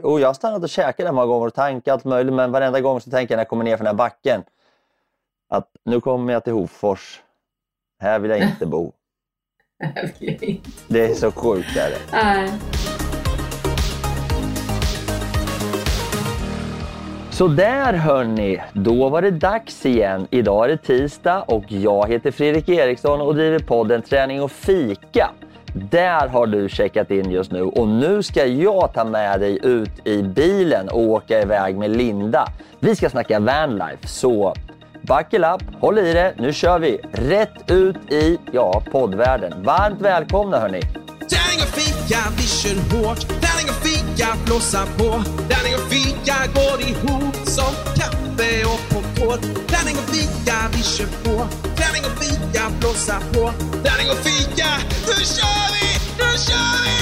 Och 0.00 0.20
jag 0.20 0.28
har 0.28 0.34
stannat 0.34 0.62
och 0.62 0.68
käkat 0.68 1.06
den 1.06 1.14
många 1.14 1.26
gånger 1.26 1.46
och 1.46 1.54
tankat 1.54 1.92
allt 1.92 2.04
möjligt, 2.04 2.34
men 2.34 2.52
varenda 2.52 2.80
gång 2.80 3.00
så 3.00 3.10
tänker 3.10 3.34
jag 3.34 3.36
när 3.36 3.40
jag 3.40 3.48
kommer 3.48 3.64
ner 3.64 3.76
för 3.76 3.84
den 3.84 3.94
här 3.94 3.98
backen 3.98 4.42
att 5.48 5.68
nu 5.84 6.00
kommer 6.00 6.32
jag 6.32 6.44
till 6.44 6.52
Hofors. 6.52 7.20
Här 8.00 8.18
vill 8.18 8.30
jag 8.30 8.40
inte 8.40 8.66
bo. 8.66 8.92
Här 9.82 10.12
vill 10.18 10.38
jag 10.40 10.42
inte 10.42 10.70
Det 10.88 11.04
är 11.10 11.14
så 11.14 11.32
sjukt. 11.32 11.76
Är 11.76 11.90
det. 11.90 12.52
Så 17.30 17.48
där 17.48 17.92
hörni, 17.92 18.62
då 18.72 19.08
var 19.08 19.22
det 19.22 19.30
dags 19.30 19.86
igen. 19.86 20.26
Idag 20.30 20.64
är 20.64 20.68
det 20.68 20.76
tisdag 20.76 21.42
och 21.42 21.72
jag 21.72 22.08
heter 22.08 22.30
Fredrik 22.30 22.68
Eriksson 22.68 23.20
och 23.20 23.34
driver 23.34 23.58
podden 23.58 24.02
Träning 24.02 24.42
och 24.42 24.52
fika. 24.52 25.30
Där 25.74 26.28
har 26.28 26.46
du 26.46 26.68
checkat 26.68 27.10
in 27.10 27.30
just 27.30 27.52
nu 27.52 27.62
och 27.62 27.88
nu 27.88 28.22
ska 28.22 28.46
jag 28.46 28.92
ta 28.94 29.04
med 29.04 29.40
dig 29.40 29.58
ut 29.62 30.06
i 30.06 30.22
bilen 30.22 30.88
och 30.88 31.00
åka 31.00 31.42
iväg 31.42 31.76
med 31.76 31.96
Linda. 31.96 32.48
Vi 32.80 32.96
ska 32.96 33.10
snacka 33.10 33.40
vanlife, 33.40 34.08
så 34.08 34.54
buckle 35.00 35.54
up, 35.54 35.62
håll 35.80 35.98
i 35.98 36.12
det, 36.12 36.34
nu 36.38 36.52
kör 36.52 36.78
vi 36.78 37.00
rätt 37.12 37.70
ut 37.70 38.12
i 38.12 38.38
ja, 38.52 38.82
poddvärlden. 38.92 39.62
Varmt 39.62 40.00
välkomna 40.00 40.58
hörni! 40.60 40.80
Tärning 40.80 41.60
och 41.62 41.74
fika, 41.74 42.18
vi 42.36 42.42
kör 42.42 42.74
hårt. 42.74 43.20
Tärning 43.28 43.68
och 43.68 43.86
fika, 43.86 44.26
blåsa 44.46 44.86
på. 44.98 45.22
Tärning 45.48 45.74
och 45.74 45.92
fika 45.92 46.34
går 46.54 46.80
ihop 46.80 47.34
som 47.34 47.74
kaffe 47.96 48.21
och 48.72 48.80
popcorn. 48.92 49.40
Tärning 49.72 49.96
och 50.02 50.08
fika, 50.14 50.56
vi 50.74 50.82
kör 50.94 51.06
på. 51.24 51.34
Tärning 51.80 52.04
och 52.08 52.16
fika, 52.24 52.62
blåsa 52.80 53.16
på. 53.34 53.42
Tärning 53.86 54.08
och 54.14 54.20
fika, 54.28 54.70
nu 55.08 55.16
kör 55.36 55.66
vi! 55.76 55.88
Nu 56.18 56.30
kör 56.46 56.74
vi! 56.84 56.92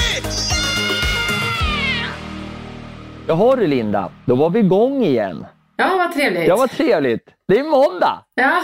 Jaha 3.27 3.55
du 3.55 3.67
Linda, 3.67 4.11
då 4.25 4.35
var 4.35 4.49
vi 4.49 4.59
igång 4.59 5.03
igen. 5.03 5.45
Ja, 5.77 5.89
vad 5.97 6.13
trevligt. 6.13 6.47
Ja, 6.47 6.55
vad 6.55 6.71
trevligt. 6.71 7.25
Det 7.47 7.59
är 7.59 7.63
måndag! 7.63 8.25
Ja, 8.35 8.61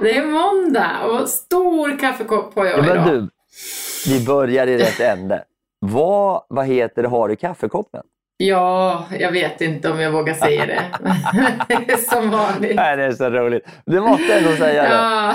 det 0.00 0.16
är 0.16 0.26
måndag 0.26 0.90
och 1.04 1.28
stor 1.28 1.98
kaffekopp 1.98 2.54
på 2.54 2.66
jag 2.66 2.78
Ja, 2.78 2.82
men 2.82 2.90
idag. 2.90 3.06
du, 3.06 3.28
vi 4.06 4.26
börjar 4.26 4.66
i 4.66 4.78
rätt 4.78 5.00
ände. 5.00 5.44
Vad, 5.80 6.42
vad 6.48 6.66
heter 6.66 7.02
det 7.02 7.08
har 7.08 7.28
du 7.28 7.34
i 7.34 7.36
kaffekoppen? 7.36 8.02
Ja, 8.36 9.04
jag 9.18 9.32
vet 9.32 9.60
inte 9.60 9.90
om 9.90 10.00
jag 10.00 10.10
vågar 10.12 10.34
säga 10.34 10.66
det. 10.66 10.82
det 11.68 11.74
är 11.92 11.96
som 11.96 12.30
vanligt. 12.30 12.76
Nej, 12.76 12.96
det 12.96 13.04
är 13.04 13.12
så 13.12 13.30
roligt. 13.30 13.66
Du 13.86 14.00
måste 14.00 14.34
ändå 14.38 14.56
säga 14.56 14.82
det. 14.82 14.88
Ja. 14.88 15.34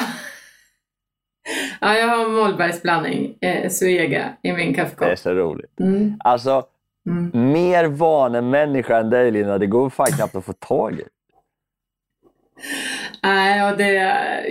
ja, 1.81 1.93
jag 1.97 2.07
har 2.07 2.29
Mollbergsblandning, 2.29 3.37
eh, 3.41 3.69
Suega, 3.69 4.29
i 4.41 4.53
min 4.53 4.73
Det 4.73 4.79
är 4.79 4.83
kaffekopp. 4.83 5.19
så 5.19 5.33
roligt. 5.33 5.79
Mm. 5.79 6.13
Alltså, 6.23 6.65
Mm. 7.09 7.51
mer 7.53 7.85
vanemänniska 7.85 8.97
än 8.97 9.09
dig 9.09 9.31
Linda, 9.31 9.57
det 9.57 9.67
går 9.67 9.89
fan 9.89 10.07
knappt 10.07 10.35
att 10.35 10.45
få 10.45 10.53
tag 10.53 10.99
i. 10.99 11.03
Nej, 13.23 13.71
och 13.71 13.77
det, 13.77 13.93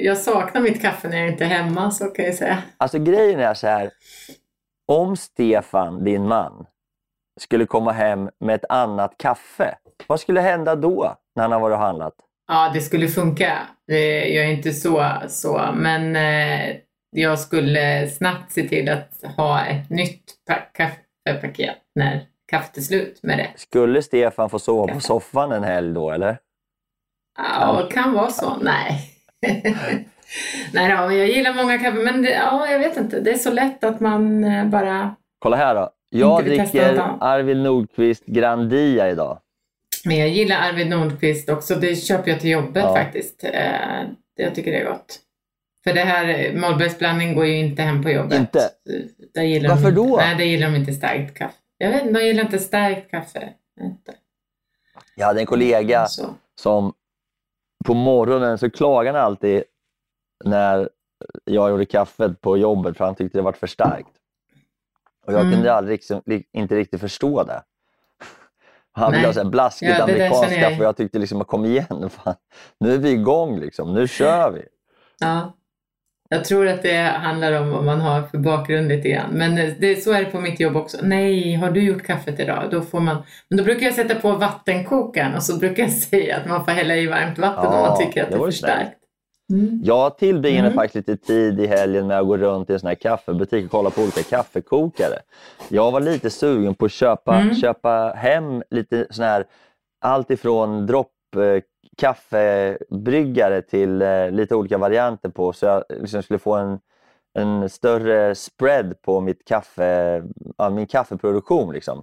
jag 0.03 0.19
saknar 0.19 0.61
mitt 0.61 0.83
kaffe 0.83 1.09
när 1.09 1.17
jag 1.19 1.29
inte 1.29 1.45
är 1.45 1.49
hemma, 1.49 1.91
så 1.91 2.05
kan 2.05 2.25
jag 2.25 2.35
säga. 2.35 2.59
Alltså 2.77 2.99
grejen 2.99 3.41
är 3.41 3.55
så 3.55 3.67
här. 3.67 3.91
Om 4.87 5.17
Stefan, 5.17 6.05
din 6.05 6.29
man, 6.29 6.67
skulle 7.39 7.67
komma 7.67 7.93
hem 7.93 8.31
med 8.41 8.55
ett 8.55 8.65
annat 8.69 9.15
kaffe, 9.19 9.75
vad 10.07 10.21
skulle 10.21 10.41
hända 10.41 10.77
då 10.77 11.17
när 11.37 11.43
han 11.43 11.53
har 11.53 11.61
varit 11.61 11.75
och 11.75 11.81
handlat? 11.81 12.15
Ja, 12.49 12.71
det 12.75 12.81
skulle 12.81 13.09
funka. 13.09 13.59
Det, 13.87 14.29
jag 14.29 14.45
är 14.45 14.51
inte 14.51 14.73
så, 14.73 15.13
så 15.29 15.71
men 15.75 16.17
eh, 16.17 16.77
jag 17.11 17.39
skulle 17.39 18.09
snabbt 18.09 18.53
se 18.53 18.69
till 18.69 18.89
att 18.89 19.25
ha 19.37 19.65
ett 19.65 19.91
nytt 19.91 20.25
pa- 20.51 20.67
kaffepaket 20.75 21.77
när 21.95 22.21
kaffet 22.51 22.77
är 22.77 22.81
slut 22.81 23.21
med 23.23 23.39
det. 23.39 23.51
Skulle 23.57 24.03
Stefan 24.03 24.51
få 24.51 24.59
sova 24.59 24.95
på 24.95 25.01
soffan 25.01 25.53
en 25.53 25.65
helg 25.65 25.95
då 25.95 26.11
eller? 26.11 26.39
Ja, 27.39 27.83
det 27.83 27.95
kan 27.95 28.13
vara 28.13 28.31
så. 28.31 28.57
Nej. 28.57 29.11
Nej 30.73 30.97
då, 30.97 31.13
jag 31.13 31.29
gillar 31.29 31.55
många 31.55 31.79
kaffe, 31.79 31.99
men 31.99 32.23
det, 32.23 32.31
ja, 32.31 32.71
jag 32.71 32.79
vet 32.79 32.97
inte. 32.97 33.21
Det 33.21 33.31
är 33.31 33.39
så 33.39 33.51
lätt 33.51 33.85
att 33.85 34.01
man 34.01 34.45
eh, 34.45 34.65
bara... 34.67 35.15
Kolla 35.39 35.57
här 35.57 35.75
då. 35.75 35.91
Jag 36.09 36.45
dricker. 36.45 37.17
Arvid 37.21 37.57
Nordqvist 37.57 38.25
Grandia 38.27 39.11
idag. 39.11 39.41
Men 40.05 40.17
jag 40.17 40.29
gillar 40.29 40.57
Arvid 40.57 40.91
Nordqvist 40.91 41.49
också. 41.49 41.75
Det 41.75 41.97
köper 41.97 42.31
jag 42.31 42.41
till 42.41 42.51
jobbet 42.51 42.83
Ja. 42.85 42.95
faktiskt. 42.95 43.45
Eh, 43.45 44.05
Jag 44.37 44.55
tycker 44.55 44.71
det 44.73 44.79
är 44.79 44.91
gott. 44.91 45.19
För 45.85 45.93
det 45.95 46.01
här 46.01 46.53
Mollbergsblandning 46.57 47.35
går 47.35 47.47
ju 47.47 47.57
inte 47.59 47.83
hem 47.83 48.03
på 48.03 48.11
jobbet. 48.11 48.39
Inte? 48.39 48.71
Där 49.35 49.43
gillar 49.43 49.69
Varför 49.69 49.83
de 49.83 49.89
inte, 49.89 50.01
då? 50.11 50.17
Nej, 50.17 50.37
det 50.37 50.45
gillar 50.45 50.67
de 50.71 50.77
inte 50.77 50.93
starkt 50.93 51.37
kaffe. 51.39 51.55
Jag 51.79 51.91
vet 51.91 52.03
inte, 52.07 52.21
de 52.21 52.27
gillar 52.27 52.45
inte 52.45 52.59
starkt 52.59 53.11
kaffe. 53.11 53.53
Inte. 53.81 54.15
Jag 55.17 55.27
hade 55.27 55.41
en 55.41 55.47
kollega 55.47 56.07
Så. 56.07 56.35
som 56.61 56.93
på 57.85 57.95
morgonen 57.95 58.59
så 58.59 58.71
klagade 58.71 59.19
han 59.19 59.27
alltid 59.27 59.63
när 60.45 60.89
jag 61.45 61.71
gjorde 61.71 61.85
kaffet 61.87 62.41
på 62.41 62.57
jobbet 62.59 62.97
för 62.97 63.05
han 63.05 63.15
tyckte 63.15 63.39
det 63.39 63.43
var 63.43 63.53
för 63.53 63.67
starkt. 63.67 64.11
Och 65.29 65.35
jag 65.35 65.41
Mm. 65.41 65.53
kunde 65.53 65.73
aldrig, 65.75 65.95
liksom, 65.95 66.23
li- 66.27 66.45
inte 66.53 66.75
riktigt 66.77 67.01
förstå 67.01 67.43
det. 67.45 67.63
Han 68.93 69.13
ville 69.13 69.27
ha 69.27 69.33
så 69.33 69.43
här 69.43 69.51
blaskigt 69.51 69.93
Ja, 69.99 70.07
känner 70.07 70.61
jag. 70.63 70.73
jag 70.79 70.97
tyckte 70.97 71.19
liksom, 71.19 71.45
kom 71.45 71.65
igen, 71.65 72.11
fan. 72.25 72.35
nu 72.81 72.95
är 72.95 72.99
vi 72.99 73.11
igång 73.11 73.61
liksom, 73.61 73.95
nu 73.95 74.09
kör 74.09 74.51
vi. 74.51 74.63
Ja. 75.21 75.55
Jag 76.31 76.45
tror 76.45 76.69
att 76.69 76.83
det 76.83 76.97
handlar 77.03 77.53
om 77.63 77.71
vad 77.71 77.85
man 77.85 78.01
har 78.01 78.23
för 78.23 78.39
bakgrund 78.39 78.89
lite 78.89 79.09
grann. 79.09 79.31
Men 79.33 79.55
det, 79.81 80.03
så 80.03 80.13
är 80.13 80.19
det 80.25 80.31
på 80.31 80.41
mitt 80.41 80.61
jobb 80.61 80.77
också. 80.77 80.99
Nej, 81.03 81.55
har 81.55 81.71
du 81.71 81.83
gjort 81.83 82.03
kaffet 82.07 82.41
idag? 82.41 82.65
Då 82.71 82.83
får 82.83 83.01
man... 83.01 83.17
Men 83.49 83.57
då 83.59 83.65
brukar 83.65 83.87
jag 83.87 83.95
sätta 83.95 84.15
på 84.15 84.33
vattenkokaren 84.33 85.35
och 85.35 85.43
så 85.43 85.59
brukar 85.59 85.83
jag 85.83 85.93
säga 86.11 86.37
att 86.37 86.47
man 86.49 86.65
får 86.65 86.73
hälla 86.73 86.97
i 86.97 87.07
varmt 87.07 87.39
vatten 87.39 87.67
om 87.67 87.75
Ja, 87.75 87.87
man 87.89 87.99
tycker 87.99 88.23
att 88.23 88.31
det 88.31 88.37
det 88.37 88.41
är 88.43 88.45
för 88.45 88.51
starkt. 88.51 88.98
Mm. 89.51 89.81
Jag 89.83 90.19
tillbringade 90.19 90.69
Mm. 90.69 90.75
faktiskt 90.77 91.09
lite 91.09 91.27
tid 91.27 91.61
i 91.61 91.67
helgen 91.67 92.07
med 92.07 92.19
att 92.19 92.27
gå 92.27 92.37
runt 92.37 92.71
i 92.71 92.73
en 92.73 92.81
sån 92.81 92.89
här 92.89 92.95
kaffebutik 92.95 93.65
och 93.65 93.71
kolla 93.71 93.91
på 93.91 94.01
olika 94.03 94.23
kaffekokare. 94.23 95.19
Jag 95.69 95.91
var 95.91 96.01
lite 96.01 96.31
sugen 96.31 96.75
på 96.75 96.85
att 96.85 96.93
köpa, 96.93 97.35
Mm. 97.41 97.55
köpa 97.55 98.13
hem 98.17 98.63
lite 98.71 99.07
sån 99.11 99.25
här, 99.25 99.45
allt 100.01 100.31
ifrån 100.31 100.87
dropp 100.87 101.13
eh, 101.37 101.63
kaffebryggare 101.97 103.63
till 103.63 104.03
eh, 104.03 104.31
lite 104.31 104.55
olika 104.55 104.79
varianter 104.79 105.29
på 105.29 105.53
så 105.53 105.67
jag 105.67 105.85
liksom 106.01 106.23
skulle 106.23 106.39
få 106.39 106.55
en, 106.55 106.79
en 107.39 107.69
större 107.69 108.35
spread 108.35 109.03
på 109.03 109.21
mitt 109.21 109.45
kaffe, 109.49 110.23
min 110.73 110.87
kaffeproduktion. 110.87 111.73
Liksom. 111.73 112.03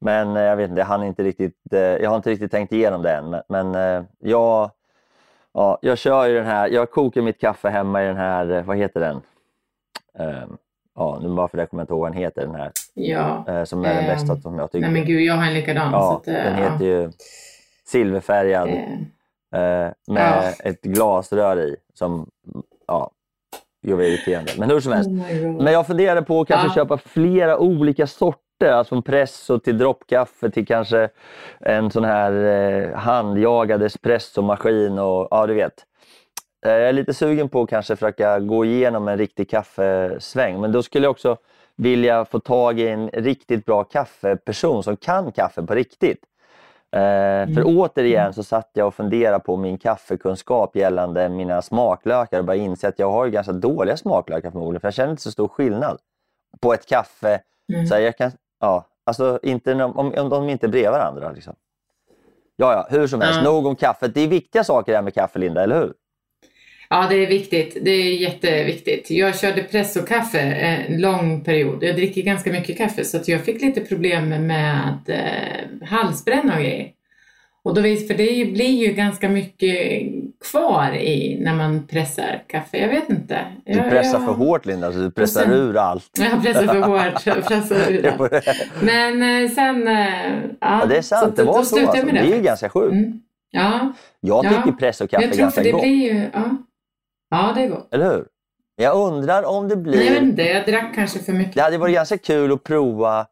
Men 0.00 0.36
eh, 0.36 0.42
jag 0.42 0.56
vet 0.56 0.70
inte, 0.70 0.80
jag, 0.90 1.06
inte 1.06 1.22
riktigt, 1.22 1.58
jag 1.70 2.10
har 2.10 2.16
inte 2.16 2.30
riktigt 2.30 2.50
tänkt 2.50 2.72
igenom 2.72 3.02
det 3.02 3.12
än. 3.12 3.30
Men, 3.30 3.70
men 3.70 4.06
jag, 4.18 4.70
ja, 5.54 5.78
jag 5.82 5.98
kör 5.98 6.26
ju 6.28 6.34
den 6.34 6.46
här, 6.46 6.68
jag 6.68 6.90
kokar 6.90 7.22
mitt 7.22 7.40
kaffe 7.40 7.68
hemma 7.68 8.02
i 8.02 8.06
den 8.06 8.16
här, 8.16 8.50
eh, 8.50 8.62
vad 8.64 8.76
heter 8.76 9.00
den? 9.00 9.16
Eh, 10.18 10.44
ja, 10.94 11.18
nu 11.22 11.28
bara 11.28 11.48
för 11.48 11.56
det 11.58 11.66
kommer 11.66 11.80
jag 11.80 11.84
inte 11.84 11.92
ihåg 11.92 12.00
vad 12.00 12.12
den 12.12 12.18
heter, 12.18 12.42
den 12.46 12.54
här 12.54 12.72
Ja. 12.94 13.44
eh, 13.48 13.64
som 13.64 13.84
är 13.84 13.94
den 13.94 14.04
bästa 14.06 14.36
som 14.36 14.58
jag 14.58 14.72
tycker. 14.72 14.80
Nej 14.86 14.92
men 14.92 15.04
gud, 15.04 15.20
jag 15.22 15.34
har 15.34 15.46
en 15.46 15.54
likadan. 15.54 15.92
ja, 15.92 16.16
att, 16.16 16.28
eh, 16.28 16.34
den 16.34 16.54
heter 16.54 16.84
ju 16.84 17.10
silverfärgad 17.86 18.68
eh, 19.54 19.88
med 20.08 20.54
ett 20.64 20.82
glasrör 20.82 21.60
i 21.60 21.76
som 21.94 22.30
ja, 22.86 23.10
gör 23.82 23.96
mig 23.96 24.08
irriterande. 24.14 24.52
Men 24.58 24.70
hur 24.70 24.80
som 24.80 24.92
helst. 24.92 25.10
oh. 25.10 25.62
Men 25.62 25.72
jag 25.72 25.86
funderade 25.86 26.22
på 26.22 26.40
att 26.40 26.48
kanske 26.48 26.74
köpa 26.80 26.98
flera 26.98 27.58
olika 27.58 28.06
sorter, 28.06 28.43
alltså 28.62 28.88
från 28.88 29.02
presso 29.02 29.58
till 29.58 29.78
droppkaffe 29.78 30.50
till 30.50 30.66
kanske 30.66 31.08
en 31.60 31.90
sån 31.90 32.04
här 32.04 32.32
eh, 32.32 32.96
handjagad 32.96 33.82
espressomaskin 33.82 34.98
och 34.98 35.28
ja, 35.30 35.46
du 35.46 35.54
vet. 35.54 35.84
Eh, 36.66 36.72
Jag 36.72 36.88
är 36.88 36.92
lite 36.92 37.14
sugen 37.14 37.48
på 37.48 37.62
att 37.62 37.70
kanske 37.70 37.96
försöka 37.96 38.38
gå 38.38 38.64
igenom 38.64 39.08
en 39.08 39.18
riktig 39.18 39.50
kaffesväng, 39.50 40.60
men 40.60 40.72
då 40.72 40.82
skulle 40.82 41.06
jag 41.06 41.10
också 41.10 41.36
vilja 41.76 42.24
få 42.24 42.40
tag 42.40 42.80
i 42.80 42.88
en 42.88 43.08
riktigt 43.08 43.66
bra 43.66 43.84
kaffeperson 43.84 44.82
som 44.82 44.96
kan 44.96 45.32
kaffe 45.32 45.62
på 45.62 45.74
riktigt. 45.74 46.24
Eh, 46.92 47.54
För 47.54 47.62
återigen 47.64 48.32
så 48.32 48.42
satt 48.42 48.70
jag 48.72 48.86
och 48.86 48.94
funderade 48.94 49.44
på 49.44 49.56
min 49.56 49.78
kaffekunskap 49.78 50.76
gällande 50.76 51.28
mina 51.28 51.62
smaklökar 51.62 52.38
och 52.38 52.44
började 52.44 52.64
inse 52.64 52.88
att 52.88 52.98
jag 52.98 53.10
har 53.10 53.24
ju 53.24 53.30
ganska 53.30 53.52
dåliga 53.52 53.96
smaklökar 53.96 54.50
förmodligen, 54.50 54.80
för 54.80 54.88
jag 54.88 54.94
känner 54.94 55.10
inte 55.10 55.22
så 55.22 55.30
stor 55.30 55.48
skillnad 55.48 55.98
på 56.60 56.74
ett 56.74 56.86
kaffe. 56.86 57.40
Mm. 57.72 57.86
Så 57.86 57.98
jag 57.98 58.16
kan, 58.16 58.30
ja, 58.60 58.88
alltså 59.06 59.38
inte, 59.42 59.74
om, 59.84 60.14
om 60.16 60.28
de 60.28 60.48
inte 60.48 60.66
är 60.66 60.68
bredvid 60.68 60.90
varandra. 60.90 61.32
Liksom. 61.32 61.54
Ja, 62.56 62.72
ja, 62.72 62.98
hur 62.98 63.06
som 63.06 63.20
helst, 63.20 63.38
Ja. 63.38 63.44
nog 63.44 63.66
om 63.66 63.76
kaffet. 63.76 64.14
Det 64.14 64.20
är 64.20 64.28
viktiga 64.28 64.64
saker 64.64 64.92
det 64.92 64.98
här 64.98 65.02
med 65.02 65.14
kaffe, 65.14 65.38
Linda, 65.38 65.62
eller 65.62 65.80
hur? 65.80 65.92
Ja, 66.88 67.06
det 67.10 67.16
är 67.16 67.26
viktigt. 67.26 67.76
Det 67.82 67.90
är 67.90 68.14
jätteviktigt. 68.14 69.10
Jag 69.10 69.38
körde 69.38 69.62
pressokaffe 69.62 70.40
en 70.40 71.00
lång 71.00 71.44
period. 71.44 71.82
Jag 71.82 71.96
dricker 71.96 72.22
ganska 72.22 72.52
mycket 72.52 72.78
kaffe 72.78 73.04
så 73.04 73.16
att 73.16 73.28
jag 73.28 73.44
fick 73.44 73.62
lite 73.62 73.80
problem 73.80 74.28
med 74.46 74.98
eh, 75.06 75.88
halsbränna 75.88 76.54
och 76.54 76.60
grejer. 76.60 76.88
Och 77.64 77.74
då, 77.74 77.80
vis- 77.80 78.06
för 78.08 78.14
det 78.14 78.52
blir 78.52 78.86
ju 78.86 78.92
ganska 78.92 79.28
mycket 79.28 80.02
kvar 80.50 80.92
i 80.94 81.38
när 81.40 81.54
man 81.54 81.86
pressar 81.86 82.42
kaffe. 82.46 82.78
Jag 82.78 82.88
vet 82.88 83.10
inte. 83.10 83.38
Du 83.66 83.72
Jag- 83.72 83.90
pressar 83.90 84.18
jag- 84.18 84.26
för 84.26 84.32
hårt, 84.34 84.66
Linda, 84.66 84.92
så 84.92 84.98
du 84.98 85.10
pressar 85.10 85.40
sen- 85.42 85.52
ur 85.52 85.76
allt. 85.76 86.10
Jag 86.18 86.42
pressar 86.42 86.66
för 86.66 86.80
hårt. 86.82 87.26
Jag 87.26 87.44
pressar 87.46 87.76
ur 87.92 88.02
Det 88.02 88.02
det. 88.02 88.12
får- 88.16 88.84
Men 88.84 89.44
eh, 89.44 89.50
sen... 89.50 89.88
eh, 89.88 90.34
Ja, 90.60 90.80
Ja, 90.80 90.86
det 90.86 90.96
är 90.96 91.02
sant, 91.02 91.36
så 91.36 91.42
det 91.42 91.44
var 91.44 91.52
så. 91.52 91.58
Alltså. 91.86 91.92
Det 92.06 92.12
med 92.12 92.16
är 92.24 92.36
ju 92.36 92.42
ganska 92.42 92.68
sjukt. 92.68 92.92
Mm. 92.92 93.20
Ja, 93.50 93.92
Jag 94.20 94.44
Ja. 94.44 94.50
tycker 94.50 94.72
press 94.72 95.00
och 95.00 95.10
kaffe 95.10 95.24
är 95.26 95.36
ganska 95.36 95.62
det 95.62 95.70
gott, 95.72 95.82
blir 95.82 96.12
ju... 96.12 96.30
Ja, 96.32 96.56
ja 97.30 97.52
det 97.56 97.62
är 97.62 97.68
gott. 97.68 97.94
eller 97.94 98.10
hur? 98.14 98.24
Jag 98.76 98.96
undrar 98.96 99.42
om 99.44 99.68
det 99.68 99.76
blir... 99.76 99.96
Nej, 99.96 100.06
jag 100.06 100.12
vet 100.14 100.22
inte. 100.22 100.42
Jag 100.42 100.66
drack 100.66 100.94
kanske 100.94 101.18
för 101.18 101.32
mycket. 101.32 101.54
Det 101.54 101.62
hade 101.62 101.78
varit 101.78 101.94
ganska 101.94 102.18
kul 102.18 102.52
att 102.52 102.62
prova 102.64 103.26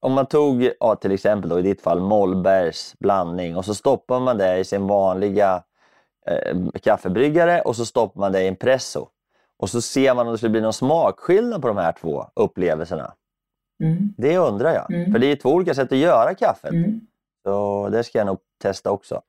om 0.00 0.12
man 0.12 0.26
tog 0.26 0.70
ja, 0.80 0.94
till 0.96 1.12
exempel 1.12 1.50
då, 1.50 1.58
i 1.58 1.62
ditt 1.62 1.82
fall 1.82 2.00
Mollbergs 2.00 2.94
blandning 3.00 3.56
och 3.56 3.64
så 3.64 3.74
stoppar 3.74 4.20
man 4.20 4.38
det 4.38 4.58
i 4.58 4.64
sin 4.64 4.86
vanliga 4.86 5.62
eh, 6.26 6.56
kaffebryggare 6.82 7.60
och 7.60 7.76
så 7.76 7.86
stoppar 7.86 8.20
man 8.20 8.32
det 8.32 8.42
i 8.42 8.48
en 8.48 8.56
presso. 8.56 9.08
Och 9.58 9.70
så 9.70 9.80
ser 9.80 10.14
man 10.14 10.26
om 10.26 10.32
det 10.32 10.38
skulle 10.38 10.50
bli 10.50 10.60
någon 10.60 10.72
smakskillnad 10.72 11.62
på 11.62 11.68
de 11.68 11.76
här 11.76 11.92
två 11.92 12.24
upplevelserna. 12.34 13.12
Mm. 13.82 14.14
Det 14.16 14.38
undrar 14.38 14.74
jag. 14.74 14.92
Mm. 14.92 15.12
För 15.12 15.18
det 15.18 15.26
är 15.26 15.36
två 15.36 15.48
olika 15.50 15.74
sätt 15.74 15.92
att 15.92 15.98
göra 15.98 16.34
kaffet. 16.34 16.70
Mm. 16.70 17.00
Så 17.44 17.88
det 17.88 18.04
ska 18.04 18.18
jag 18.18 18.26
nog 18.26 18.38
testa 18.62 18.90
också. 18.90 19.22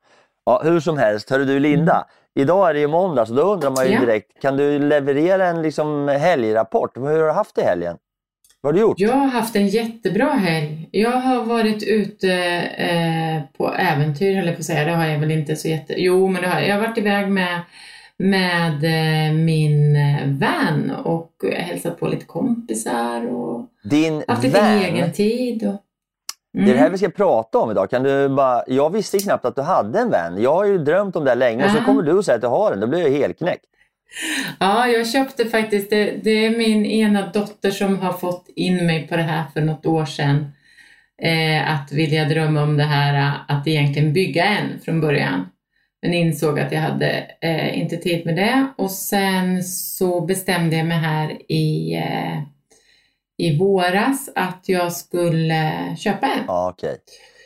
Ja, 0.44 0.60
hur 0.64 0.80
som 0.80 0.98
helst, 0.98 1.30
hörru 1.30 1.44
du 1.44 1.58
Linda. 1.60 2.06
Idag 2.34 2.70
är 2.70 2.74
det 2.74 2.80
ju 2.80 2.86
måndag 2.88 3.26
så 3.26 3.34
då 3.34 3.42
undrar 3.42 3.70
man 3.70 3.86
ju 3.86 3.92
Ja. 3.92 4.00
direkt, 4.00 4.42
kan 4.42 4.56
du 4.56 4.78
leverera 4.78 5.46
en 5.46 5.62
liksom, 5.62 6.08
helgrapport? 6.08 6.96
Hur 6.96 7.02
har 7.02 7.26
du 7.26 7.30
haft 7.30 7.54
det 7.54 7.62
i 7.62 7.64
helgen? 7.64 7.98
Vad 8.62 8.72
har 8.72 8.74
du 8.74 8.80
gjort? 8.80 9.00
Jag 9.00 9.12
har 9.12 9.26
haft 9.26 9.56
en 9.56 9.68
jättebra 9.68 10.26
helg. 10.30 10.88
Jag 10.90 11.10
har 11.10 11.44
varit 11.44 11.82
ute 11.82 12.32
eh, 12.76 13.42
på 13.58 13.74
äventyr, 13.74 14.34
höll 14.36 14.46
jag 14.46 14.54
på 14.54 14.60
att 14.60 14.64
säga. 14.66 14.84
Det 14.84 14.90
har 14.90 15.06
jag 15.06 15.18
väl 15.18 15.30
inte 15.30 15.56
så 15.56 15.68
jätte... 15.68 15.94
Jo, 15.96 16.28
men 16.28 16.44
har 16.44 16.60
jag. 16.60 16.74
Har 16.74 16.86
varit 16.86 16.98
iväg 16.98 17.28
med, 17.28 17.60
med 18.16 18.84
eh, 18.84 19.32
min 19.34 19.96
eh, 19.96 20.26
vän 20.26 20.92
och 21.04 21.30
hälsat 21.56 22.00
på 22.00 22.08
lite 22.08 22.24
kompisar 22.24 23.26
och 23.26 23.66
Din 23.82 24.22
haft 24.28 24.42
lite 24.42 24.60
vän, 24.60 24.78
egen 24.78 25.12
tid. 25.12 25.66
Och... 25.66 25.82
det 26.52 26.60
är 26.60 26.66
det 26.66 26.72
här 26.72 26.78
Mm. 26.78 26.92
vi 26.92 26.98
ska 26.98 27.08
prata 27.08 27.58
om 27.58 27.70
idag. 27.70 27.90
Kan 27.90 28.02
du 28.02 28.28
bara, 28.28 28.62
jag 28.66 28.90
visste 28.92 29.18
knappt 29.18 29.44
att 29.44 29.56
du 29.56 29.62
hade 29.62 29.98
en 29.98 30.10
vän. 30.10 30.42
Jag 30.42 30.54
har 30.54 30.64
ju 30.64 30.78
drömt 30.78 31.16
om 31.16 31.24
det 31.24 31.30
här 31.30 31.36
länge 31.36 31.64
och 31.64 31.70
så 31.70 31.84
kommer 31.84 32.02
du 32.02 32.12
och 32.12 32.24
säger 32.24 32.36
att 32.36 32.42
du 32.42 32.48
har 32.48 32.72
en. 32.72 32.80
Då 32.80 32.86
blir 32.86 33.00
jag 33.00 33.10
helt 33.10 33.38
knäckt. 33.38 33.64
Ja, 34.60 34.86
jag 34.86 35.08
köpte 35.08 35.44
faktiskt, 35.44 35.90
det, 35.90 36.04
det 36.22 36.46
är 36.46 36.58
min 36.58 36.86
ena 36.86 37.26
dotter 37.26 37.70
som 37.70 37.98
har 37.98 38.12
fått 38.12 38.48
in 38.56 38.86
mig 38.86 39.08
på 39.08 39.16
det 39.16 39.22
här 39.22 39.44
för 39.54 39.60
något 39.60 39.86
år 39.86 40.04
sedan. 40.04 40.52
Eh, 41.22 41.70
att 41.74 41.92
vilja 41.92 42.24
drömma 42.24 42.62
om 42.62 42.76
det 42.76 42.84
här 42.84 43.14
eh, 43.14 43.56
att 43.56 43.66
egentligen 43.66 44.12
bygga 44.12 44.44
en 44.44 44.80
från 44.80 45.00
början. 45.00 45.46
Men 46.02 46.14
insåg 46.14 46.60
att 46.60 46.72
jag 46.72 46.80
hade 46.80 47.26
eh, 47.40 47.78
inte 47.78 47.96
tid 47.96 48.26
med 48.26 48.36
det 48.36 48.66
och 48.78 48.90
sen 48.90 49.64
så 49.64 50.20
bestämde 50.20 50.76
jag 50.76 50.86
mig 50.86 50.98
här 50.98 51.52
i, 51.52 51.94
eh, 51.94 52.38
i 53.38 53.58
våras 53.58 54.30
att 54.34 54.64
jag 54.66 54.92
skulle 54.92 55.72
köpa 55.98 56.26
en. 56.26 56.44
Ja, 56.46 56.70
okej. 56.74 56.96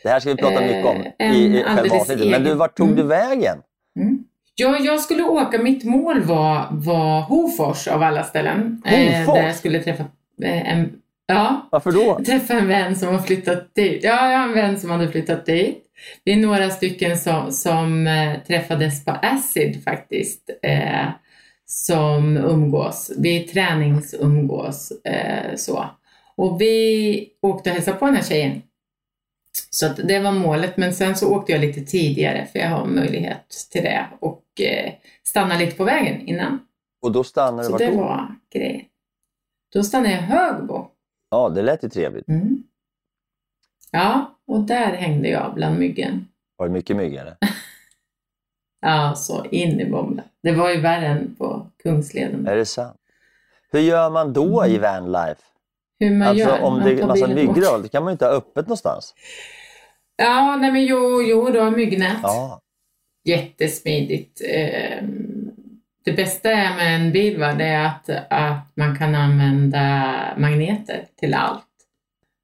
Det 0.03 0.09
här 0.09 0.21
ska 0.21 0.31
vi 0.31 0.37
prata 0.37 0.61
Eh, 0.63 0.67
mycket 0.67 0.87
om 0.87 1.07
en 1.19 1.35
i, 1.35 1.59
i 1.59 1.63
själva 1.63 1.97
avsnittet. 1.97 2.31
Men 2.31 2.45
du, 2.45 2.55
vart 2.55 2.77
tog 2.77 2.89
du 2.89 3.03
Mm. 3.03 3.09
vägen? 3.09 3.59
Mm. 4.01 4.19
Ja, 4.57 4.79
jag 4.81 5.01
skulle 5.01 5.23
åka, 5.23 5.59
mitt 5.59 5.85
mål 5.85 6.23
var, 6.23 6.67
var 6.71 7.21
Hofors 7.21 7.89
av 7.89 8.03
alla 8.03 8.23
ställen. 8.23 8.83
Eh, 8.87 9.19
Hofors? 9.19 9.35
där 9.35 9.47
jag 9.47 9.55
skulle 9.57 9.83
träffa 9.83 10.03
eh, 10.43 10.73
en, 10.73 10.93
ja, 11.27 11.69
Varför 11.73 11.93
då? 11.93 12.25
träffa 12.25 12.55
en 12.55 12.69
vän 12.69 12.97
som 12.97 13.09
har 13.09 13.19
flyttat 13.19 13.75
dit. 13.75 14.05
Ja, 14.05 14.31
jag 14.31 14.39
har 14.39 14.49
en 14.49 14.55
vän 14.55 14.81
som 14.81 14.91
hade 14.91 15.09
flyttat 15.09 15.47
dit. 15.47 15.81
Vi 16.25 16.33
är 16.33 16.37
några 16.37 16.71
stycken 16.71 17.19
som, 17.19 17.53
som 17.53 18.07
eh, 18.07 18.39
träffades 18.47 19.05
på 19.05 19.11
Acid 19.11 19.85
faktiskt. 19.85 20.51
Eh, 20.63 21.07
som 21.67 22.37
umgås. 22.37 23.13
Vi 23.19 23.41
träningsumgås. 23.41 24.93
Eh, 25.05 25.55
så. 25.57 25.85
Och 26.37 26.61
vi 26.61 27.29
åkte 27.43 27.71
och 27.71 27.75
hälsade 27.75 27.97
på 27.97 28.07
den 28.07 28.15
här 28.15 28.23
tjejen. 28.23 28.63
Så 29.71 29.89
det 29.89 30.19
var 30.19 30.33
målet, 30.33 30.77
men 30.77 30.95
sen 30.95 31.17
så 31.17 31.35
åkte 31.35 31.53
jag 31.53 31.61
lite 31.61 31.81
tidigare 31.81 32.47
för 32.53 32.59
jag 32.59 32.69
har 32.69 32.87
möjlighet 32.87 33.69
till 33.71 33.83
det 33.83 34.07
och 34.21 34.45
eh, 34.61 34.93
stanna 35.25 35.59
lite 35.59 35.77
på 35.77 35.85
vägen 35.85 36.21
innan. 36.29 36.59
Och 37.03 37.13
då 37.13 37.25
stannar 37.25 37.59
du 37.59 37.65
Så 37.65 37.71
vart 37.73 37.79
det 37.79 37.91
då? 37.91 37.97
var 37.97 38.35
grejen. 38.53 38.85
Då 39.73 39.83
stannade 39.83 40.11
jag 40.15 40.23
i 40.23 40.25
Högbo. 40.27 40.87
Ja, 41.31 41.49
det 41.49 41.63
lät 41.63 41.85
ju 41.85 41.89
trevligt. 41.89 42.29
Mm. 42.29 42.63
Ja, 43.91 44.39
och 44.47 44.61
där 44.61 44.93
hängde 44.93 45.29
jag 45.29 45.55
bland 45.55 45.79
myggen. 45.79 46.29
Var 46.57 46.67
det 46.67 46.73
mycket 46.73 46.97
mygg 46.97 47.15
eller? 47.15 47.37
Ja, 48.87 49.15
så 49.17 49.45
in 49.45 49.81
i 49.81 49.91
bomben. 49.91 50.25
Det 50.43 50.53
var 50.53 50.71
ju 50.71 50.81
värre 50.81 51.07
än 51.07 51.35
på 51.39 51.67
Kungsleden. 51.83 52.47
Är 52.47 52.57
det 52.57 52.67
sant? 52.67 52.97
Hur 53.73 53.81
gör 53.81 54.11
man 54.11 54.33
då 54.33 54.67
i 54.67 54.79
vanlife? 54.79 55.43
Hur 56.01 56.11
man 56.11 56.29
Alltså 56.29 56.45
gör. 56.49 56.63
om 56.63 56.73
man 56.73 56.83
det 56.85 56.93
är 56.93 56.99
tar 56.99 57.07
massa 57.07 57.27
bilen 57.27 57.47
bort. 57.47 57.57
myggor 57.57 57.83
då 57.83 57.89
kan 57.89 58.03
man 58.05 58.11
ju 58.11 58.13
inte 58.13 58.25
ha 58.27 58.33
öppet 58.33 58.67
någonstans. 58.67 59.15
Ja, 60.17 60.57
nej 60.57 60.73
men 60.73 60.85
jo, 60.85 61.23
jo, 61.23 61.51
du 61.51 61.61
har 61.61 61.71
myggnät. 61.71 62.19
Ja. 62.23 62.61
Jättesmidigt. 63.25 64.41
Ehm, 64.45 65.51
Det 66.05 66.13
bästa 66.13 66.51
är 66.51 66.77
med 66.77 66.95
en 67.01 67.13
bil 67.13 67.41
va, 67.41 67.53
det 67.55 67.65
är 67.65 67.87
att, 67.87 68.11
att 68.31 68.69
man 68.77 68.99
kan 68.99 69.15
använda 69.15 70.35
magneter 70.37 71.07
till 71.17 71.35
allt. 71.35 71.67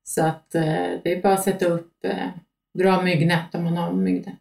Så 0.04 0.24
att 0.26 0.54
eh, 0.54 0.62
det 1.04 1.12
är 1.12 1.22
bara 1.22 1.32
att 1.34 1.42
sätta 1.44 1.66
upp 1.66 2.04
eh, 2.04 2.28
bra 2.78 3.02
myggnät 3.02 3.54
om 3.54 3.64
man 3.64 3.76
har 3.76 3.92
myggnät. 3.92 4.34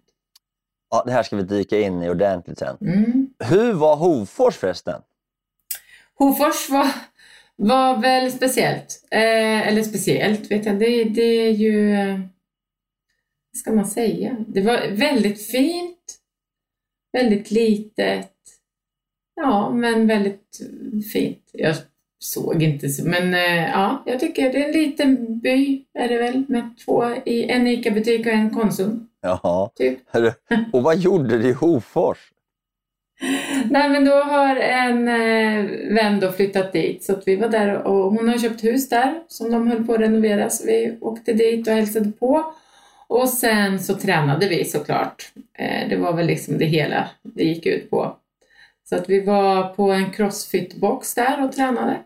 ja, 0.91 1.03
det 1.05 1.11
här 1.11 1.23
ska 1.23 1.35
vi 1.35 1.43
dyka 1.43 1.79
in 1.79 2.03
i 2.03 2.09
ordentligt 2.09 2.59
sen. 2.59 2.77
Mm. 2.81 3.29
Hur 3.39 3.73
var 3.73 3.95
Hofors 3.95 4.55
förresten? 4.55 5.01
Hofors 6.15 6.69
var, 6.69 6.87
var 7.59 7.97
väl 8.01 8.31
speciellt. 8.31 9.07
Eh, 9.11 9.67
eller 9.67 9.83
speciellt 9.83 10.51
vet 10.51 10.65
jag, 10.65 10.79
det, 10.79 11.03
det 11.03 11.47
är 11.47 11.51
ju... 11.51 11.93
Vad 13.51 13.57
ska 13.57 13.71
man 13.71 13.85
säga? 13.85 14.45
Det 14.47 14.61
var 14.61 14.91
väldigt 14.91 15.45
fint. 15.45 16.19
Väldigt 17.13 17.51
litet. 17.51 18.31
Ja, 19.35 19.71
men 19.71 20.07
väldigt 20.07 20.59
fint. 21.13 21.49
Jag 21.53 21.75
såg 22.19 22.63
inte 22.63 22.89
så, 22.89 23.07
men 23.07 23.33
eh, 23.33 23.69
ja, 23.71 24.03
jag 24.05 24.19
tycker 24.19 24.51
det 24.51 24.63
är 24.63 24.67
en 24.67 24.71
liten 24.71 25.39
by 25.39 25.85
är 25.93 26.09
det 26.09 26.17
väl 26.17 26.45
med 26.47 26.77
två, 26.85 27.05
i, 27.25 27.49
en 27.49 27.67
ICA-butik 27.67 28.25
och 28.25 28.31
en 28.31 28.49
Konsum. 28.49 29.07
Jaha. 29.21 29.69
Typ. 29.75 29.99
Och 30.73 30.83
vad 30.83 30.97
gjorde 30.97 31.37
du 31.37 31.49
i 31.49 31.53
Hofors? 31.53 32.31
Nej 33.69 33.89
men 33.89 34.05
då 34.05 34.11
har 34.11 34.55
en 34.55 35.07
eh, 35.07 35.93
vän 35.95 36.19
då 36.19 36.31
flyttat 36.31 36.73
dit 36.73 37.03
så 37.03 37.13
att 37.13 37.27
vi 37.27 37.35
var 37.35 37.49
där 37.49 37.87
och 37.87 38.11
hon 38.11 38.29
har 38.29 38.37
köpt 38.37 38.63
hus 38.63 38.89
där 38.89 39.23
som 39.27 39.51
de 39.51 39.67
höll 39.67 39.85
på 39.85 39.93
att 39.93 39.99
renovera 39.99 40.49
så 40.49 40.67
vi 40.67 40.97
åkte 41.01 41.33
dit 41.33 41.67
och 41.67 41.73
hälsade 41.73 42.11
på. 42.11 42.53
Och 43.07 43.29
sen 43.29 43.79
så 43.79 43.93
tränade 43.93 44.47
vi 44.49 44.65
såklart. 44.65 45.31
Eh, 45.53 45.89
det 45.89 45.97
var 45.97 46.13
väl 46.13 46.25
liksom 46.27 46.57
det 46.57 46.65
hela 46.65 47.09
det 47.21 47.43
gick 47.43 47.65
ut 47.65 47.89
på. 47.89 48.15
Så 48.89 48.95
att 48.95 49.09
vi 49.09 49.25
var 49.25 49.63
på 49.63 49.91
en 49.91 50.11
crossfit-box 50.11 51.15
där 51.15 51.45
och 51.45 51.51
tränade. 51.51 51.97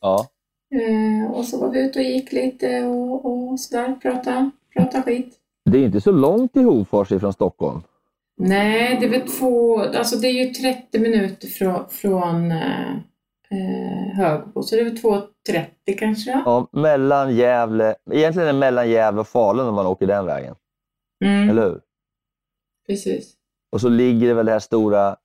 Ja. 0.00 0.28
Eh, 0.74 1.32
och 1.32 1.44
så 1.44 1.58
var 1.60 1.70
vi 1.70 1.80
ute 1.80 1.98
och 1.98 2.04
gick 2.04 2.32
lite 2.32 2.82
och, 2.82 3.24
och 3.24 3.60
sådär, 3.60 3.94
prata, 4.02 4.50
prata 4.76 5.02
skit. 5.02 5.34
Det 5.64 5.78
är 5.78 5.84
inte 5.84 6.00
så 6.00 6.10
långt 6.10 6.52
till 6.52 6.64
Hofors 6.64 7.12
ifrån 7.12 7.32
Stockholm. 7.32 7.80
Nej, 8.38 8.96
det 9.00 9.06
är 9.06 9.10
väl 9.10 9.28
två, 9.28 9.80
alltså 9.80 10.16
det 10.16 10.26
är 10.28 10.32
ju 10.46 10.50
30 10.52 10.98
minuter 10.98 11.48
från, 11.48 11.88
från 11.88 12.50
eh, 12.50 12.90
eh, 13.50 14.16
Högbo, 14.16 14.62
så 14.62 14.74
det 14.74 14.80
är 14.80 14.84
väl 14.84 14.96
2.30 14.96 15.66
kanske. 15.98 16.30
Ja, 16.44 16.68
mellan 16.72 17.36
Gävle, 17.36 17.94
egentligen 18.12 18.48
är 18.48 18.52
det 18.52 18.58
mellan 18.58 18.90
Gävle 18.90 19.20
och 19.20 19.28
Falun 19.28 19.66
om 19.68 19.74
man 19.74 19.86
åker 19.86 20.06
den 20.06 20.26
vägen. 20.26 20.54
Mm, 21.24 21.50
Eller 21.50 21.62
hur? 21.62 21.80
precis. 22.86 23.34
Och 23.72 23.80
så 23.80 23.88
ligger 23.88 24.28
det 24.28 24.34
väl 24.34 24.46
det 24.46 24.52
här 24.52 24.58
stora, 24.58 25.16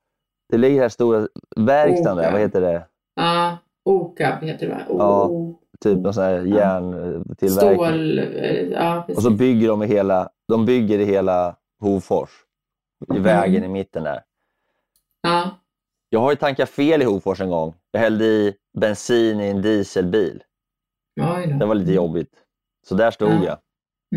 det 0.52 0.58
ligger 0.58 0.76
det 0.76 0.82
här 0.82 0.90
stora 0.90 1.28
verkstaden 1.56 2.18
där, 2.18 2.32
vad 2.32 2.42
heter 2.42 2.62
det? 2.62 2.88
Ja, 3.16 3.58
OKAB 3.86 4.44
heter 4.44 4.68
det 4.68 4.74
va? 4.74 4.82
O- 4.90 4.98
Ja, 5.00 5.60
Typ 5.82 5.98
någon 5.98 6.14
sån 6.14 6.24
här 6.24 6.42
järntillverkning. 6.46 7.50
Stål, 7.78 8.20
eh, 8.20 8.56
ja 8.72 9.04
precis. 9.08 9.18
Och 9.18 9.24
så 9.24 9.30
bygger 9.38 9.68
de 9.68 9.84
i 9.84 9.88
hela, 9.88 10.30
de 10.48 10.66
bygger 10.66 11.00
i 11.00 11.06
hela 11.06 11.56
Hofors. 11.82 12.30
I 13.16 13.20
vägen 13.20 13.64
i 13.64 13.68
mitten 13.68 14.04
där. 14.04 14.24
ja. 15.22 15.60
Jag 16.10 16.20
har 16.20 16.30
ju 16.32 16.36
tankat 16.36 16.70
fel 16.70 17.02
i 17.02 17.06
Hofors 17.06 17.42
en 17.42 17.50
gång. 17.50 17.74
Jag 17.92 18.00
hällde 18.00 18.26
i 18.26 18.56
bensin 18.78 19.40
i 19.42 19.48
en 19.50 19.62
dieselbil. 19.62 20.44
Det 21.60 21.66
var 21.66 21.76
lite 21.76 21.92
jobbigt. 21.92 22.32
Så 22.88 22.96
där 22.96 23.12
stod 23.12 23.30
Ja. 23.30 23.44
jag. 23.46 23.58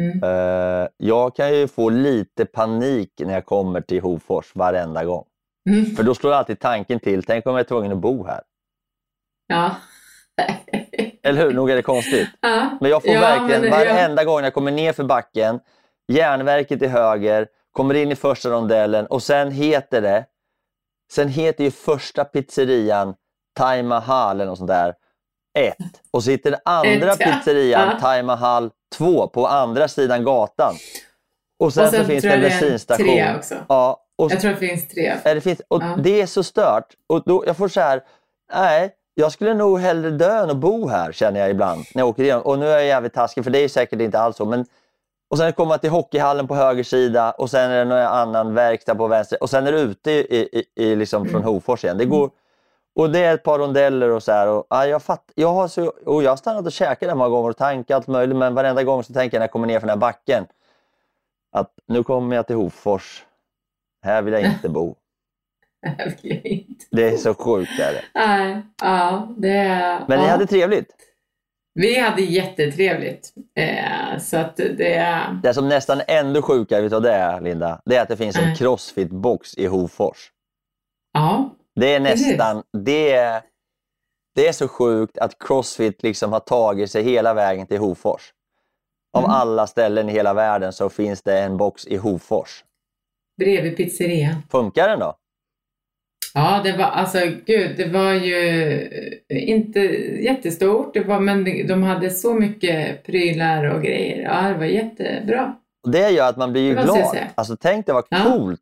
Mm. 0.04 0.22
Eh, 0.22 0.88
jag 0.96 1.36
kan 1.36 1.54
ju 1.54 1.68
få 1.68 1.88
lite 1.90 2.44
panik 2.46 3.12
när 3.20 3.34
jag 3.34 3.46
kommer 3.46 3.80
till 3.80 4.00
Hofors 4.02 4.54
varenda 4.54 5.04
gång. 5.04 5.24
Mm. 5.70 5.84
För 5.86 6.02
då 6.02 6.14
slår 6.14 6.32
alltid 6.32 6.60
tanken 6.60 7.00
till, 7.00 7.22
tänk 7.22 7.46
om 7.46 7.52
jag 7.52 7.60
är 7.60 7.64
tvungen 7.64 7.92
att 7.92 7.98
bo 7.98 8.26
här. 8.26 8.42
Ja. 9.46 9.76
Eller 11.22 11.42
hur? 11.42 11.52
Nog 11.54 11.70
är 11.70 11.76
det 11.76 11.82
konstigt. 11.82 12.28
ja. 12.40 12.78
Men 12.80 12.90
jag 12.90 13.02
får 13.02 13.10
Ja, 13.12 13.20
verkligen, 13.20 13.70
varenda 13.70 14.24
gång 14.24 14.40
jag 14.44 14.54
kommer 14.54 14.72
ner 14.72 14.92
för 14.92 15.04
backen, 15.04 15.60
järnverket 16.12 16.78
till 16.78 16.88
höger, 16.88 17.48
kommer 17.76 17.94
in 17.94 18.12
i 18.12 18.16
första 18.16 18.50
rondellen 18.50 19.06
och 19.06 19.22
sen 19.22 19.50
heter 19.50 20.02
det, 20.02 20.24
sen 21.12 21.28
heter 21.28 21.64
ju 21.64 21.70
första 21.70 22.24
pizzerian 22.24 23.14
Taj 23.56 23.82
Mahal 23.82 24.36
eller 24.36 24.46
något 24.50 24.58
sånt 24.58 24.68
där, 24.68 24.94
1. 25.58 25.76
Och 26.10 26.24
så 26.24 26.30
heter 26.30 26.50
den 26.50 26.60
andra 26.64 27.12
Ett, 27.12 27.18
pizzerian 27.18 27.88
Ja. 27.92 28.00
Taj 28.00 28.22
Mahal 28.22 28.70
2 28.94 29.28
på 29.28 29.46
andra 29.46 29.88
sidan 29.88 30.24
gatan. 30.24 30.74
Och 31.60 31.72
sen, 31.74 31.84
Och 31.84 31.90
sen 31.90 32.00
så 32.00 32.06
finns 32.06 32.22
det 32.22 32.30
en 32.30 32.40
bensinstation. 32.40 33.06
tre 33.06 33.36
också. 33.36 33.54
Ja, 33.68 34.02
och 34.18 34.32
Jag 34.32 34.40
tror 34.40 34.50
det 34.50 34.56
finns 34.56 34.88
tre. 34.88 35.14
Ja, 35.24 35.34
det, 35.34 35.40
finns, 35.40 35.62
och 35.68 35.82
Ja. 35.82 35.96
det 36.02 36.20
är 36.22 36.26
så 36.26 36.42
stört. 36.42 36.86
Och 37.08 37.22
då, 37.26 37.44
jag 37.46 37.56
får 37.56 37.68
så 37.68 37.80
här, 37.80 38.02
nej, 38.52 38.94
jag 39.14 39.32
skulle 39.32 39.54
nog 39.54 39.80
hellre 39.80 40.10
dö 40.10 40.42
än 40.42 40.50
att 40.50 40.56
bo 40.56 40.88
här, 40.88 41.12
känner 41.12 41.40
jag 41.40 41.50
ibland 41.50 41.84
när 41.94 42.02
jag 42.02 42.08
åker 42.08 42.22
igenom. 42.22 42.42
Och 42.42 42.58
nu 42.58 42.66
är 42.66 42.72
jag 42.72 42.84
jävligt 42.86 43.14
taskig, 43.14 43.44
för 43.44 43.50
det 43.50 43.58
är 43.58 43.68
säkert 43.68 44.00
inte 44.00 44.18
alls 44.20 44.36
så. 44.36 44.44
Men, 44.44 44.64
och 45.28 45.38
sen 45.38 45.52
kommer 45.52 45.68
man 45.68 45.78
till 45.78 45.90
hockeyhallen 45.90 46.46
på 46.46 46.54
höger 46.54 46.82
sida 46.82 47.30
och 47.30 47.50
sen 47.50 47.70
är 47.70 47.78
det 47.78 47.84
någon 47.84 47.98
annan 47.98 48.54
verkstad 48.54 48.94
på 48.94 49.06
vänster. 49.06 49.42
Och 49.42 49.50
sen 49.50 49.66
är 49.66 49.72
det 49.72 49.80
ute 49.80 50.10
i, 50.10 50.48
i, 50.52 50.64
i, 50.74 50.96
liksom 50.96 51.28
från 51.28 51.42
Hofors 51.42 51.84
igen. 51.84 51.98
Det 51.98 52.04
går, 52.04 52.30
och 52.94 53.10
det 53.10 53.18
är 53.18 53.34
ett 53.34 53.42
par 53.42 53.58
rondeller 53.58 54.10
och 54.10 54.22
så 54.22 54.32
här. 54.32 54.48
Och, 54.48 54.66
ja, 54.70 54.86
jag, 54.86 55.02
fatt, 55.02 55.32
jag, 55.34 55.52
har 55.52 55.68
så, 55.68 55.92
och 56.06 56.22
jag 56.22 56.30
har 56.30 56.36
stannat 56.36 56.66
och 56.66 56.72
käkat 56.72 57.08
där 57.08 57.14
många 57.14 57.30
gånger 57.30 57.50
och 57.50 57.56
tankat 57.56 57.94
allt 57.96 58.06
möjligt. 58.06 58.36
Men 58.36 58.54
varenda 58.54 58.84
gång 58.84 59.04
så 59.04 59.12
tänker 59.12 59.36
jag 59.36 59.40
när 59.40 59.44
jag 59.46 59.52
kommer 59.52 59.66
ner 59.66 59.80
för 59.80 59.86
den 59.86 59.98
här 59.98 60.00
backen 60.00 60.46
att 61.52 61.70
nu 61.86 62.02
kommer 62.02 62.36
jag 62.36 62.46
till 62.46 62.56
Hofors. 62.56 63.24
Här 64.02 64.22
vill 64.22 64.34
jag 64.34 64.42
inte 64.42 64.68
bo. 64.68 64.94
Jag 65.98 66.12
vill 66.22 66.40
inte. 66.44 66.84
Det 66.90 67.08
är 67.08 67.16
så 67.16 67.34
sjukt. 67.34 67.80
Är 67.80 67.92
det. 67.92 68.02
Nej, 68.14 68.62
ja, 68.82 69.28
det 69.36 69.56
är... 69.56 70.04
Men 70.08 70.18
ni 70.18 70.24
ja. 70.24 70.30
hade 70.30 70.46
trevligt. 70.46 70.94
Vi 71.78 71.98
hade 71.98 72.22
jättetrevligt. 72.22 73.32
Eh, 73.54 74.18
så 74.18 74.36
att 74.36 74.56
det... 74.56 75.22
Det 75.42 75.54
som 75.54 75.68
nästan 75.68 76.00
ännu 76.08 76.42
sjukare, 76.42 76.80
vet 76.82 76.90
du 76.90 76.94
vad 76.94 77.02
det 77.02 77.12
är 77.12 77.40
Linda? 77.40 77.82
Det 77.84 77.96
är 77.96 78.02
att 78.02 78.08
det 78.08 78.16
finns 78.16 78.36
en 78.36 78.54
crossfit-box 78.54 79.54
i 79.58 79.66
Hofors. 79.66 80.30
Ja, 81.12 81.50
Det 81.74 81.94
är 81.94 82.00
nästan... 82.00 82.62
Det 82.84 83.12
är, 83.12 83.42
det 84.34 84.48
är 84.48 84.52
så 84.52 84.68
sjukt 84.68 85.18
att 85.18 85.38
crossfit 85.38 86.02
liksom 86.02 86.32
har 86.32 86.40
tagit 86.40 86.90
sig 86.90 87.02
hela 87.02 87.34
vägen 87.34 87.66
till 87.66 87.78
Hofors. 87.78 88.32
Av 89.12 89.24
Mm. 89.24 89.30
alla 89.36 89.66
ställen 89.66 90.08
i 90.08 90.12
hela 90.12 90.34
världen 90.34 90.72
så 90.72 90.88
finns 90.88 91.22
det 91.22 91.40
en 91.40 91.56
box 91.56 91.86
i 91.86 91.96
Hofors. 91.96 92.64
bredvid 93.38 93.76
pizzerian. 93.76 94.34
Funkar 94.50 94.88
den 94.88 94.98
då? 95.00 95.14
Ja, 96.38 96.60
det 96.64 96.72
var 96.76 96.84
alltså 96.84 97.18
gud, 97.46 97.76
det 97.76 97.86
var 97.86 98.12
ju 98.12 98.88
inte 99.28 99.80
jättestort, 100.24 100.94
det 100.94 101.00
var, 101.00 101.20
men 101.20 101.66
de 101.66 101.82
hade 101.82 102.10
så 102.10 102.34
mycket 102.34 103.04
prylar 103.06 103.64
och 103.64 103.82
grejer. 103.82 104.22
Ja, 104.22 104.48
det 104.48 104.54
var 104.58 104.64
jättebra. 104.64 105.54
Och 105.84 105.90
det 105.90 106.10
gör 106.10 106.28
att 106.28 106.36
man 106.36 106.52
blir 106.52 106.62
ju 106.62 106.72
glad. 106.72 107.18
Alltså, 107.34 107.56
tänk 107.60 107.86
det 107.86 107.92
vad 107.92 108.04
Ja. 108.08 108.18
coolt 108.24 108.60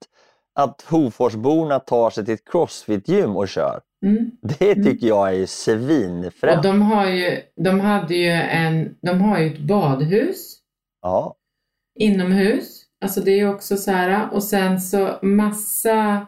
att 0.54 0.82
Hoforsborna 0.88 1.78
tar 1.78 2.10
sig 2.10 2.24
till 2.24 2.34
ett 2.34 2.48
crossfit-gym 2.52 3.36
och 3.36 3.48
kör. 3.48 3.80
Mm. 4.06 4.30
Det 4.58 4.74
tycker 4.74 5.06
jag 5.06 5.34
är 5.36 5.46
svinfränt. 5.46 6.56
Och 6.56 6.62
de 6.62 6.82
har 6.82 7.06
ju, 7.06 7.40
de 7.64 7.80
hade 7.80 8.14
ju 8.14 8.30
en, 8.30 8.94
de 9.02 9.20
har 9.20 9.38
ju 9.38 9.46
ett 9.46 9.58
badhus 9.60 10.56
Ja. 11.02 11.34
inomhus. 12.00 12.80
Alltså 13.04 13.20
det 13.20 13.40
är 13.40 13.54
också 13.54 13.76
så 13.76 13.90
här, 13.90 14.28
och 14.32 14.42
sen 14.42 14.80
så 14.80 15.10
massa 15.22 16.26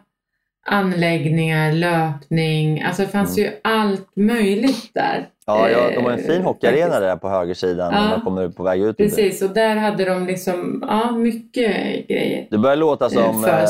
anläggningar, 0.67 1.71
löpning, 1.71 2.81
alltså 2.83 3.01
det 3.01 3.07
fanns 3.07 3.37
ju 3.37 3.49
allt 3.63 4.07
möjligt 4.15 4.91
där. 4.93 5.15
Mm. 5.15 5.61
Ja, 5.61 5.69
ja, 5.69 5.89
de 5.95 6.03
har 6.05 6.11
en 6.11 6.19
Eh, 6.19 6.25
fin 6.25 6.41
hockeyarena 6.41 6.99
där 6.99 7.15
på 7.15 7.29
högersidan 7.29 7.93
Ja. 7.93 8.01
när 8.01 8.09
man 8.09 8.21
kommer 8.21 8.49
på 8.49 8.63
väg 8.63 8.81
ut. 8.81 8.97
Precis, 8.97 9.41
och 9.41 9.49
där 9.49 9.75
hade 9.75 10.05
de 10.05 10.25
liksom, 10.25 10.85
ja, 10.87 11.11
mycket 11.11 12.07
grejer. 12.07 12.47
Det 12.51 12.57
börjar 12.57 12.75
låta 12.75 13.09
som 13.09 13.43
för 13.43 13.49
eh. 13.49 13.65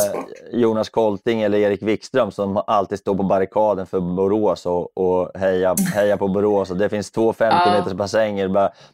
Jonas 0.60 0.89
Kolting 0.89 1.42
eller 1.42 1.58
Erik 1.58 1.82
Wikström 1.82 2.32
som 2.32 2.63
alltid 2.68 3.00
står 3.00 3.16
på 3.16 3.24
barrikaden 3.24 3.86
för 3.86 4.00
Borås 4.00 4.66
och, 4.66 4.98
och 4.98 5.32
hejar 5.39 5.75
heja 5.96 6.18
på 6.18 6.27
Borås. 6.27 6.72
Och 6.72 6.77
det 6.77 6.89
finns 6.89 7.12
två 7.12 7.34
50 7.34 7.58
Ja. 7.66 7.72
meters 7.72 7.94
bassänger. 7.94 8.48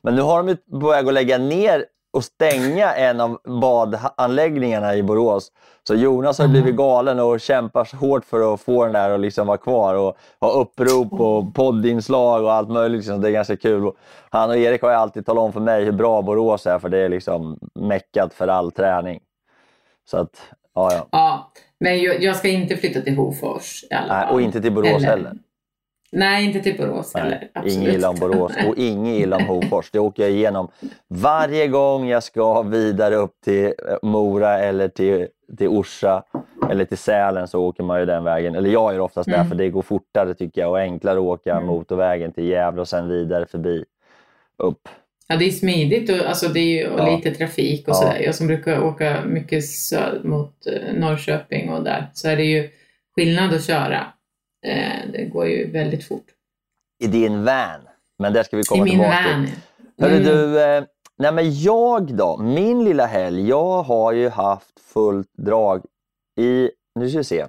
Men 0.04 0.16
nu 0.16 0.22
har 0.22 0.38
de 0.38 0.48
ju 0.50 0.56
på 0.80 0.88
väg 0.88 1.08
att 1.08 1.14
lägga 1.14 1.38
ner 1.38 1.86
och 2.14 2.24
stänga 2.24 2.94
en 2.96 3.22
av 3.22 3.38
badanläggningarna 3.62 4.96
i 4.96 5.04
Borås. 5.04 5.52
Så 5.88 5.96
Jonas 5.96 6.38
har 6.38 6.46
Mm. 6.46 6.52
blivit 6.62 6.76
galen 6.78 7.20
och 7.20 7.40
kämpar 7.42 7.96
hårt 8.00 8.26
för 8.26 8.54
att 8.54 8.62
få 8.62 8.84
den 8.84 8.94
där 8.94 9.10
och 9.12 9.20
liksom 9.20 9.48
vara 9.48 9.58
kvar. 9.58 9.96
Och 9.96 10.18
ha 10.42 10.52
upprop 10.52 11.14
och 11.14 11.56
poddinslag 11.56 12.44
och 12.44 12.54
allt 12.54 12.70
möjligt. 12.70 12.98
Liksom. 12.98 13.22
Det 13.22 13.30
är 13.30 13.32
ganska 13.32 13.58
kul. 13.58 13.92
Han 14.30 14.50
och 14.50 14.58
Erik 14.58 14.82
har 14.82 14.90
ju 14.90 14.96
alltid 14.96 15.26
talat 15.26 15.42
om 15.42 15.54
för 15.54 15.60
mig 15.60 15.84
hur 15.84 15.92
bra 15.92 16.22
Borås 16.22 16.66
är 16.68 16.80
för 16.80 16.90
det 16.90 16.98
är 16.98 17.10
liksom 17.10 17.60
meckat 17.76 18.34
för 18.34 18.48
all 18.48 18.72
träning. 18.72 19.20
Så 20.10 20.18
att, 20.18 20.42
ja 20.76 20.90
ja. 20.94 21.08
Ja, 21.12 21.52
Nej, 21.80 22.04
jag, 22.24 22.36
ska 22.36 22.48
inte 22.48 22.78
flytta 22.78 23.02
till 23.02 23.16
Hofors 23.18 23.84
i 23.84 23.94
alla 23.94 24.14
Nej, 24.14 24.26
fall. 24.26 24.34
och 24.36 24.42
inte 24.42 24.62
till 24.62 24.72
Borås 24.72 24.90
Eller- 24.90 25.08
heller. 25.08 25.34
Nej, 26.16 26.46
inte 26.46 26.60
till 26.60 26.78
Borås 26.78 27.14
heller. 27.16 27.50
Inget 27.66 27.94
illa 27.94 28.10
om. 28.10 28.16
Borås 28.20 28.52
och 28.68 28.78
inget 28.78 29.22
illa 29.22 29.36
om 29.38 29.44
Hofors. 29.46 29.92
Det 29.92 30.00
åker 30.00 30.24
jag 30.24 30.32
igenom 30.32 30.68
varje 31.08 31.68
gång 31.68 32.08
jag 32.08 32.24
ska 32.24 32.62
vidare 32.62 33.16
upp 33.16 33.42
till 33.44 33.66
eh, 33.66 33.72
Mora 34.02 34.60
eller 34.60 34.88
till, 34.88 35.28
till 35.58 35.68
Orsa 35.68 36.24
eller 36.70 36.86
till 36.86 36.98
Sälen 36.98 37.48
så 37.48 37.60
åker 37.60 37.84
man 37.84 38.00
ju 38.00 38.06
den 38.06 38.24
vägen. 38.24 38.56
Eller 38.56 38.70
jag 38.70 38.96
är 38.96 39.00
oftast 39.00 39.30
där 39.30 39.36
Mm. 39.36 39.48
för 39.50 39.56
det 39.56 39.70
går 39.70 39.82
fortare 39.82 40.34
tycker 40.34 40.62
jag 40.62 40.70
och 40.72 40.80
enklare 40.80 41.18
att 41.18 41.24
åka 41.26 41.52
Mm. 41.52 41.66
motorvägen 41.66 42.32
till 42.32 42.44
Gävle 42.48 42.82
och 42.82 42.88
sen 42.88 43.08
vidare 43.10 43.46
förbi 43.46 43.86
upp. 44.58 44.90
Ja, 45.28 45.36
det 45.36 45.46
är 45.46 45.52
smidigt 45.52 46.10
och, 46.10 46.26
alltså, 46.28 46.48
det 46.48 46.60
är 46.60 46.80
ju, 46.82 46.88
och 46.88 47.00
Ja. 47.00 47.16
lite 47.16 47.32
trafik 47.32 47.88
och 47.88 47.94
Ja. 47.94 47.94
sådär. 47.94 48.20
Jag 48.26 48.36
som 48.36 48.48
brukar 48.48 48.84
åka 48.84 49.18
mycket 49.26 49.64
mot 50.24 50.54
eh, 50.68 50.94
Norrköping 51.00 51.70
och 51.70 51.84
där, 51.84 52.08
så 52.14 52.30
är 52.30 52.36
det 52.38 52.44
ju 52.44 52.70
skillnad 53.16 53.54
att 53.54 53.64
köra. 53.64 54.00
Eh, 54.64 55.10
det 55.14 55.26
går 55.26 55.48
ju 55.48 55.72
väldigt 55.72 56.08
fort. 56.08 56.26
I 57.00 57.08
din 57.08 57.46
van. 57.46 57.82
Men 58.20 58.34
det 58.34 58.44
ska 58.44 58.58
vi 58.58 58.62
I 58.62 58.66
komma 58.66 58.84
min 58.84 58.92
tillbaka 58.92 59.18
till. 59.24 59.32
van. 59.34 59.48
Hörru 60.00 60.16
Mm. 60.18 60.24
du, 60.24 60.62
eh, 60.62 60.84
nej 61.18 61.32
men 61.32 61.62
jag 61.62 62.14
då, 62.16 62.38
min 62.38 62.84
lilla 62.84 63.06
helg, 63.06 63.50
jag 63.50 63.84
har 63.84 64.12
ju 64.12 64.30
haft 64.30 64.80
fullt 64.80 65.30
drag 65.38 65.86
i, 66.40 66.72
nu 66.96 67.10
ska 67.10 67.18
vi 67.18 67.24
se, 67.24 67.46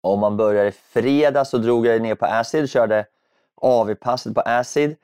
om 0.00 0.20
man 0.20 0.36
börjar 0.36 0.64
i 0.64 0.72
fredag 0.72 1.44
så 1.44 1.58
drog 1.58 1.86
jag 1.86 2.02
ner 2.02 2.14
på 2.14 2.26
Acid, 2.26 2.70
körde 2.70 3.06
AV-passet 3.62 4.34
på 4.34 4.40
Acid, 4.40 4.96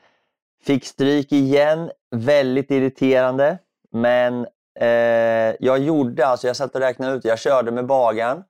fick 0.64 0.84
stryk 0.84 1.32
igen, 1.32 1.90
väldigt 2.16 2.70
irriterande, 2.70 3.58
men 3.90 4.46
eh, 4.80 5.54
jag 5.60 5.78
gjorde, 5.78 6.26
alltså 6.26 6.46
jag 6.46 6.56
satt 6.56 6.74
och 6.74 6.80
räknade 6.80 7.16
ut, 7.16 7.24
jag 7.24 7.38
körde 7.38 7.70
med 7.70 7.86
bagaren 7.86 8.44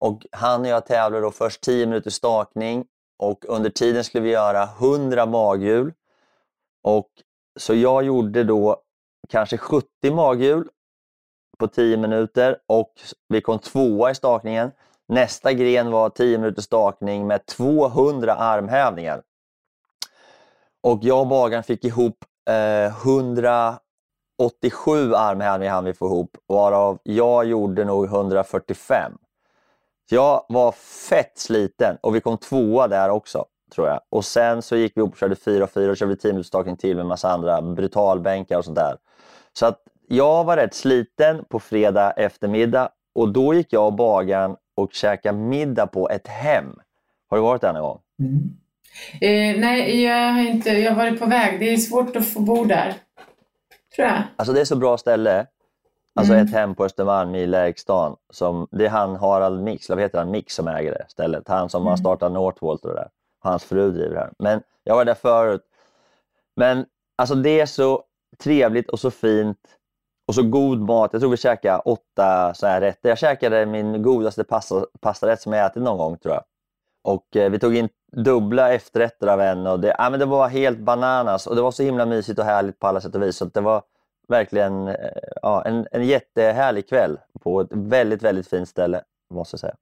och 0.00 0.26
han 0.32 0.60
och 0.60 0.66
jag 0.66 0.86
tävlade 0.86 1.22
då 1.22 1.30
först 1.30 1.60
10 1.60 1.86
minuter 1.86 2.10
stakning 2.10 2.84
och 3.18 3.44
under 3.48 3.70
tiden 3.70 4.04
skulle 4.04 4.24
vi 4.24 4.30
göra 4.30 4.62
100 4.62 5.26
maghjul. 5.26 5.92
Och 6.82 7.08
så 7.60 7.74
jag 7.74 8.04
gjorde 8.04 8.44
då 8.44 8.82
kanske 9.28 9.58
70 9.58 10.10
maghjul 10.10 10.68
på 11.58 11.68
10 11.68 11.96
minuter 11.96 12.58
och 12.66 12.92
vi 13.28 13.40
kom 13.40 13.58
tvåa 13.58 14.10
i 14.10 14.14
stakningen. 14.14 14.70
Nästa 15.08 15.52
gren 15.52 15.90
var 15.90 16.10
10 16.10 16.38
minuters 16.38 16.64
stakning 16.64 17.26
med 17.26 17.46
200 17.46 18.34
armhävningar. 18.34 19.22
Och 20.82 20.98
jag 21.02 21.20
och 21.20 21.26
bagaren 21.26 21.64
fick 21.64 21.84
ihop 21.84 22.24
eh, 22.50 22.86
187 22.86 25.14
armhävningar 25.14 25.72
hann 25.72 25.84
vi 25.84 25.94
få 25.94 26.06
ihop, 26.06 26.36
varav 26.46 26.98
jag 27.02 27.44
gjorde 27.44 27.84
nog 27.84 28.04
145. 28.04 29.18
Jag 30.10 30.44
var 30.48 30.72
fett 31.08 31.38
sliten 31.38 31.96
och 32.00 32.14
vi 32.14 32.20
kom 32.20 32.38
tvåa 32.38 32.88
där 32.88 33.10
också, 33.10 33.44
tror 33.74 33.88
jag. 33.88 34.00
Och 34.10 34.24
sen 34.24 34.62
så 34.62 34.76
gick 34.76 34.92
vi 34.96 35.00
upp 35.00 35.12
och 35.12 35.18
körde 35.18 35.36
4 35.36 35.64
och 35.64 35.70
4 35.70 35.90
och 35.90 35.96
körde 35.96 36.16
10 36.16 36.32
minuters 36.32 36.46
stakning 36.46 36.76
till 36.76 36.96
med 36.96 37.06
massa 37.06 37.30
andra 37.30 37.62
brutalbänkar 37.62 38.58
och 38.58 38.64
sånt 38.64 38.76
där. 38.76 38.96
Så 39.52 39.66
att 39.66 39.78
jag 40.08 40.44
var 40.44 40.56
rätt 40.56 40.74
sliten 40.74 41.44
på 41.48 41.60
fredag 41.60 42.10
eftermiddag 42.10 42.88
och 43.14 43.32
då 43.32 43.54
gick 43.54 43.72
jag 43.72 43.86
och 43.86 43.92
bagaren 43.92 44.56
och 44.76 44.92
käkade 44.92 45.38
middag 45.38 45.86
på 45.86 46.10
ett 46.10 46.28
hem. 46.28 46.74
Har 47.30 47.36
du 47.36 47.42
varit 47.42 47.60
där 47.60 47.72
någon 47.72 47.82
gång? 47.82 48.00
Eh, 49.20 49.60
nej, 49.60 50.02
jag 50.02 50.32
har 50.32 50.40
inte, 50.40 50.70
jag 50.70 50.90
har 50.90 50.96
varit 50.96 51.20
på 51.20 51.26
väg. 51.26 51.60
Det 51.60 51.72
är 51.72 51.76
svårt 51.76 52.16
att 52.16 52.28
få 52.28 52.40
bo 52.40 52.64
där. 52.64 52.94
Tror 53.96 54.08
jag. 54.08 54.22
Alltså 54.36 54.52
det 54.52 54.60
är 54.60 54.64
så 54.64 54.76
bra 54.76 54.98
ställe. 54.98 55.46
Alltså 56.18 56.32
Mm. 56.34 56.46
ett 56.46 56.52
hem 56.52 56.74
på 56.74 56.84
Östermalm 56.84 57.34
i 57.34 57.46
Lägstan. 57.46 58.16
Som, 58.30 58.68
det 58.70 58.84
är 58.86 58.90
han 58.90 59.16
Harald 59.16 59.62
Mix, 59.62 59.88
vad 59.88 60.00
heter 60.00 60.18
han, 60.18 60.30
Mix 60.30 60.54
som 60.54 60.68
äger 60.68 60.92
det 60.92 61.04
stället. 61.08 61.48
Han 61.48 61.68
som 61.68 61.82
har 61.82 61.90
Mm. 61.92 61.96
startat 61.98 62.32
Northvolt 62.32 62.84
och 62.84 62.88
det 62.90 62.94
där. 62.96 63.08
Hans 63.40 63.64
fru 63.64 63.90
driver 63.90 64.14
det 64.14 64.20
här. 64.20 64.30
Men 64.38 64.62
jag 64.84 64.96
var 64.96 65.04
där 65.04 65.14
förut. 65.14 65.62
Men 66.56 66.86
alltså 67.16 67.34
det 67.34 67.60
är 67.60 67.66
så 67.66 68.02
trevligt 68.42 68.90
och 68.90 69.00
så 69.00 69.10
fint. 69.10 69.58
Och 70.28 70.34
så 70.34 70.42
god 70.42 70.78
mat. 70.80 71.12
Jag 71.12 71.20
tror 71.22 71.30
vi 71.30 71.36
käkade 71.36 71.78
åtta 71.78 72.54
så 72.54 72.66
här 72.66 72.80
rätter. 72.80 73.08
Jag 73.08 73.18
käkade 73.18 73.66
min 73.66 74.02
godaste 74.02 74.44
pasta, 74.44 74.86
pastarätt 75.00 75.40
som 75.42 75.52
jag 75.52 75.66
ätit 75.66 75.82
någon 75.82 75.98
gång 75.98 76.18
tror 76.18 76.34
jag. 76.34 76.44
Och 77.02 77.36
eh, 77.36 77.50
vi 77.50 77.58
tog 77.58 77.76
in 77.76 77.88
dubbla 78.12 78.72
efterrätter 78.72 79.26
av 79.26 79.40
en 79.40 79.66
och 79.66 79.80
det, 79.80 79.94
ja, 79.98 80.10
men 80.10 80.20
det 80.20 80.26
var 80.26 80.48
helt 80.48 80.78
bananas 80.78 81.46
och 81.46 81.56
det 81.56 81.62
var 81.62 81.70
så 81.70 81.82
himla 81.82 82.06
mysigt 82.06 82.38
och 82.38 82.44
härligt 82.44 82.78
på 82.78 82.86
alla 82.86 83.00
sätt 83.00 83.14
och 83.14 83.22
vis. 83.22 83.36
Så 83.36 83.44
det 83.44 83.60
var 83.60 83.82
verkligen 84.28 84.88
eh, 84.88 84.94
ja, 85.42 85.62
en, 85.64 85.86
en 85.92 86.06
jättehärlig 86.06 86.88
kväll 86.88 87.18
på 87.40 87.60
ett 87.60 87.68
väldigt, 87.70 88.22
väldigt 88.22 88.48
fint 88.48 88.68
ställe 88.68 89.02
måste 89.30 89.54
jag 89.54 89.60
säga. 89.60 89.76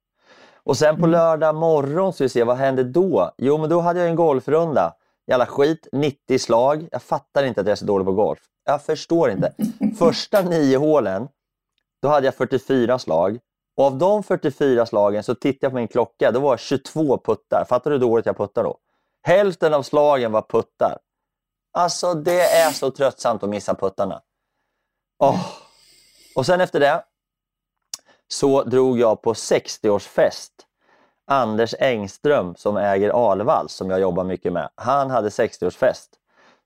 Och 0.67 0.77
sen 0.77 0.97
på 1.01 1.07
lördag 1.07 1.55
morgon 1.55 2.13
så 2.13 2.23
vi 2.23 2.29
se, 2.29 2.43
vad 2.43 2.57
hände 2.57 2.83
då? 2.83 3.31
Jo, 3.37 3.57
men 3.57 3.69
då 3.69 3.79
hade 3.79 3.99
jag 3.99 4.09
en 4.09 4.15
golfrunda. 4.15 4.93
Jävla 5.27 5.45
skit, 5.45 5.87
90 5.91 6.39
slag. 6.39 6.87
Jag 6.91 7.01
fattar 7.01 7.43
inte 7.43 7.61
att 7.61 7.67
jag 7.67 7.71
är 7.71 7.75
så 7.75 7.85
dålig 7.85 8.05
på 8.05 8.13
golf. 8.13 8.39
Jag 8.65 8.81
förstår 8.81 9.29
inte. 9.29 9.53
Första 9.99 10.41
nio 10.41 10.77
hålen, 10.77 11.27
då 12.01 12.07
hade 12.07 12.25
jag 12.27 12.35
44 12.35 12.99
slag. 12.99 13.39
Och 13.77 13.85
av 13.85 13.97
de 13.97 14.23
44 14.23 14.85
slagen 14.85 15.23
så 15.23 15.35
tittade 15.35 15.57
jag 15.61 15.71
på 15.71 15.75
min 15.75 15.87
klocka, 15.87 16.31
då 16.31 16.39
var 16.39 16.55
det 16.55 16.61
22 16.61 17.17
puttar. 17.17 17.65
Fattar 17.69 17.91
du 17.91 17.95
hur 17.95 18.01
dåligt 18.01 18.25
jag 18.25 18.37
puttar 18.37 18.63
då? 18.63 18.77
Hälften 19.21 19.73
av 19.73 19.83
slagen 19.83 20.31
var 20.31 20.41
puttar. 20.41 20.97
Alltså 21.73 22.13
det 22.13 22.41
är 22.41 22.71
så 22.71 22.91
tröttsamt 22.91 23.43
att 23.43 23.49
missa 23.49 23.75
puttarna. 23.75 24.21
Åh. 25.19 25.39
Och 26.35 26.45
sen 26.45 26.61
efter 26.61 26.79
det 26.79 27.03
så 28.27 28.63
drog 28.63 28.99
jag 28.99 29.21
på 29.21 29.33
60-årsfest. 29.33 30.51
Anders 31.29 31.75
Engström 31.79 32.55
som 32.55 32.77
äger 32.77 33.31
Alevall 33.31 33.69
som 33.69 33.89
jag 33.89 33.99
jobbar 33.99 34.23
mycket 34.23 34.53
med. 34.53 34.69
Han 34.75 35.11
hade 35.11 35.29
60-årsfest. 35.29 36.07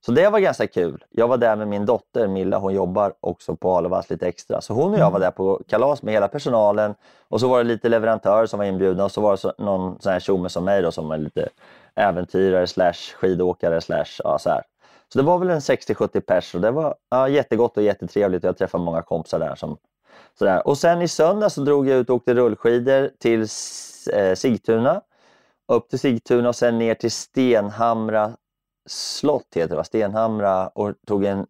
Så 0.05 0.11
det 0.11 0.29
var 0.29 0.39
ganska 0.39 0.67
kul. 0.67 1.03
Jag 1.09 1.27
var 1.27 1.37
där 1.37 1.55
med 1.55 1.67
min 1.67 1.85
dotter 1.85 2.27
Milla, 2.27 2.57
hon 2.57 2.73
jobbar 2.73 3.13
också 3.19 3.55
på 3.55 3.77
Alevalls 3.77 4.09
lite 4.09 4.27
extra. 4.27 4.61
Så 4.61 4.73
hon 4.73 4.93
och 4.93 4.99
jag 4.99 5.11
var 5.11 5.19
där 5.19 5.31
på 5.31 5.61
kalas 5.67 6.03
med 6.03 6.13
hela 6.13 6.27
personalen 6.27 6.95
och 7.29 7.39
så 7.39 7.47
var 7.47 7.57
det 7.57 7.63
lite 7.63 7.89
leverantörer 7.89 8.45
som 8.45 8.59
var 8.59 8.65
inbjudna 8.65 9.03
och 9.03 9.11
så 9.11 9.21
var 9.21 9.31
det 9.31 9.37
så, 9.37 9.53
någon 9.57 10.01
sån 10.01 10.11
här 10.11 10.19
tjomme 10.19 10.49
som 10.49 10.65
mig 10.65 10.81
då 10.81 10.91
som 10.91 11.11
är 11.11 11.17
lite 11.17 11.49
äventyrare 11.95 12.67
slash 12.67 13.15
skidåkare 13.15 13.81
slash 13.81 14.19
ja, 14.23 14.39
så 14.39 14.49
här. 14.49 14.63
Så 15.13 15.19
det 15.19 15.23
var 15.23 15.37
väl 15.37 15.49
en 15.49 15.59
60-70 15.59 16.19
pers 16.19 16.55
och 16.55 16.61
det 16.61 16.71
var 16.71 16.95
ja, 17.09 17.29
jättegott 17.29 17.77
och 17.77 17.83
jättetrevligt 17.83 18.43
jag 18.43 18.57
träffade 18.57 18.83
många 18.83 19.01
kompisar 19.01 19.39
där. 19.39 19.55
Som, 19.55 19.77
sådär. 20.39 20.67
Och 20.67 20.77
sen 20.77 21.01
i 21.01 21.07
söndag 21.07 21.49
så 21.49 21.61
drog 21.61 21.87
jag 21.87 21.99
ut 21.99 22.09
och 22.09 22.15
åkte 22.15 22.33
rullskidor 22.33 23.11
till 23.19 23.41
eh, 24.13 24.35
Sigtuna. 24.35 25.01
Upp 25.71 25.89
till 25.89 25.99
Sigtuna 25.99 26.49
och 26.49 26.55
sen 26.55 26.79
ner 26.79 26.93
till 26.93 27.11
Stenhamra 27.11 28.31
slott 28.89 29.47
heter 29.55 29.69
det 29.69 29.75
va? 29.75 29.83
Stenhamra 29.83 30.67
och 30.67 30.93
tog 31.07 31.25
en 31.25 31.45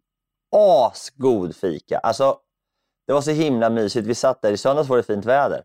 asgod 0.56 1.56
fika. 1.56 1.98
Alltså, 1.98 2.38
det 3.06 3.12
var 3.12 3.20
så 3.20 3.30
himla 3.30 3.70
mysigt. 3.70 4.06
Vi 4.06 4.14
satt 4.14 4.42
där, 4.42 4.52
i 4.52 4.56
söndags 4.56 4.88
var 4.88 4.96
det 4.96 5.02
fint 5.02 5.24
väder. 5.24 5.62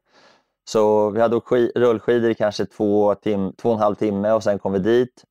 Så 0.69 1.10
vi 1.10 1.21
hade 1.21 1.36
åkt 1.36 1.51
rullskidor 1.75 2.31
i 2.31 2.36
kanske 2.36 2.65
två, 2.65 3.15
tim, 3.15 3.53
två 3.53 3.69
och 3.69 3.75
en 3.75 3.81
halv 3.81 3.95
timme 3.95 4.31
och 4.31 4.43
sen 4.43 4.60
kom 4.60 4.73
vi 4.73 4.79
dit 4.79 5.23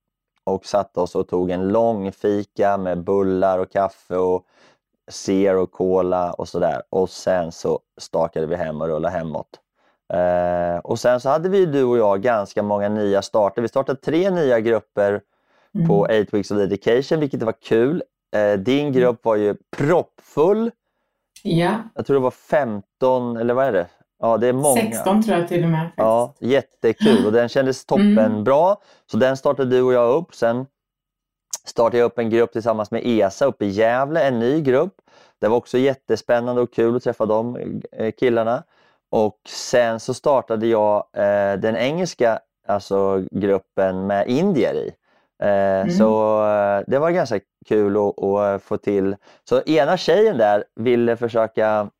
och 0.46 0.66
satte 0.66 1.00
oss 1.00 1.14
och 1.14 1.28
tog 1.28 1.50
en 1.50 1.68
lång 1.68 2.12
fika 2.12 2.76
med 2.76 3.04
bullar 3.04 3.58
och 3.58 3.72
kaffe 3.72 4.16
och 4.16 4.44
zero 5.10 5.66
cola 5.66 6.32
och 6.32 6.48
sådär. 6.48 6.82
Och 6.90 7.10
sen 7.10 7.52
så 7.52 7.80
stakade 8.00 8.46
vi 8.46 8.56
hem 8.56 8.80
och 8.80 8.88
rullade 8.88 9.14
hemåt. 9.14 9.48
Eh, 10.12 10.78
och 10.78 10.98
sen 10.98 11.20
så 11.20 11.28
hade 11.28 11.48
vi 11.48 11.66
du 11.66 11.84
och 11.84 11.98
jag 11.98 12.22
ganska 12.22 12.62
många 12.62 12.88
nya 12.88 13.22
starter. 13.22 13.62
Vi 13.62 13.68
startade 13.68 14.00
tre 14.00 14.30
nya 14.30 14.60
grupper 14.60 15.20
på 15.88 16.00
8 16.00 16.12
Weeks 16.32 16.50
of 16.50 16.58
Dedication, 16.58 17.20
vilket 17.20 17.42
var 17.42 17.52
kul. 17.62 18.02
Eh, 18.36 18.58
din 18.58 18.92
grupp 18.92 19.24
var 19.24 19.36
ju 19.36 19.56
proppfull. 19.76 20.70
Ja, 21.42 21.74
Jag 21.94 22.06
tror 22.06 22.14
det 22.14 22.20
var 22.22 22.30
15, 22.30 23.36
eller 23.36 23.54
vad 23.54 23.66
är 23.66 23.72
det? 23.72 23.86
Ja, 24.18 24.36
det 24.36 24.46
är 24.48 24.52
många. 24.52 24.80
16 24.80 25.22
tror 25.22 25.38
jag 25.38 25.48
till 25.48 25.64
och 25.64 25.70
med. 25.70 25.80
faktiskt. 25.84 25.98
Ja, 25.98 26.34
jättekul 26.40 27.26
och 27.26 27.32
den 27.32 27.48
kändes 27.48 27.86
toppen 27.86 28.44
bra. 28.44 28.80
Så 29.10 29.16
den 29.16 29.36
startade 29.36 29.70
du 29.70 29.82
och 29.82 29.92
jag 29.92 30.14
upp. 30.14 30.34
Sen 30.34 30.66
startade 31.64 31.98
jag 31.98 32.04
upp 32.04 32.18
en 32.18 32.30
grupp 32.30 32.52
tillsammans 32.52 32.90
med 32.90 33.02
ESA 33.04 33.44
uppe 33.46 33.64
i 33.64 33.68
Gävle, 33.68 34.22
en 34.22 34.38
ny 34.38 34.60
grupp. 34.60 34.94
Det 35.40 35.48
var 35.48 35.56
också 35.56 35.78
jättespännande 35.78 36.62
och 36.62 36.72
kul 36.72 36.96
att 36.96 37.02
träffa 37.02 37.26
de 37.26 37.56
eh, 37.92 38.12
killarna. 38.12 38.62
Och 39.10 39.38
sen 39.48 40.00
så 40.00 40.14
startade 40.14 40.66
jag 40.66 40.96
eh, 41.12 41.58
den 41.58 41.76
engelska 41.76 42.38
alltså, 42.68 43.24
gruppen 43.30 44.06
med 44.06 44.28
indier 44.28 44.74
i. 44.74 44.92
Eh, 45.42 45.88
Så 45.98 46.38
eh, 46.46 46.82
det 46.86 46.98
var 46.98 47.10
ganska 47.10 47.40
kul 47.68 47.96
att 47.96 48.62
få 48.62 48.76
till. 48.76 49.16
Så 49.48 49.62
ena 49.62 49.96
tjejen 49.96 50.38
där 50.38 50.64
ville 50.74 51.16
försöka 51.16 51.90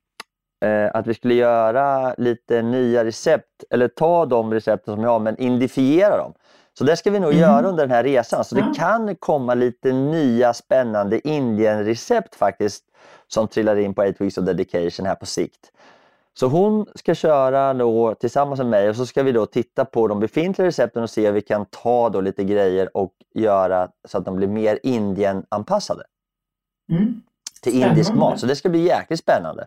eh, 0.65 0.91
att 0.95 1.07
vi 1.07 1.15
skulle 1.15 1.35
göra 1.35 2.15
lite 2.19 2.63
nya 2.63 3.05
recept, 3.05 3.65
eller 3.71 3.89
ta 3.89 4.27
de 4.27 4.55
recepten 4.55 4.95
som 4.95 5.05
jag 5.05 5.11
har 5.11 5.19
men 5.19 5.39
indifiera 5.39 6.17
dem. 6.17 6.35
Så 6.79 6.85
det 6.85 6.97
ska 6.97 7.11
vi 7.11 7.21
nog 7.21 7.33
göra 7.33 7.69
under 7.69 7.83
den 7.83 7.91
här 7.91 8.05
resan. 8.05 8.45
Så 8.45 8.55
det 8.55 8.73
kan 8.77 9.17
komma 9.17 9.55
lite 9.55 9.93
nya 9.93 10.55
spännande 10.55 11.29
Indien-recept 11.29 12.35
faktiskt 12.35 12.85
som 13.27 13.49
trillar 13.49 13.77
in 13.77 13.95
på 13.95 14.03
8 14.03 14.13
Weeks 14.19 14.39
of 14.39 14.45
Dedication 14.45 15.07
här 15.07 15.15
på 15.15 15.27
sikt. 15.27 15.73
Så 16.39 16.47
hon 16.47 16.87
ska 16.95 17.15
köra 17.15 17.75
då 17.75 18.15
tillsammans 18.15 18.59
med 18.59 18.67
mig 18.67 18.89
och 18.89 18.97
så 18.97 19.07
ska 19.07 19.23
vi 19.23 19.33
då 19.33 19.47
titta 19.47 19.85
på 19.85 20.09
de 20.09 20.21
befintliga 20.21 20.69
recepten 20.69 21.03
och 21.03 21.11
se 21.11 21.29
om 21.29 21.35
vi 21.35 21.41
kan 21.41 21.67
ta 21.67 22.09
då 22.09 22.21
lite 22.21 22.45
grejer 22.45 22.97
och 22.97 23.13
göra 23.35 23.89
så 24.09 24.19
att 24.19 24.25
de 24.25 24.37
blir 24.37 24.49
mer 24.49 24.79
Indien-anpassade. 24.83 26.05
Mm. 26.93 27.23
Till 27.63 27.83
indisk 27.83 28.15
mat. 28.15 28.41
Så 28.41 28.47
det 28.47 28.57
ska 28.57 28.69
bli 28.69 28.81
jäkligt 28.81 29.21
spännande. 29.21 29.67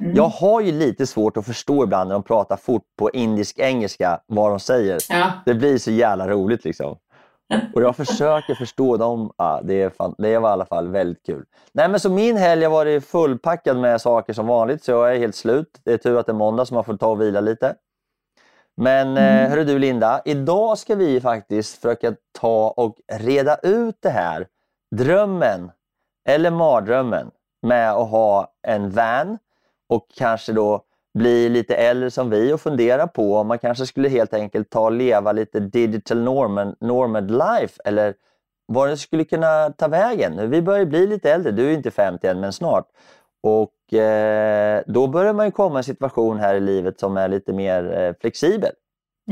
Mm. 0.00 0.16
Jag 0.16 0.28
har 0.28 0.60
ju 0.60 0.72
lite 0.72 1.06
svårt 1.06 1.36
att 1.36 1.46
förstå 1.46 1.84
ibland 1.84 2.08
när 2.08 2.14
de 2.14 2.22
pratar 2.22 2.56
fort 2.56 2.82
på 2.98 3.10
indisk 3.10 3.58
engelska 3.58 4.20
vad 4.26 4.50
de 4.50 4.60
säger. 4.60 4.98
Ja. 5.08 5.32
Det 5.46 5.54
blir 5.54 5.78
så 5.78 5.90
jävla 5.90 6.28
roligt 6.28 6.64
liksom. 6.64 6.96
Och 7.74 7.82
jag 7.82 7.96
försöker 7.96 8.54
förstå 8.54 8.96
dem. 8.96 9.32
Ja, 9.38 9.60
det, 9.64 9.82
är 9.82 9.90
fan, 9.90 10.14
det 10.18 10.38
var 10.38 10.48
i 10.48 10.52
alla 10.52 10.66
fall 10.66 10.88
väldigt 10.88 11.26
kul. 11.26 11.44
Nej, 11.72 11.88
men 11.88 12.00
så 12.00 12.10
min 12.10 12.36
helg 12.36 12.64
har 12.64 12.70
varit 12.70 13.06
fullpackad 13.06 13.76
med 13.76 14.00
saker 14.00 14.32
som 14.32 14.46
vanligt, 14.46 14.84
så 14.84 14.90
jag 14.90 15.14
är 15.14 15.18
helt 15.18 15.36
slut. 15.36 15.80
Det 15.84 15.92
är 15.92 15.98
tur 15.98 16.18
att 16.18 16.26
det 16.26 16.32
är 16.32 16.34
måndag 16.34 16.66
så 16.66 16.74
man 16.74 16.84
får 16.84 16.96
ta 16.96 17.06
och 17.06 17.20
vila 17.20 17.40
lite. 17.40 17.74
Men 18.76 19.08
mm. 19.08 19.50
hörru 19.50 19.64
du 19.64 19.78
Linda, 19.78 20.22
idag 20.24 20.78
ska 20.78 20.94
vi 20.94 21.20
faktiskt 21.20 21.82
försöka 21.82 22.14
ta 22.40 22.70
och 22.76 22.96
reda 23.12 23.56
ut 23.56 23.96
det 24.00 24.10
här. 24.10 24.46
Drömmen, 24.96 25.70
eller 26.28 26.50
mardrömmen, 26.50 27.30
med 27.62 27.92
att 27.92 28.10
ha 28.10 28.52
en 28.66 28.90
van 28.90 29.38
och 29.90 30.06
kanske 30.14 30.52
då 30.52 30.82
bli 31.18 31.48
lite 31.48 31.76
äldre 31.76 32.10
som 32.10 32.30
vi 32.30 32.52
och 32.52 32.60
fundera 32.60 33.06
på 33.06 33.36
om 33.36 33.46
man 33.46 33.58
kanske 33.58 33.86
skulle 33.86 34.08
helt 34.08 34.34
enkelt 34.34 34.70
ta 34.70 34.80
och 34.80 34.92
leva 34.92 35.32
lite 35.32 35.60
digital 35.60 36.18
norman, 36.18 36.76
normad 36.80 37.30
life 37.30 37.82
eller 37.84 38.14
vad 38.66 38.88
det 38.88 38.96
skulle 38.96 39.24
kunna 39.24 39.70
ta 39.70 39.88
vägen. 39.88 40.50
Vi 40.50 40.62
börjar 40.62 40.84
bli 40.84 41.06
lite 41.06 41.32
äldre, 41.32 41.52
du 41.52 41.68
är 41.70 41.74
inte 41.74 41.90
50 41.90 42.26
än 42.26 42.40
men 42.40 42.52
snart. 42.52 42.88
Och 43.42 43.94
eh, 43.98 44.82
då 44.86 45.06
börjar 45.06 45.32
man 45.32 45.46
ju 45.46 45.52
komma 45.52 45.74
i 45.74 45.78
en 45.78 45.84
situation 45.84 46.38
här 46.38 46.54
i 46.54 46.60
livet 46.60 47.00
som 47.00 47.16
är 47.16 47.28
lite 47.28 47.52
mer 47.52 47.98
eh, 47.98 48.14
flexibel. 48.20 48.72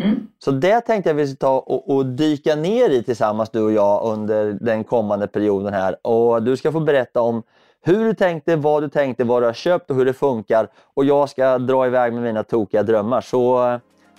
Mm. 0.01 0.27
Så 0.39 0.51
det 0.51 0.81
tänkte 0.81 1.11
jag 1.11 1.15
vi 1.15 1.27
ska 1.27 1.37
ta 1.37 1.59
och, 1.59 1.97
och, 1.97 2.07
dyka 2.07 2.57
ner 2.57 2.91
i 2.91 3.03
tillsammans 3.03 3.51
du 3.51 3.63
och 3.63 3.73
jag 3.73 4.05
under 4.05 4.53
den 4.61 4.85
kommande 4.85 5.27
perioden 5.27 5.75
här. 5.75 6.07
Och 6.07 6.43
du 6.43 6.57
ska 6.57 6.73
få 6.73 6.81
berätta 6.81 7.21
om 7.21 7.43
hur 7.89 8.05
du 8.05 8.15
tänkte, 8.15 8.57
vad 8.57 8.83
du 8.83 8.89
tänkte, 8.89 9.25
vad 9.25 9.43
du 9.43 9.47
har 9.47 9.53
köpt 9.53 9.91
och 9.91 9.97
hur 9.97 10.05
det 10.05 10.13
funkar. 10.13 10.69
Och 10.95 11.05
jag 11.05 11.29
ska 11.29 11.59
dra 11.59 11.87
iväg 11.87 12.13
med 12.13 12.23
mina 12.23 12.43
tokiga 12.43 12.83
drömmar. 12.83 13.21
Så 13.21 13.73
eh, 13.73 13.79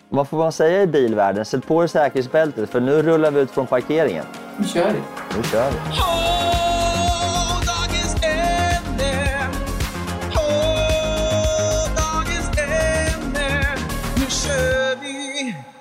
vad 0.10 0.28
får 0.28 0.38
man 0.38 0.52
säga 0.52 0.82
i 0.82 0.88
bilvärlden? 0.88 1.46
Sätt 1.46 1.68
på 1.68 1.80
dig 1.80 1.90
säkerhetsbältet 1.90 2.70
för 2.70 2.80
nu 2.80 3.02
rullar 3.02 3.32
vi 3.32 3.40
ut 3.40 3.52
från 3.52 3.68
parkeringen. 3.68 4.26
Nu 4.58 4.66
kör 4.66 4.92
vi. 4.92 5.00
Nu 5.38 5.44
kör 5.44 5.72
vi. 5.72 5.78
Nu 5.88 5.94
kör. 5.94 6.40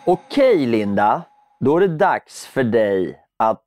Okej 0.05 0.66
Linda, 0.66 1.22
då 1.61 1.77
är 1.77 1.81
det 1.81 1.88
dags 1.88 2.46
för 2.46 2.64
dig 2.64 3.20
att 3.37 3.62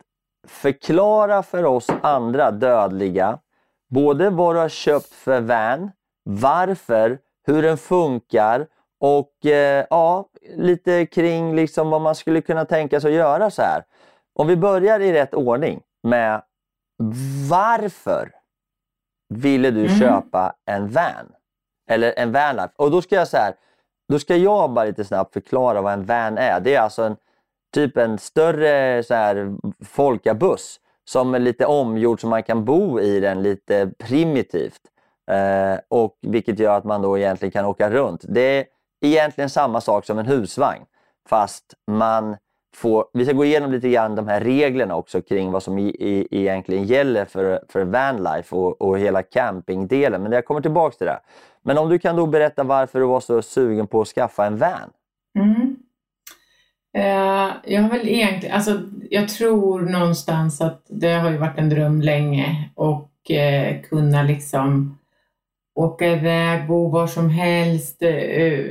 förklara 0.47 1.43
för 1.43 1.65
oss 1.65 1.88
andra 2.01 2.51
dödliga 2.51 3.39
både 3.91 4.30
vad 4.30 4.56
du 4.56 4.60
har 4.60 4.69
köpt 4.69 5.13
för 5.13 5.41
van, 5.41 5.91
varför, 6.23 7.19
hur 7.47 7.62
den 7.62 7.77
funkar 7.77 8.67
och 8.99 9.45
eh, 9.45 9.86
ja, 9.89 10.30
lite 10.56 11.06
kring 11.06 11.56
liksom 11.56 11.89
vad 11.89 12.01
man 12.01 12.15
skulle 12.15 12.41
kunna 12.41 12.65
tänka 12.65 13.01
sig 13.01 13.10
att 13.10 13.17
göra 13.17 13.51
så 13.51 13.62
här. 13.62 13.84
Om 14.36 14.47
vi 14.47 14.56
börjar 14.58 14.99
i 14.99 15.13
rätt 15.13 15.34
ordning 15.34 15.82
med 16.04 16.41
varför 17.49 18.32
ville 19.30 19.71
du 19.71 19.86
Mm. 19.86 19.99
köpa 19.99 20.54
en 20.65 20.89
van? 20.89 21.32
Eller 21.89 22.13
en 22.17 22.32
vanlife? 22.32 22.73
Och 22.75 22.91
då 22.91 23.01
ska 23.01 23.15
jag 23.15 23.27
så 23.27 23.38
här, 23.38 23.54
då 24.10 24.19
ska 24.19 24.36
jag 24.36 24.73
bara 24.73 24.86
lite 24.86 25.06
snabbt 25.06 25.34
förklara 25.34 25.82
vad 25.82 25.93
en 25.93 26.06
van 26.06 26.38
är. 26.38 26.60
Det 26.60 26.75
är 26.75 26.82
alltså 26.82 27.04
en 27.04 27.15
typ 27.73 27.97
en 27.97 28.17
större 28.17 29.04
så 29.04 29.13
här, 29.13 29.56
folkabuss 29.86 30.80
som 31.12 31.36
är 31.36 31.39
lite 31.39 31.65
omgjord 31.65 32.21
så 32.21 32.28
man 32.28 32.43
kan 32.43 32.65
bo 32.65 33.00
i 33.00 33.19
den 33.19 33.43
lite 33.43 33.91
primitivt. 33.97 34.82
Eh, 35.32 35.80
och 35.88 36.17
Vilket 36.21 36.60
gör 36.60 36.78
att 36.78 36.84
man 36.84 37.02
då 37.02 37.17
egentligen 37.17 37.52
kan 37.52 37.65
åka 37.65 37.89
runt. 37.89 38.21
Det 38.28 38.41
är 38.41 38.65
egentligen 39.02 39.50
samma 39.50 39.82
sak 39.82 40.06
som 40.06 40.19
en 40.19 40.26
husvagn. 40.26 40.84
Fast 41.30 41.74
man 41.91 42.38
får, 42.76 43.06
vi 43.13 43.26
ska 43.26 43.34
gå 43.34 43.45
igenom 43.45 43.71
lite 43.71 43.89
grann 43.89 44.15
de 44.15 44.28
här 44.28 44.41
reglerna 44.41 44.95
också 44.95 45.21
kring 45.21 45.52
vad 45.52 45.63
som 45.63 45.78
i, 45.78 45.88
i, 45.89 46.28
egentligen 46.32 46.84
gäller 46.84 47.26
för, 47.26 47.63
för 47.69 47.84
vanlife 47.84 48.56
och, 48.56 48.82
och 48.82 49.00
hela 49.00 49.24
campingdelen. 49.24 50.24
Men 50.24 50.32
jag 50.32 50.45
kommer 50.45 50.62
tillbaka 50.62 50.97
till 50.97 51.08
det. 51.08 51.19
Men 51.62 51.78
om 51.78 51.89
du 51.89 52.00
kan 52.00 52.15
då 52.15 52.26
berätta 52.26 52.63
varför 52.63 53.00
du 53.00 53.06
var 53.06 53.19
så 53.19 53.41
sugen 53.41 53.88
på 53.88 54.02
att 54.02 54.08
skaffa 54.08 54.45
en 54.45 54.58
van? 54.58 54.91
Mm. 55.39 55.70
Eh, 56.93 57.49
jag 57.65 57.82
har 57.82 57.89
väl 57.89 58.08
egentligen, 58.08 58.56
alltså 58.56 58.82
jag 59.10 59.30
tror 59.30 59.82
någonstans 59.82 60.62
att 60.62 60.86
det 60.89 61.13
har 61.13 61.32
ju 61.32 61.38
varit 61.38 61.60
en 61.60 61.69
dröm 61.69 62.01
länge 62.01 62.69
och 62.75 63.32
eh, 63.32 63.82
kunna 63.82 64.23
liksom 64.23 64.97
åka 65.75 66.08
iväg, 66.08 66.67
bo 66.67 66.89
var 66.89 67.08
som 67.08 67.30
helst, 67.30 68.01
eh, 68.01 68.10
eh, 68.10 68.65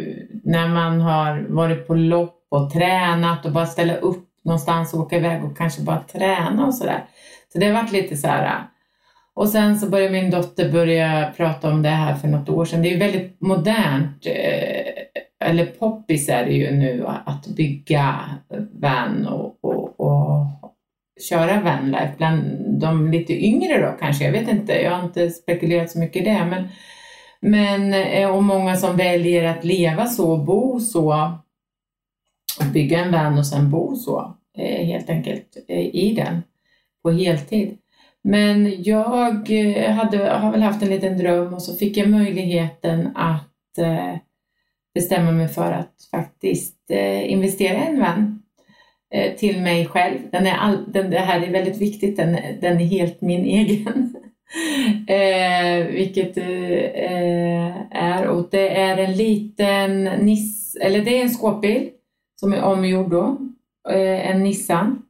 när 0.44 0.68
man 0.68 1.00
har 1.00 1.46
varit 1.48 1.86
på 1.86 1.94
lopp 1.94 2.46
och 2.48 2.70
tränat 2.70 3.46
och 3.46 3.52
bara 3.52 3.66
ställa 3.66 3.96
upp 3.96 4.28
någonstans 4.44 4.94
och 4.94 5.00
åka 5.00 5.16
iväg 5.16 5.44
och 5.44 5.56
kanske 5.56 5.82
bara 5.82 6.00
träna 6.00 6.66
och 6.66 6.74
sådär. 6.74 7.04
Så 7.52 7.58
det 7.58 7.66
har 7.66 7.82
varit 7.82 7.92
lite 7.92 8.16
så 8.16 8.26
här. 8.26 8.46
Eh. 8.46 8.62
Och 9.34 9.48
sen 9.48 9.78
så 9.78 9.88
började 9.88 10.12
min 10.12 10.30
dotter 10.30 10.72
börja 10.72 11.32
prata 11.36 11.70
om 11.70 11.82
det 11.82 11.88
här 11.88 12.14
för 12.14 12.28
något 12.28 12.48
år 12.48 12.64
sedan. 12.64 12.82
Det 12.82 12.88
är 12.88 12.92
ju 12.92 12.98
väldigt 12.98 13.40
modernt, 13.40 14.26
eh, 14.26 14.92
eller 15.50 15.66
poppis 15.66 16.28
är 16.28 16.44
det 16.44 16.52
ju 16.52 16.70
nu 16.70 17.06
att 17.06 17.46
bygga 17.46 18.20
van 18.72 19.26
och, 19.26 19.58
och, 19.64 20.00
och 20.00 20.46
köra 21.28 21.60
vanlife 21.60 22.14
bland 22.16 22.42
de 22.80 23.10
lite 23.10 23.44
yngre 23.44 23.80
då 23.80 23.96
kanske. 24.00 24.24
Jag 24.24 24.32
vet 24.32 24.48
inte, 24.48 24.72
jag 24.72 24.90
har 24.90 25.04
inte 25.04 25.30
spekulerat 25.30 25.90
så 25.90 25.98
mycket 25.98 26.22
i 26.22 26.24
det. 26.24 26.44
Men, 26.50 26.68
men 27.40 27.94
eh, 27.94 28.30
och 28.30 28.42
många 28.42 28.76
som 28.76 28.96
väljer 28.96 29.44
att 29.44 29.64
leva 29.64 30.06
så, 30.06 30.36
bo 30.36 30.80
så, 30.80 31.32
bygga 32.72 33.04
en 33.04 33.12
van 33.12 33.38
och 33.38 33.46
sen 33.46 33.70
bo 33.70 33.96
så, 33.96 34.36
eh, 34.58 34.86
helt 34.86 35.10
enkelt 35.10 35.56
eh, 35.68 35.86
i 35.86 36.14
den 36.16 36.42
på 37.02 37.10
heltid. 37.10 37.76
Men 38.22 38.82
jag 38.82 39.48
hade, 39.88 40.30
har 40.30 40.52
väl 40.52 40.62
haft 40.62 40.82
en 40.82 40.90
liten 40.90 41.18
dröm 41.18 41.54
och 41.54 41.62
så 41.62 41.76
fick 41.76 41.96
jag 41.96 42.08
möjligheten 42.08 43.16
att 43.16 43.78
eh, 43.78 44.14
bestämma 44.94 45.32
mig 45.32 45.48
för 45.48 45.72
att 45.72 45.94
faktiskt 46.10 46.90
eh, 46.90 47.32
investera 47.32 47.84
i 47.84 47.86
en 47.86 48.00
vän 48.00 48.42
eh, 49.14 49.36
till 49.36 49.60
mig 49.60 49.86
själv. 49.86 50.18
Den 50.32 50.46
är 50.46 50.54
all, 50.54 50.92
den, 50.92 51.10
det 51.10 51.18
här 51.18 51.40
är 51.40 51.50
väldigt 51.50 51.78
viktigt, 51.78 52.16
den, 52.16 52.32
den 52.60 52.80
är 52.80 52.84
helt 52.84 53.20
min 53.20 53.44
egen. 53.44 54.14
eh, 55.08 55.86
vilket 55.86 56.36
eh, 56.36 57.80
är, 57.90 58.26
och 58.26 58.48
det 58.50 58.68
är 58.68 58.96
en 58.96 59.12
liten 59.16 60.04
Niss, 60.04 60.76
eller 60.76 61.04
det 61.04 61.18
är 61.18 61.22
en 61.22 61.30
skåpbil 61.30 61.90
som 62.40 62.52
är 62.52 62.62
omgjord 62.62 63.10
då, 63.10 63.38
eh, 63.88 64.30
en 64.30 64.42
Nissan. 64.42 65.02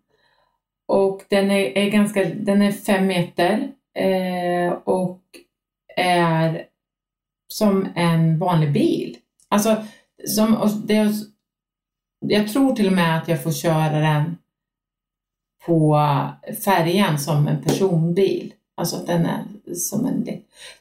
Och 0.89 1.23
den 1.29 1.51
är, 1.51 1.79
är 1.79 1.91
ganska, 1.91 2.25
den 2.25 2.63
är 2.63 2.73
fem 2.73 3.07
meter 3.07 3.71
eh, 3.95 4.73
och 4.73 5.23
är 5.97 6.67
som 7.49 7.89
en 7.95 8.39
vanlig 8.39 8.73
bil. 8.73 9.17
Alltså, 9.51 9.77
som, 10.27 10.57
och 10.57 10.71
det, 10.71 11.13
jag 12.21 12.49
tror 12.49 12.77
till 12.77 12.87
och 12.87 12.93
med 12.93 13.19
att 13.19 13.29
jag 13.29 13.43
får 13.43 13.53
köra 13.53 14.01
den 14.01 14.37
på 15.67 15.99
färjan 16.65 17.19
som 17.19 17.49
en 17.49 17.63
personbil. 17.63 18.53
Alltså 18.77 18.97
att 18.97 19.07
den 19.07 19.27
är 19.27 19.45
som 19.75 20.07
en... 20.07 20.27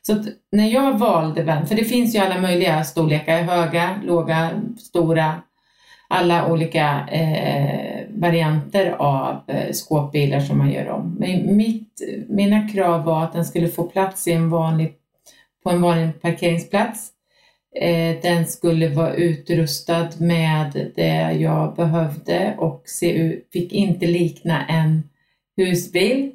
Så 0.01 0.13
att 0.13 0.25
när 0.51 0.67
jag 0.67 0.97
valde 0.97 1.43
den, 1.43 1.67
för 1.67 1.75
det 1.75 1.85
finns 1.85 2.15
ju 2.15 2.19
alla 2.19 2.41
möjliga 2.41 2.83
storlekar, 2.83 3.41
höga, 3.41 3.95
låga, 4.05 4.49
stora, 4.77 5.41
alla 6.07 6.51
olika 6.51 7.07
eh, 7.07 8.05
varianter 8.09 8.91
av 8.91 9.41
eh, 9.47 9.71
skåpbilar 9.71 10.39
som 10.39 10.57
man 10.57 10.71
gör 10.71 10.89
om. 10.89 11.15
Men 11.19 11.57
mitt, 11.57 12.01
mina 12.27 12.69
krav 12.69 13.03
var 13.03 13.23
att 13.23 13.33
den 13.33 13.45
skulle 13.45 13.67
få 13.67 13.83
plats 13.83 14.27
i 14.27 14.31
en 14.31 14.49
vanlig, 14.49 14.93
på 15.63 15.69
en 15.69 15.81
vanlig 15.81 16.21
parkeringsplats. 16.21 17.11
Eh, 17.75 18.21
den 18.21 18.45
skulle 18.45 18.89
vara 18.89 19.13
utrustad 19.13 20.09
med 20.17 20.91
det 20.95 21.31
jag 21.31 21.75
behövde 21.75 22.55
och 22.57 22.83
se 22.85 23.11
ut, 23.11 23.49
fick 23.53 23.73
inte 23.73 24.05
likna 24.05 24.65
en 24.65 25.09
husbil. 25.57 26.31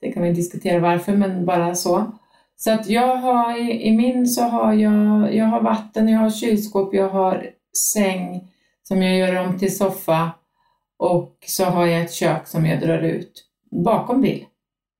Det 0.00 0.12
kan 0.12 0.22
vi 0.22 0.32
diskutera 0.32 0.78
varför, 0.78 1.12
men 1.12 1.46
bara 1.46 1.74
så. 1.74 2.12
Så 2.56 2.70
att 2.70 2.88
jag 2.88 3.16
har 3.16 3.58
i, 3.58 3.86
i 3.86 3.96
min 3.96 4.26
så 4.26 4.42
har 4.42 4.72
jag, 4.72 5.34
jag 5.34 5.44
har 5.44 5.62
vatten, 5.62 6.08
jag 6.08 6.18
har 6.18 6.30
kylskåp, 6.30 6.94
jag 6.94 7.08
har 7.08 7.50
säng 7.92 8.48
som 8.82 9.02
jag 9.02 9.16
gör 9.16 9.46
om 9.46 9.58
till 9.58 9.76
soffa 9.76 10.30
och 10.98 11.36
så 11.46 11.64
har 11.64 11.86
jag 11.86 12.02
ett 12.02 12.12
kök 12.12 12.46
som 12.46 12.66
jag 12.66 12.80
drar 12.80 12.98
ut 12.98 13.44
bakom 13.70 14.20
bil. 14.20 14.44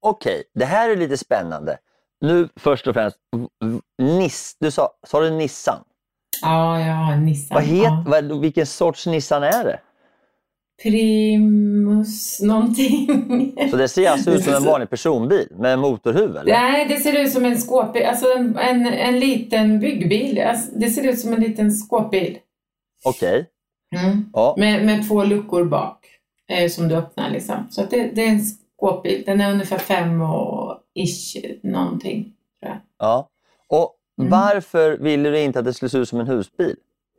Okej, 0.00 0.42
det 0.54 0.64
här 0.64 0.90
är 0.90 0.96
lite 0.96 1.16
spännande. 1.16 1.78
Nu 2.20 2.48
först 2.56 2.86
och 2.86 2.94
främst, 2.94 3.16
Niss, 3.98 4.56
du 4.60 4.70
sa, 4.70 4.90
sa 5.06 5.20
du 5.20 5.30
Nissan? 5.30 5.78
Ja, 6.42 6.78
en 7.12 7.24
Nissan. 7.24 7.54
Vad 7.54 7.64
het, 7.64 7.82
ja. 7.82 8.04
vad, 8.06 8.40
vilken 8.40 8.66
sorts 8.66 9.06
Nissan 9.06 9.42
är 9.42 9.64
det? 9.64 9.80
Primus 10.82 12.40
någonting. 12.40 13.06
Så 13.70 13.76
det 13.76 13.88
ser 13.88 14.10
alltså 14.10 14.30
ut 14.30 14.44
som 14.44 14.54
en 14.54 14.64
vanlig 14.64 14.90
personbil 14.90 15.48
med 15.50 15.78
motorhuv 15.78 16.36
eller? 16.36 16.52
Nej, 16.52 16.86
det 16.88 16.96
ser 16.96 17.22
ut 17.22 17.32
som 17.32 17.44
en 17.44 17.58
skåpbil. 17.58 18.02
Alltså 18.06 18.26
en, 18.36 18.56
en, 18.58 18.86
en 18.86 19.18
liten 19.18 19.80
byggbil. 19.80 20.40
Alltså, 20.40 20.78
det 20.78 20.90
ser 20.90 21.08
ut 21.08 21.18
som 21.18 21.32
en 21.32 21.40
liten 21.40 21.72
skåpbil. 21.72 22.38
Okej. 23.04 23.46
Mm. 23.96 24.30
Ja. 24.32 24.54
Med, 24.58 24.86
med 24.86 25.08
två 25.08 25.24
luckor 25.24 25.64
bak 25.64 26.06
eh, 26.48 26.68
som 26.68 26.88
du 26.88 26.94
öppnar 26.94 27.30
liksom. 27.30 27.66
Så 27.70 27.82
det, 27.90 28.10
det 28.14 28.22
är 28.24 28.28
en 28.28 28.40
skåpbil. 28.76 29.22
Den 29.26 29.40
är 29.40 29.52
ungefär 29.52 29.78
fem 29.78 30.22
och 30.22 30.78
ish 30.94 31.36
någonting. 31.62 32.22
Tror 32.60 32.72
jag. 32.72 32.78
ja. 32.98 33.28
Och 33.68 33.92
Mm. 34.20 34.30
varför 34.30 34.96
ville 34.98 35.30
du 35.30 35.40
inte 35.40 35.58
att 35.58 35.64
det 35.64 35.72
skulle 35.74 35.88
se 35.90 35.98
ut 35.98 36.08
som 36.08 36.20
en 36.20 36.26
husbil? 36.26 36.76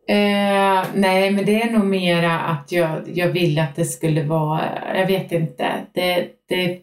Eh, 0.09 0.85
nej, 0.95 1.31
men 1.31 1.45
det 1.45 1.61
är 1.61 1.71
nog 1.71 1.85
mera 1.85 2.39
att 2.39 2.71
jag, 2.71 3.01
jag 3.13 3.27
ville 3.27 3.63
att 3.63 3.75
det 3.75 3.85
skulle 3.85 4.23
vara, 4.23 4.97
jag 4.99 5.07
vet 5.07 5.31
inte. 5.31 5.71
Det, 5.93 6.27
det, 6.49 6.79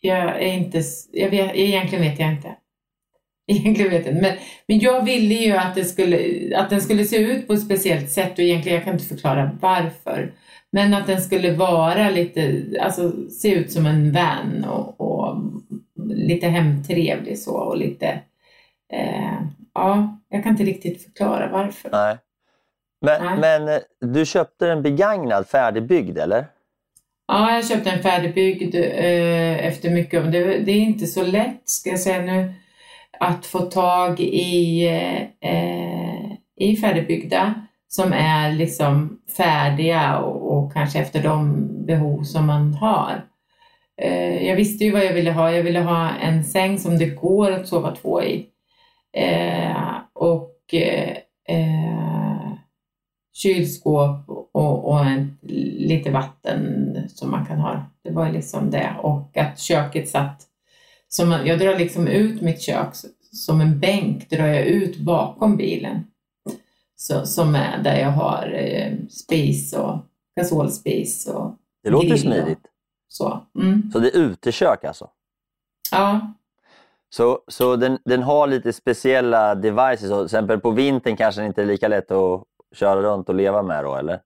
jag 0.00 0.42
är 0.42 0.52
inte, 0.52 0.82
jag 1.12 1.30
vet, 1.30 1.54
egentligen 1.54 2.04
vet 2.04 2.18
jag 2.20 2.32
inte. 2.32 2.48
Egentligen 3.52 3.90
vet 3.90 4.06
jag 4.06 4.14
inte. 4.14 4.22
Men, 4.28 4.36
men 4.66 4.78
jag 4.78 5.04
ville 5.04 5.34
ju 5.34 5.52
att, 5.56 5.74
det 5.74 5.84
skulle, 5.84 6.18
att 6.56 6.70
den 6.70 6.80
skulle 6.80 7.04
se 7.04 7.16
ut 7.16 7.46
på 7.46 7.52
ett 7.52 7.64
speciellt 7.64 8.10
sätt 8.10 8.32
och 8.32 8.38
egentligen, 8.44 8.76
jag 8.76 8.84
kan 8.84 8.92
inte 8.94 9.06
förklara 9.06 9.50
varför. 9.60 10.32
Men 10.70 10.94
att 10.94 11.06
den 11.06 11.20
skulle 11.20 11.52
vara 11.52 12.10
lite, 12.10 12.64
alltså 12.80 13.12
se 13.30 13.54
ut 13.54 13.72
som 13.72 13.86
en 13.86 14.12
van 14.12 14.64
och, 14.64 15.00
och 15.00 15.36
lite 16.14 16.48
hemtrevlig 16.48 17.38
så 17.38 17.54
och 17.54 17.76
lite, 17.76 18.20
eh, 18.92 19.40
ja, 19.74 20.18
jag 20.28 20.42
kan 20.42 20.52
inte 20.52 20.64
riktigt 20.64 21.02
förklara 21.02 21.48
varför. 21.52 21.90
Nej. 21.90 22.16
Men, 23.00 23.24
Nej. 23.24 23.38
men 23.38 23.68
eh, 23.68 23.80
du 24.00 24.26
köpte 24.26 24.66
den 24.66 24.82
begagnad, 24.82 25.48
färdigbyggd 25.48 26.18
eller? 26.18 26.46
Ja, 27.26 27.54
jag 27.54 27.66
köpte 27.66 27.90
en 27.90 28.02
färdigbyggd 28.02 28.74
eh, 28.74 29.66
efter 29.66 29.90
mycket 29.90 30.24
om 30.24 30.30
det. 30.30 30.58
Det 30.58 30.72
är 30.72 30.80
inte 30.80 31.06
så 31.06 31.22
lätt, 31.22 31.62
ska 31.64 31.90
jag 31.90 32.00
säga 32.00 32.22
nu, 32.22 32.52
att 33.20 33.46
få 33.46 33.58
tag 33.58 34.20
i, 34.20 34.86
eh, 35.40 36.32
i 36.56 36.76
färdigbyggda 36.76 37.54
som 37.88 38.12
är 38.12 38.52
liksom 38.52 39.20
färdiga 39.36 40.18
och, 40.18 40.58
och 40.58 40.72
kanske 40.72 40.98
efter 40.98 41.22
de 41.22 41.66
behov 41.86 42.22
som 42.22 42.46
man 42.46 42.74
har. 42.74 43.24
Eh, 44.02 44.46
jag 44.46 44.56
visste 44.56 44.84
ju 44.84 44.90
vad 44.90 45.04
jag 45.04 45.12
ville 45.12 45.32
ha. 45.32 45.52
Jag 45.52 45.62
ville 45.62 45.80
ha 45.80 46.10
en 46.10 46.44
säng 46.44 46.78
som 46.78 46.98
det 46.98 47.06
går 47.06 47.52
att 47.52 47.68
sova 47.68 47.96
två 47.96 48.22
i. 48.22 48.46
Eh, 49.16 49.96
och 50.12 50.74
eh, 50.74 51.16
eh, 51.48 52.52
kylskåp 53.34 54.28
och, 54.28 54.88
och 54.88 55.04
en, 55.04 55.38
lite 55.78 56.10
vatten 56.10 56.94
som 57.08 57.30
man 57.30 57.46
kan 57.46 57.58
ha. 57.58 57.82
Det 58.04 58.10
var 58.10 58.30
liksom 58.30 58.70
det. 58.70 58.94
Och 59.02 59.36
att 59.36 59.58
köket 59.58 60.08
satt 60.08 60.42
som 61.08 61.28
man, 61.28 61.46
jag 61.46 61.58
drar 61.58 61.78
liksom 61.78 62.06
ut 62.06 62.42
mitt 62.42 62.62
kök 62.62 62.88
som 63.32 63.60
en 63.60 63.80
bänk, 63.80 64.30
drar 64.30 64.46
jag 64.46 64.66
ut 64.66 64.98
bakom 64.98 65.56
bilen. 65.56 66.04
Så, 67.00 67.26
som 67.26 67.54
är 67.54 67.82
där 67.82 67.96
jag 67.96 68.10
har 68.10 68.54
eh, 68.54 68.92
spis 69.08 69.72
och 69.72 69.98
gasolspis 70.40 71.26
och 71.26 71.56
Det 71.82 71.90
låter 71.90 72.08
grill 72.08 72.20
smidigt. 72.20 72.66
Så. 73.08 73.42
Mm. 73.58 73.90
Så 73.92 73.98
det 73.98 74.08
är 74.08 74.18
utekök 74.18 74.84
alltså? 74.84 75.10
Ja, 75.92 76.34
Så, 77.10 77.38
så 77.48 77.76
den, 77.76 77.98
den 78.04 78.22
har 78.22 78.46
lite 78.46 78.72
speciella 78.72 79.54
devices. 79.54 80.10
Och 80.10 80.18
till 80.18 80.24
exempel 80.24 80.60
på 80.60 80.70
vintern 80.70 81.16
kanske 81.16 81.40
den 81.40 81.48
inte 81.48 81.62
är 81.62 81.66
lika 81.66 81.88
lätt 81.88 82.10
att 82.10 82.42
köra 82.74 83.02
runt 83.02 83.28
och 83.28 83.34
leva 83.34 83.62
med 83.62 83.84
då, 83.84 83.96
eller? 83.96 84.20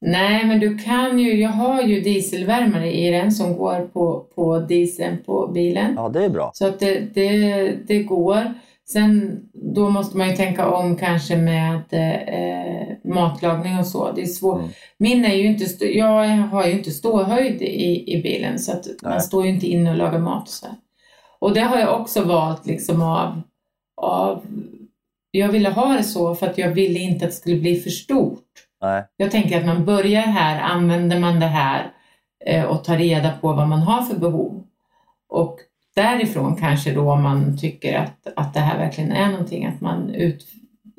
Nej, 0.00 0.46
men 0.46 0.60
du 0.60 0.78
kan 0.78 1.18
ju, 1.18 1.40
jag 1.40 1.50
har 1.50 1.82
ju 1.82 2.00
dieselvärmare 2.00 2.92
i 2.92 3.10
den 3.10 3.32
som 3.32 3.56
går 3.56 3.88
på, 3.92 4.26
på 4.34 4.58
dieseln 4.58 5.18
på 5.26 5.46
bilen. 5.46 5.94
Ja, 5.96 6.08
det 6.08 6.24
är 6.24 6.28
bra. 6.28 6.50
Så 6.54 6.66
att 6.66 6.80
det, 6.80 7.00
det, 7.14 7.72
det 7.86 8.02
går. 8.02 8.54
Sen 8.86 9.40
då 9.52 9.90
måste 9.90 10.16
man 10.16 10.30
ju 10.30 10.36
tänka 10.36 10.68
om 10.68 10.96
kanske 10.96 11.36
med 11.36 11.82
eh, 11.90 13.10
matlagning 13.14 13.78
och 13.78 13.86
så. 13.86 14.12
Det 14.12 14.22
är 14.22 14.26
svårt. 14.26 14.58
Mm. 14.58 14.70
Min 14.98 15.24
är 15.24 15.34
ju 15.34 15.46
inte, 15.46 15.98
jag 15.98 16.36
har 16.36 16.66
ju 16.66 16.72
inte 16.72 16.90
ståhöjd 16.90 17.62
i, 17.62 18.14
i 18.14 18.22
bilen 18.22 18.58
så 18.58 18.72
att 18.72 18.86
Nej. 19.02 19.12
man 19.12 19.20
står 19.20 19.44
ju 19.44 19.50
inte 19.50 19.66
inne 19.66 19.90
och 19.90 19.96
lagar 19.96 20.18
mat. 20.18 20.48
Så. 20.48 20.66
här. 20.66 20.76
Och 21.38 21.54
det 21.54 21.60
har 21.60 21.78
jag 21.78 22.00
också 22.00 22.24
valt 22.24 22.66
liksom 22.66 23.02
av, 23.02 23.42
av, 23.96 24.46
jag 25.30 25.48
ville 25.48 25.70
ha 25.70 25.88
det 25.92 26.04
så 26.04 26.34
för 26.34 26.46
att 26.46 26.58
jag 26.58 26.70
ville 26.70 26.98
inte 26.98 27.24
att 27.24 27.30
det 27.30 27.36
skulle 27.36 27.60
bli 27.60 27.80
för 27.80 27.90
stort. 27.90 28.44
Nej. 28.82 29.04
Jag 29.16 29.30
tänker 29.30 29.58
att 29.58 29.66
man 29.66 29.84
börjar 29.84 30.22
här, 30.22 30.60
använder 30.60 31.20
man 31.20 31.40
det 31.40 31.46
här 31.46 31.92
eh, 32.46 32.64
och 32.64 32.84
tar 32.84 32.96
reda 32.96 33.32
på 33.40 33.52
vad 33.52 33.68
man 33.68 33.82
har 33.82 34.02
för 34.02 34.18
behov. 34.18 34.64
Och 35.28 35.58
därifrån 35.94 36.56
kanske 36.56 36.94
då 36.94 37.12
om 37.12 37.22
man 37.22 37.58
tycker 37.58 37.98
att, 37.98 38.32
att 38.36 38.54
det 38.54 38.60
här 38.60 38.78
verkligen 38.78 39.12
är 39.12 39.30
någonting, 39.30 39.66
att 39.66 39.80
man 39.80 40.14
ut, 40.14 40.46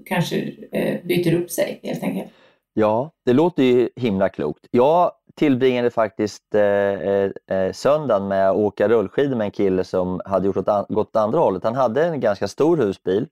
kanske 0.06 0.54
eh, 0.72 0.98
byter 1.04 1.34
upp 1.34 1.52
sig 1.52 1.80
helt 1.84 2.04
enkelt. 2.04 2.32
Ja, 2.74 3.12
det 3.26 3.34
låter 3.34 3.64
ju 3.64 3.90
himla 3.96 4.30
klokt. 4.30 4.66
Jag 4.72 5.12
tillbringade 5.36 5.90
faktiskt 5.90 6.56
eh, 6.56 6.62
eh, 6.62 7.32
eh, 7.48 7.72
söndagen 7.72 8.28
med 8.28 8.50
att 8.50 8.56
åka 8.56 8.88
rullskidor 8.88 9.36
med 9.36 9.46
en 9.46 9.52
kille 9.52 9.84
som 9.84 10.22
hade 10.26 10.46
gjort 10.46 10.58
åt 10.58 10.88
gått 10.90 11.08
åt 11.08 11.16
andra 11.16 11.40
hållet. 11.40 11.64
Han 11.64 11.76
hade 11.76 12.06
en 12.06 12.20
ganska 12.20 12.48
stor 12.48 12.78
husbil 12.78 13.28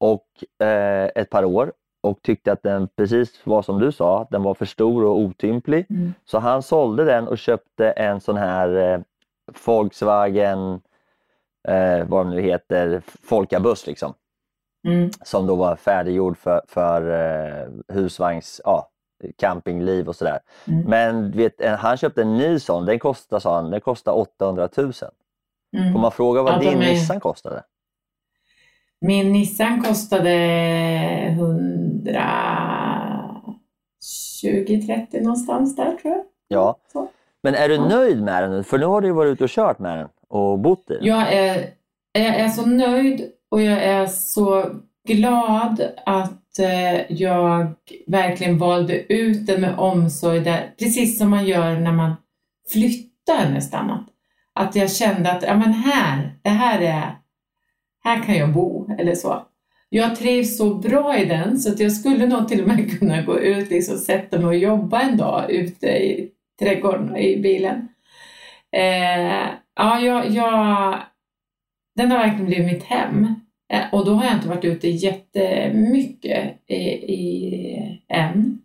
och 0.00 0.26
eh, 0.66 1.10
ett 1.14 1.30
par 1.30 1.44
år 1.44 1.72
och 2.02 2.22
tyckte 2.22 2.52
att 2.52 2.62
den 2.62 2.88
precis 2.96 3.46
var 3.46 3.62
som 3.62 3.78
du 3.78 3.92
sa, 3.92 4.22
att 4.22 4.30
den 4.30 4.42
var 4.42 4.54
för 4.54 4.64
stor 4.64 5.04
och 5.04 5.18
otymplig. 5.18 5.86
Mm. 5.90 6.14
Så 6.24 6.38
han 6.38 6.62
sålde 6.62 7.04
den 7.04 7.28
och 7.28 7.38
köpte 7.38 7.90
en 7.90 8.20
sån 8.20 8.36
här 8.36 8.94
eh, 8.94 9.00
Volkswagen, 9.66 10.80
eh, 11.68 12.04
vad 12.08 12.26
det 12.26 12.30
nu 12.30 12.40
heter, 12.40 13.02
Folkabuss 13.22 13.86
liksom 13.86 14.14
Mm. 14.86 15.10
som 15.22 15.46
då 15.46 15.56
var 15.56 15.76
färdiggjord 15.76 16.36
för, 16.38 16.60
för 16.68 17.10
eh, 17.10 17.68
husvagns, 17.94 18.60
ja, 18.64 18.88
campingliv 19.38 20.08
och 20.08 20.16
sådär. 20.16 20.38
Mm. 20.68 20.80
Men 20.88 21.30
vet, 21.30 21.64
han 21.78 21.96
köpte 21.96 22.22
en 22.22 22.36
ny 22.36 22.58
sån, 22.58 22.86
den 22.86 22.98
kostar, 22.98 23.38
sa 23.38 23.54
han, 23.54 23.70
den 23.70 23.80
kostar 23.80 24.12
800 24.12 24.68
000. 24.76 24.92
Mm. 25.76 25.92
Får 25.92 26.00
man 26.00 26.12
fråga 26.12 26.42
vad 26.42 26.52
Ja, 26.52 26.58
de 26.58 26.64
din 26.64 26.82
är- 26.82 26.86
Nissan 26.92 27.20
kostade? 27.20 27.62
Min 29.00 29.32
Nissan 29.32 29.82
kostade 29.82 30.30
120-30 34.42 35.22
någonstans 35.22 35.76
där 35.76 35.92
tror 35.96 36.12
jag. 36.14 36.24
Ja, 36.48 36.76
Så. 36.92 37.08
men 37.42 37.54
är 37.54 37.68
du 37.68 37.78
nöjd 37.78 38.22
med 38.22 38.42
den? 38.50 38.64
För 38.64 38.78
nu 38.78 38.86
har 38.86 39.00
du 39.00 39.10
varit 39.12 39.30
ute 39.32 39.44
och 39.44 39.50
kört 39.50 39.78
med 39.78 39.98
den 39.98 40.08
och 40.34 40.58
bott 40.58 40.90
i. 40.90 40.98
Jag 41.00 41.32
är, 41.32 41.66
jag 42.12 42.24
är 42.24 42.48
så 42.48 42.66
nöjd 42.66 43.30
och 43.50 43.62
jag 43.62 43.82
är 43.82 44.06
så 44.06 44.64
glad 45.08 45.92
att 46.06 46.58
eh, 46.58 47.12
jag 47.12 47.74
verkligen 48.06 48.58
valde 48.58 49.12
ut 49.12 49.46
den 49.46 49.60
med 49.60 49.78
omsorg, 49.78 50.40
där, 50.40 50.74
precis 50.78 51.18
som 51.18 51.30
man 51.30 51.46
gör 51.46 51.76
när 51.80 51.92
man 51.92 52.14
flyttar 52.72 53.50
nästan. 53.50 53.90
Att, 53.90 54.06
att 54.54 54.76
jag 54.76 54.90
kände 54.90 55.32
att 55.32 55.42
ja, 55.42 55.56
men 55.56 55.72
här, 55.72 56.38
det 56.42 56.50
här 56.50 56.80
är, 56.80 57.18
här 58.04 58.22
kan 58.22 58.36
jag 58.36 58.52
bo 58.52 58.96
eller 58.98 59.14
så. 59.14 59.42
Jag 59.88 60.16
trivs 60.16 60.56
så 60.56 60.74
bra 60.74 61.18
i 61.18 61.24
den 61.24 61.58
så 61.58 61.72
att 61.72 61.80
jag 61.80 61.92
skulle 61.92 62.26
nog 62.26 62.48
till 62.48 62.62
och 62.62 62.68
med 62.68 62.98
kunna 62.98 63.22
gå 63.22 63.40
ut 63.40 63.70
liksom, 63.70 63.98
sätta 63.98 64.38
mig 64.38 64.46
och 64.46 64.56
jobba 64.56 65.00
en 65.00 65.16
dag 65.16 65.50
ute 65.50 65.86
i 65.86 66.30
trädgården 66.58 67.16
i 67.16 67.40
bilen. 67.40 67.88
Eh, 68.74 69.46
ja, 69.76 70.00
jag, 70.00 70.30
jag, 70.30 70.98
den 71.96 72.10
har 72.10 72.18
verkligen 72.18 72.46
blivit 72.46 72.66
mitt 72.72 72.84
hem. 72.84 73.26
Eh, 73.72 73.82
Och 73.92 74.04
då 74.04 74.12
har 74.14 74.24
jag 74.24 74.34
inte 74.34 74.48
varit 74.48 74.64
ute 74.64 74.88
jättemycket 74.88 76.54
i, 76.66 76.74
i, 77.14 78.04
än. 78.08 78.58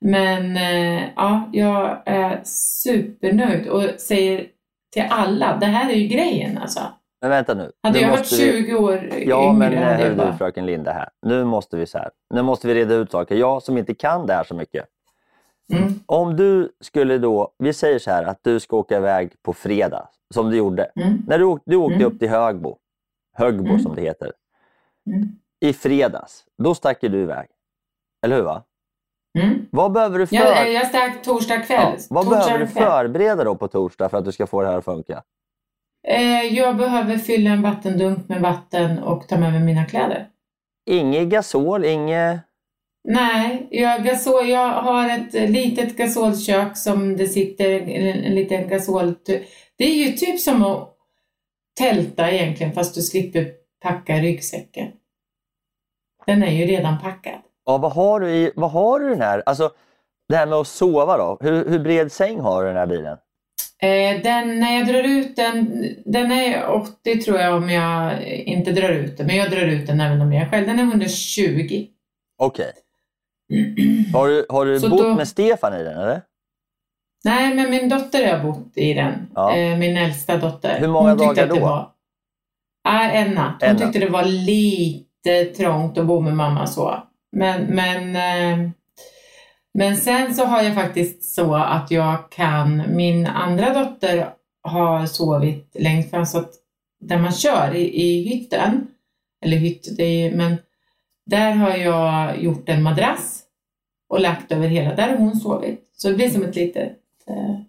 Men 0.00 0.56
eh, 0.56 1.02
ja, 1.16 1.48
jag 1.52 2.02
är 2.06 2.40
supernöjd 2.44 3.66
och 3.68 3.82
säger 4.00 4.46
till 4.92 5.04
alla, 5.10 5.56
det 5.56 5.66
här 5.66 5.90
är 5.90 5.94
ju 5.96 6.06
grejen 6.08 6.58
alltså. 6.58 6.80
Men 7.20 7.30
vänta 7.30 7.54
nu. 7.54 7.70
Hade 7.82 7.98
nu 7.98 8.02
jag 8.04 8.10
varit 8.10 8.20
måste 8.20 8.36
vi- 8.36 8.52
20 8.66 8.74
år 8.74 9.10
Ja, 9.26 9.52
men 9.52 9.72
yngre 9.72 9.84
eh, 9.84 9.90
hade 9.92 10.06
jag 10.08 10.16
bara... 10.16 10.30
du 10.30 10.36
fröken 10.38 10.66
Linda 10.66 10.92
här. 10.92 11.08
Nu 11.26 11.44
måste 11.44 11.76
vi 11.76 11.86
så 11.86 11.98
här. 11.98 12.10
Nu 12.34 12.42
måste 12.42 12.66
vi 12.68 12.74
reda 12.74 12.94
ut 12.94 13.10
saker. 13.10 13.34
Jag 13.36 13.62
som 13.62 13.78
inte 13.78 13.94
kan 13.94 14.26
det 14.26 14.32
här 14.34 14.44
så 14.44 14.54
mycket. 14.54 14.84
Mm, 15.72 15.92
Om 16.06 16.36
du 16.36 16.72
skulle 16.80 17.18
då, 17.18 17.52
vi 17.58 17.72
säger 17.72 17.98
så 17.98 18.10
här 18.10 18.24
att 18.24 18.38
du 18.42 18.60
ska 18.60 18.76
åka 18.76 18.96
iväg 18.96 19.32
på 19.42 19.52
fredag, 19.52 20.08
som 20.34 20.50
du 20.50 20.56
gjorde. 20.56 20.84
mm, 20.96 21.22
När 21.26 21.38
du, 21.38 21.44
åk- 21.44 21.62
du 21.66 21.76
åkte 21.76 21.94
Mm. 21.94 22.06
upp 22.06 22.18
till 22.18 22.28
Högbo, 22.28 22.76
Högbo 23.36 23.68
Mm. 23.68 23.80
som 23.82 23.94
det 23.94 24.02
heter, 24.02 24.32
mm, 25.06 25.28
i 25.60 25.72
fredags, 25.72 26.44
då 26.62 26.74
stack 26.74 26.98
du 27.00 27.20
iväg. 27.20 27.48
Eller 28.26 28.36
hur? 28.36 28.42
va? 28.42 28.64
mm. 29.38 29.66
Vad 29.70 29.92
behöver 29.92 30.18
du, 30.18 30.26
för... 30.26 30.36
Jag, 30.36 30.72
jag 30.72 30.86
stack 30.86 31.22
torsdag 31.22 31.58
kväll. 31.60 31.92
ja, 31.98 32.06
vad 32.10 32.24
torsdag 32.24 32.38
behöver 32.46 32.58
du 32.58 32.66
förbereda 32.66 33.44
då 33.44 33.54
på 33.54 33.68
torsdag 33.68 34.08
för 34.08 34.18
att 34.18 34.24
du 34.24 34.32
ska 34.32 34.46
få 34.46 34.62
det 34.62 34.68
här 34.68 34.78
att 34.78 34.84
funka? 34.84 35.22
Eh, 36.08 36.42
jag 36.42 36.76
behöver 36.76 37.16
fylla 37.16 37.50
en 37.50 37.62
vattendunk 37.62 38.28
med 38.28 38.40
vatten 38.40 38.98
och 38.98 39.28
ta 39.28 39.36
med 39.38 39.52
mig 39.52 39.60
mina 39.64 39.84
kläder. 39.84 40.28
Inget 40.90 41.28
gasol, 41.28 41.84
inget... 41.84 42.40
Nej, 43.04 43.68
jag, 43.70 44.04
gasol, 44.04 44.48
jag 44.48 44.68
har 44.68 45.08
ett 45.08 45.50
litet 45.50 45.96
gasolkök 45.96 46.76
som 46.76 47.16
det 47.16 47.26
sitter 47.26 47.70
en, 47.70 48.24
en 48.24 48.34
liten 48.34 48.68
gasol... 48.68 49.14
Det 49.78 49.84
är 49.84 50.06
ju 50.06 50.12
typ 50.12 50.40
som 50.40 50.64
att 50.64 50.94
tälta 51.78 52.30
egentligen 52.30 52.72
fast 52.72 52.94
du 52.94 53.02
slipper 53.02 53.52
packa 53.82 54.16
ryggsäcken. 54.16 54.88
Den 56.26 56.42
är 56.42 56.50
ju 56.50 56.66
redan 56.66 56.98
packad. 56.98 57.40
Ja, 57.64 57.78
vad 57.78 57.92
har 57.92 58.20
du 58.20 58.30
i, 58.30 58.52
vad 58.56 58.70
har 58.70 59.00
du 59.00 59.08
den 59.08 59.20
här, 59.20 59.42
alltså 59.46 59.70
det 60.28 60.36
här 60.36 60.46
med 60.46 60.58
att 60.58 60.66
sova 60.66 61.16
då, 61.16 61.38
hur, 61.40 61.68
hur 61.68 61.78
bred 61.78 62.12
säng 62.12 62.40
har 62.40 62.62
du 62.62 62.68
den 62.68 62.76
här 62.76 62.86
bilen? 62.86 63.18
Eh, 63.82 64.22
den, 64.22 64.60
när 64.60 64.78
jag 64.78 64.86
drar 64.86 65.02
ut 65.02 65.36
den, 65.36 65.84
den 66.04 66.32
är 66.32 66.70
80 66.70 67.20
tror 67.20 67.38
jag 67.38 67.54
om 67.54 67.70
jag 67.70 68.22
inte 68.28 68.72
drar 68.72 68.90
ut 68.90 69.16
den, 69.16 69.26
men 69.26 69.36
jag 69.36 69.50
drar 69.50 69.66
ut 69.66 69.86
den 69.86 70.00
även 70.00 70.20
om 70.20 70.32
jag 70.32 70.42
är 70.42 70.50
själv. 70.50 70.66
Den 70.66 70.78
är 70.78 70.82
120. 70.82 71.86
Okej. 72.38 72.72
Har 74.14 74.28
du, 74.28 74.46
har 74.48 74.66
du 74.66 74.80
Så 74.80 74.88
bott 74.88 74.98
då- 75.00 75.14
med 75.14 75.28
Stefan 75.28 75.74
i 75.74 75.82
den 75.84 75.98
eller? 76.00 76.22
Nej, 77.24 77.54
men 77.54 77.70
min 77.70 77.88
dotter 77.88 78.36
har 78.36 78.44
bott 78.44 78.72
i 78.74 78.94
den. 78.94 79.12
Ja. 79.34 79.56
Eh, 79.56 79.78
min 79.78 79.96
äldsta 79.96 80.36
dotter. 80.36 80.80
Hur 80.80 80.88
många 80.88 81.14
dagar 81.14 81.46
då? 81.48 81.60
Var, 81.60 81.90
ja, 82.84 83.10
en 83.10 83.30
natt. 83.34 83.56
Hon 83.60 83.68
En 83.70 83.76
natt. 83.76 83.84
tyckte 83.84 83.98
det 84.06 84.12
var 84.12 84.24
lite 84.24 85.44
trångt 85.56 85.98
att 85.98 86.06
bo 86.06 86.20
med 86.20 86.36
mamma 86.36 86.66
så. 86.66 87.02
Men, 87.32 87.62
men, 87.64 88.16
eh, 88.16 88.70
men 89.74 89.96
sen 89.96 90.34
så 90.34 90.44
har 90.44 90.62
jag 90.62 90.74
faktiskt 90.74 91.34
så 91.34 91.54
att 91.54 91.90
jag 91.90 92.30
kan, 92.30 92.82
min 92.96 93.26
andra 93.26 93.74
dotter 93.74 94.30
har 94.62 95.06
sovit 95.06 95.76
längst 95.78 96.10
fram 96.10 96.26
så 96.26 96.38
att 96.38 96.50
där 97.00 97.18
man 97.18 97.32
kör 97.32 97.74
i, 97.74 98.02
i 98.02 98.22
hytten, 98.28 98.86
eller 99.44 99.56
hytt, 99.56 99.96
det 99.96 100.04
är, 100.04 100.36
men 100.36 100.56
där 101.28 101.52
har 101.52 101.76
jag 101.76 102.42
gjort 102.42 102.68
en 102.68 102.82
madrass 102.82 103.42
och 104.08 104.20
lagt 104.20 104.52
över 104.52 104.68
hela, 104.68 104.94
där 104.94 105.08
har 105.08 105.16
hon 105.16 105.36
sovit. 105.36 105.90
Så 105.92 106.08
det 106.08 106.14
blir 106.14 106.28
som 106.28 106.42
ett 106.42 106.56
litet 106.56 106.92
eh, 107.26 107.60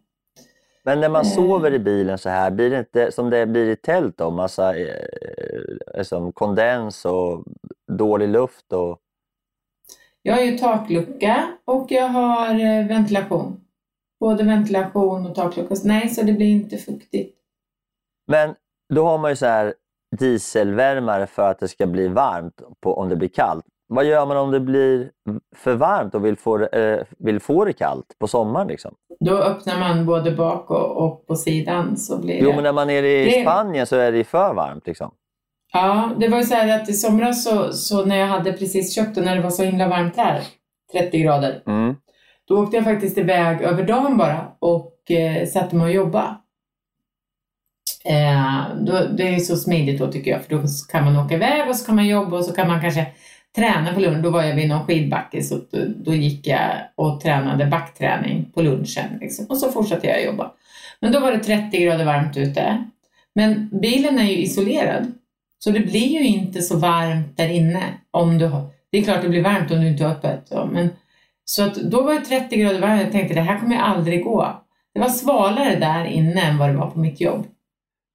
Men 0.84 1.00
när 1.00 1.10
man 1.10 1.26
Eh. 1.26 1.32
sover 1.32 1.74
i 1.74 1.80
bilen 1.80 2.17
så 2.17 2.30
här, 2.30 2.52
blir 2.52 2.69
det 2.69 2.80
inte 2.80 3.12
som 3.12 3.30
det 3.30 3.45
blir 3.45 3.69
i 3.69 3.76
tält 3.76 4.17
då? 4.17 4.32
Massa 4.32 4.78
eh, 4.78 5.04
liksom 5.98 6.32
kondens 6.34 7.06
och 7.06 7.43
dålig 7.98 8.30
luft 8.30 8.74
och... 8.74 9.00
Jag 10.22 10.36
har 10.36 10.41
ju 10.41 10.58
taklucka 10.58 11.48
och 11.65 11.86
jag 11.91 12.08
har 12.08 12.50
eh, 12.50 12.88
ventilation. 12.88 13.62
Både 14.19 14.43
ventilation 14.43 15.26
och 15.26 15.36
taklucka. 15.36 15.76
Nej, 15.84 16.10
så 16.10 16.22
det 16.24 16.34
blir 16.34 16.50
inte 16.50 16.78
fuktigt. 16.78 17.36
Men 18.28 18.56
då 18.93 19.06
har 19.06 19.17
man 19.17 19.32
ju 19.32 19.36
så 19.36 19.45
här 19.45 19.74
dieselvärmare 20.17 21.28
för 21.28 21.50
att 21.52 21.60
det 21.60 21.67
ska 21.67 21.88
bli 21.88 22.08
varmt 22.08 22.62
på, 22.84 22.98
om 22.98 23.10
det 23.10 23.15
blir 23.15 23.30
kallt. 23.30 23.65
Vad 23.88 24.06
gör 24.06 24.26
man 24.26 24.38
om 24.38 24.52
det 24.52 24.60
blir 24.60 25.10
för 25.56 25.74
varmt 25.74 26.15
och 26.15 26.26
vill 26.26 26.38
få, 26.38 26.63
eh, 26.65 27.00
vill 27.19 27.39
få 27.39 27.65
det 27.65 27.74
kallt 27.74 28.06
på 28.19 28.28
sommaren? 28.28 28.67
Liksom? 28.67 28.95
Då 29.19 29.38
öppnar 29.38 29.80
man 29.80 30.06
både 30.06 30.32
bak 30.32 30.72
och, 30.72 30.98
och 31.06 31.28
på 31.28 31.36
sidan 31.36 31.98
så 31.98 32.22
blir 32.22 32.34
det... 32.34 32.39
Jo, 32.43 32.52
men 32.54 32.63
när 32.63 32.74
man 32.74 32.89
är 32.89 33.04
i 33.04 33.26
Det- 33.26 33.41
Spanien 33.41 33.86
så 33.88 33.95
är 33.95 34.12
det 34.12 34.24
för 34.24 34.54
varmt. 34.54 34.88
Liksom. 34.88 35.12
Ja, 35.74 36.10
det 36.19 36.28
var 36.28 36.38
ju 36.38 36.43
så 36.43 36.56
här 36.56 36.82
att 36.82 36.89
i 36.89 36.93
somras 36.93 37.43
så, 37.43 37.74
så 37.74 38.06
när 38.06 38.15
jag 38.17 38.28
hade 38.28 38.54
precis 38.54 38.95
köpt 38.95 39.15
den 39.15 39.26
när 39.26 39.36
det 39.36 39.41
var 39.41 39.50
så 39.50 39.63
himla 39.63 39.88
varmt 39.88 40.17
här, 40.17 40.41
30 40.91 41.19
grader, 41.19 41.63
Mm. 41.67 41.95
då 42.48 42.63
åkte 42.63 42.76
jag 42.78 42.86
faktiskt 42.86 43.17
iväg 43.17 43.62
över 43.62 43.84
dagen 43.84 44.17
bara 44.17 44.48
och 44.60 45.12
eh, 45.12 45.48
satte 45.48 45.76
mig 45.76 45.86
och 45.86 45.91
jobbade. 46.06 46.36
Eh, 48.05 48.75
då, 48.81 49.07
det 49.17 49.35
är 49.35 49.39
så 49.39 49.57
smidigt 49.57 49.99
då 49.99 50.12
tycker 50.12 50.31
jag, 50.31 50.43
för 50.43 50.55
då 50.55 50.63
kan 50.91 51.05
man 51.05 51.25
åka 51.25 51.35
iväg 51.35 51.69
och 51.69 51.75
så 51.75 51.85
kan 51.85 51.95
man 51.95 52.07
jobba 52.07 52.38
och 52.38 52.45
så 52.45 52.53
kan 52.53 52.67
man 52.67 52.81
kanske 52.81 53.05
träna 53.55 53.93
på 53.93 53.99
lunch. 53.99 54.23
Då 54.23 54.29
var 54.29 54.43
jag 54.43 54.55
vid 54.55 54.69
någon 54.69 54.85
skidbacke 54.85 55.43
så 55.43 55.55
då, 55.55 55.79
då 55.97 56.13
gick 56.13 56.47
jag 56.47 56.71
och 56.95 57.21
tränade 57.21 57.65
backträning 57.65 58.51
på 58.53 58.62
lunchen 58.62 59.17
liksom. 59.21 59.45
och 59.45 59.57
så 59.57 59.71
fortsatte 59.71 60.07
jag 60.07 60.25
jobba. 60.25 60.51
Men 60.99 61.12
då 61.12 61.19
var 61.19 61.31
det 61.31 61.39
30 61.39 61.79
grader 61.79 62.05
varmt 62.05 62.38
ute. 62.38 62.83
Men 63.35 63.69
bilen 63.81 64.19
är 64.19 64.23
ju 64.23 64.38
isolerad 64.38 65.12
så 65.59 65.71
det 65.71 65.79
blir 65.79 66.07
ju 66.07 66.27
inte 66.27 66.62
så 66.62 66.77
varmt 66.77 67.38
där 67.38 67.49
inne 67.49 67.83
om 68.12 68.38
du 68.38 68.51
det 68.91 68.97
är 68.97 69.03
klart 69.03 69.21
det 69.21 69.29
blir 69.29 69.43
varmt 69.43 69.71
om 69.71 69.81
du 69.81 69.88
inte 69.88 70.03
har 70.03 70.12
öppet. 70.12 70.47
Ja, 70.49 70.65
men, 70.71 70.89
så 71.45 71.63
att 71.63 71.75
då 71.75 72.03
var 72.03 72.13
det 72.13 72.19
30 72.19 72.57
grader 72.57 72.79
varmt 72.79 72.99
och 72.99 73.05
jag 73.05 73.12
tänkte 73.12 73.33
det 73.33 73.41
här 73.41 73.59
kommer 73.59 73.75
ju 73.75 73.81
aldrig 73.81 74.23
gå. 74.23 74.62
Det 74.93 74.99
var 74.99 75.09
svalare 75.09 75.75
där 75.75 76.05
inne 76.05 76.41
än 76.41 76.57
vad 76.57 76.69
det 76.69 76.77
var 76.77 76.89
på 76.89 76.99
mitt 76.99 77.21
jobb. 77.21 77.47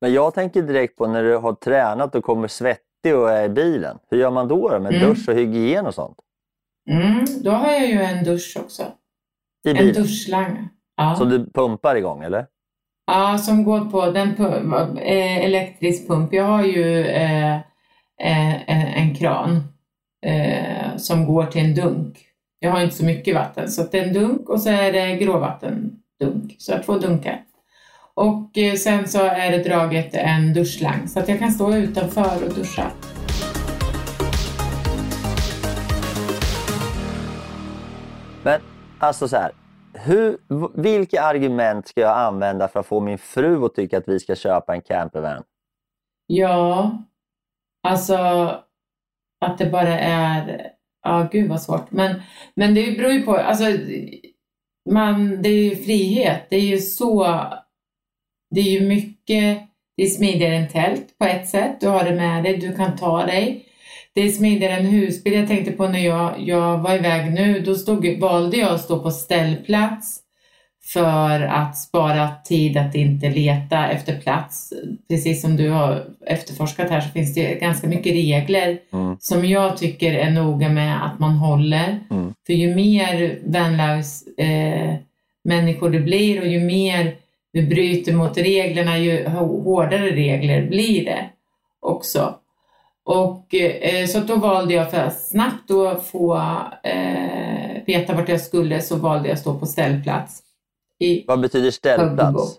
Men 0.05 0.13
jag 0.13 0.35
tänker 0.35 0.63
direkt 0.63 0.97
på 0.97 1.07
när 1.07 1.23
du 1.23 1.37
har 1.37 1.53
tränat 1.53 2.15
och 2.15 2.25
kommer 2.25 2.49
svettig 2.49 3.17
och 3.17 3.31
är 3.31 3.45
i 3.45 3.49
bilen. 3.49 3.99
Hur 4.11 4.19
gör 4.19 4.31
man 4.31 4.49
då, 4.49 4.69
då 4.69 4.79
med 4.81 4.95
Mm. 4.95 5.09
dusch 5.09 5.29
och 5.29 5.35
hygien 5.35 5.87
och 5.87 5.95
sånt? 5.95 6.17
Mm, 6.91 7.25
då 7.45 7.51
har 7.51 7.73
jag 7.73 7.87
ju 7.87 8.03
en 8.03 8.25
dusch 8.25 8.57
också. 8.61 8.83
I 9.67 9.71
En 9.71 9.77
bilen? 9.77 10.03
duschslang. 10.03 10.69
Ja. 10.97 11.15
Som 11.19 11.29
du 11.29 11.51
pumpar 11.51 11.97
igång 11.97 12.23
eller? 12.23 12.47
ja, 13.07 13.39
som 13.39 13.65
går 13.65 13.81
på 13.81 14.11
den 14.11 14.35
pu- 14.37 14.99
eh, 15.01 15.45
elektrisk 15.45 16.09
pump. 16.09 16.33
Jag 16.33 16.45
har 16.45 16.65
ju 16.65 17.01
eh, 17.07 17.55
eh, 17.55 18.55
en, 18.71 18.87
en 19.09 19.15
kran 19.15 19.61
eh, 20.27 20.97
som 20.97 21.27
går 21.27 21.47
till 21.47 21.65
en 21.65 21.75
dunk. 21.75 22.19
Jag 22.59 22.71
har 22.71 22.81
inte 22.81 22.97
så 22.97 23.05
mycket 23.05 23.35
vatten 23.35 23.69
så 23.71 23.83
det 23.83 23.99
är 23.99 24.07
en 24.09 24.13
dunk 24.15 24.49
och 24.49 24.61
så 24.61 24.71
är 24.71 24.93
det 24.93 25.17
gråvattendunk. 25.17 26.57
Så 26.59 26.73
jag 26.73 26.77
har 26.79 26.83
två 26.85 26.99
dunkar. 26.99 27.45
Och 28.17 28.59
eh, 28.59 28.75
sen 28.75 29.09
så 29.09 29.19
är 29.25 29.51
det 29.51 29.65
draget 29.65 30.15
en 30.15 30.53
duschslang 30.53 31.09
så 31.09 31.21
att 31.21 31.29
jag 31.29 31.39
kan 31.39 31.53
stå 31.53 31.75
utanför 31.75 32.47
och 32.47 32.55
duscha. 32.55 32.91
Men 38.45 38.61
alltså 38.99 39.29
så 39.29 39.37
här. 39.37 39.53
Hur, 39.95 40.39
vilka 40.83 41.23
argument 41.23 41.89
ska 41.89 42.01
jag 42.01 42.19
använda 42.19 42.69
för 42.69 42.81
att 42.81 42.87
få 42.87 43.01
min 43.01 43.19
fru 43.19 43.65
att 43.65 43.75
tycka 43.75 43.99
att 43.99 44.09
vi 44.09 44.21
ska 44.21 44.35
köpa 44.35 44.75
en 44.75 44.81
campervan? 44.81 45.43
Ja, 46.27 46.99
alltså 47.83 48.17
att 49.41 49.59
det 49.59 49.67
bara 49.67 49.99
är, 49.99 50.71
ja 51.03 51.29
gud 51.33 51.49
vad 51.49 51.63
svårt. 51.63 51.91
Men, 51.91 52.23
men 52.57 52.75
det 52.75 52.97
beror 52.97 53.13
ju 53.13 53.23
på, 53.23 53.37
alltså 53.37 53.65
man, 54.91 55.43
det 55.43 55.49
är 55.49 55.65
ju 55.65 55.77
frihet. 55.77 56.47
Det 56.51 56.57
är 56.57 56.61
ju 56.61 56.79
så, 56.79 57.25
det 58.55 58.61
är 58.61 58.81
ju 58.81 58.81
mycket, 58.81 59.59
det 59.97 60.03
är 60.03 60.07
smidigare 60.07 60.57
än 60.57 60.69
tält 60.69 61.19
på 61.19 61.25
ett 61.25 61.49
sätt. 61.49 61.81
Du 61.81 61.89
har 61.89 62.05
det 62.05 62.15
med 62.15 62.45
dig, 62.45 62.57
du 62.57 62.77
kan 62.77 62.97
ta 62.97 63.27
dig. 63.27 63.65
Det 64.15 64.21
är 64.21 64.29
smidigare 64.29 64.73
än 64.77 64.87
husbil. 64.87 65.33
Jag 65.33 65.49
tänkte 65.49 65.73
på 65.73 65.89
när 65.89 65.99
jag, 65.99 66.35
jag 66.39 66.79
var 66.79 66.95
iväg 66.95 67.33
nu, 67.33 67.61
då 67.61 67.75
stod, 67.75 68.21
valde 68.21 68.57
jag 68.57 68.75
att 68.75 68.81
stå 68.81 68.99
på 68.99 69.11
ställplats 69.11 70.21
för 70.93 71.41
att 71.41 71.79
spara 71.79 72.29
tid 72.45 72.77
att 72.77 72.95
inte 72.95 73.31
leta 73.31 73.89
efter 73.89 74.21
plats. 74.21 74.73
Precis 75.09 75.43
som 75.43 75.57
du 75.57 75.71
har 75.71 76.05
efterforskat 76.27 76.91
här 76.91 77.01
så 77.01 77.09
finns 77.09 77.35
det 77.35 77.61
ganska 77.61 77.87
mycket 77.87 78.13
regler 78.13 78.79
Mm. 78.93 79.17
som 79.21 79.45
jag 79.45 79.77
tycker 79.77 80.15
är 80.15 80.31
noga 80.31 80.69
med 80.69 81.07
att 81.07 81.19
man 81.19 81.33
håller. 81.37 82.01
Mm. 82.11 82.35
För 82.47 82.53
ju 82.53 82.75
mer 82.75 83.39
värnlags 83.45 84.27
eh, 84.27 84.95
människor 85.45 85.91
det 85.91 86.01
blir 86.01 86.41
och 86.41 86.47
ju 86.47 86.61
mer 86.61 87.15
du 87.55 87.67
bryter 87.67 88.13
mot 88.13 88.37
reglerna, 88.37 88.99
ju 88.99 89.29
hårdare 89.29 90.11
regler 90.11 90.69
blir 90.69 91.05
det 91.05 91.31
också. 91.81 92.35
Och 93.05 93.55
eh, 93.55 94.07
så 94.07 94.21
då 94.21 94.37
valde 94.37 94.75
jag 94.75 94.91
för 94.91 94.99
att 94.99 95.21
snabbt 95.21 95.69
då 95.69 95.97
få 95.97 96.37
eh, 96.83 97.85
veta 97.87 98.15
vart 98.15 98.29
jag 98.29 98.41
skulle 98.41 98.81
så 98.81 98.97
valde 98.97 99.29
jag 99.29 99.35
att 99.35 99.41
stå 99.41 99.59
på 99.59 99.67
ställplats. 99.67 100.43
I, 101.01 101.25
Vad 101.27 101.41
betyder 101.41 101.65
Högbo. 101.65 101.73
ställplats? 101.73 102.59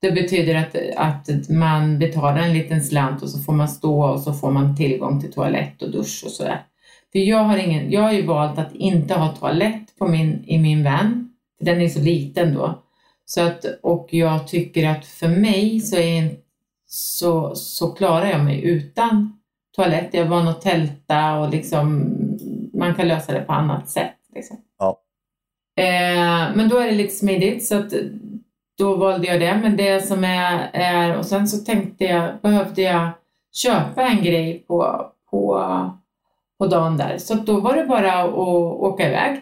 det 0.00 0.12
betyder 0.12 0.54
att, 0.54 0.76
att 0.96 1.48
man 1.48 1.98
betalar 1.98 2.38
en 2.38 2.54
liten 2.54 2.82
slant 2.82 3.22
och 3.22 3.28
så 3.28 3.38
får 3.38 3.52
man 3.52 3.68
stå 3.68 4.04
och 4.04 4.20
så 4.20 4.32
får 4.32 4.50
man 4.50 4.76
tillgång 4.76 5.20
till 5.20 5.32
toalett 5.32 5.82
och 5.82 5.90
dusch 5.90 6.22
och 6.24 6.30
sådär. 6.30 6.62
För 7.12 7.18
jag 7.18 7.38
har, 7.44 7.56
ingen, 7.56 7.90
jag 7.90 8.00
har 8.00 8.12
ju 8.12 8.26
valt 8.26 8.58
att 8.58 8.74
inte 8.74 9.14
ha 9.14 9.28
toalett 9.28 9.98
på 9.98 10.08
min, 10.08 10.44
i 10.46 10.58
min 10.58 10.84
van, 10.84 11.32
för 11.58 11.64
den 11.64 11.80
är 11.80 11.88
så 11.88 12.00
liten 12.00 12.54
då. 12.54 12.82
Så 13.30 13.40
att, 13.40 13.64
och 13.82 14.08
jag 14.10 14.48
tycker 14.48 14.88
att 14.88 15.06
för 15.06 15.28
mig 15.28 15.80
så, 15.80 15.96
är, 15.96 16.30
så, 16.86 17.54
så 17.54 17.92
klarar 17.92 18.26
jag 18.26 18.44
mig 18.44 18.64
utan 18.64 19.40
toalett. 19.76 20.08
Jag 20.12 20.24
är 20.24 20.28
van 20.28 20.48
att 20.48 20.60
tälta 20.60 21.38
och 21.38 21.50
liksom, 21.50 22.14
man 22.74 22.94
kan 22.94 23.08
lösa 23.08 23.32
det 23.32 23.40
på 23.40 23.52
annat 23.52 23.88
sätt. 23.88 24.16
Liksom. 24.34 24.56
Ja. 24.78 25.00
Eh, 25.76 26.56
men 26.56 26.68
då 26.68 26.78
är 26.78 26.86
det 26.86 26.92
lite 26.92 27.14
smidigt 27.14 27.66
så 27.66 27.78
att 27.78 27.92
då 28.78 28.96
valde 28.96 29.26
jag 29.26 29.40
det. 29.40 29.58
Men 29.62 29.76
det 29.76 30.06
som 30.06 30.24
är, 30.24 30.70
är 30.72 31.18
och 31.18 31.26
sen 31.26 31.48
så 31.48 31.64
tänkte 31.64 32.04
jag, 32.04 32.40
behövde 32.42 32.82
jag 32.82 33.10
köpa 33.52 34.02
en 34.02 34.22
grej 34.22 34.64
på, 34.68 35.06
på, 35.30 35.64
på 36.58 36.66
dagen 36.66 36.96
där. 36.96 37.18
Så 37.18 37.34
då 37.34 37.60
var 37.60 37.76
det 37.76 37.84
bara 37.84 38.22
att 38.22 38.34
åka 38.34 39.08
iväg. 39.08 39.40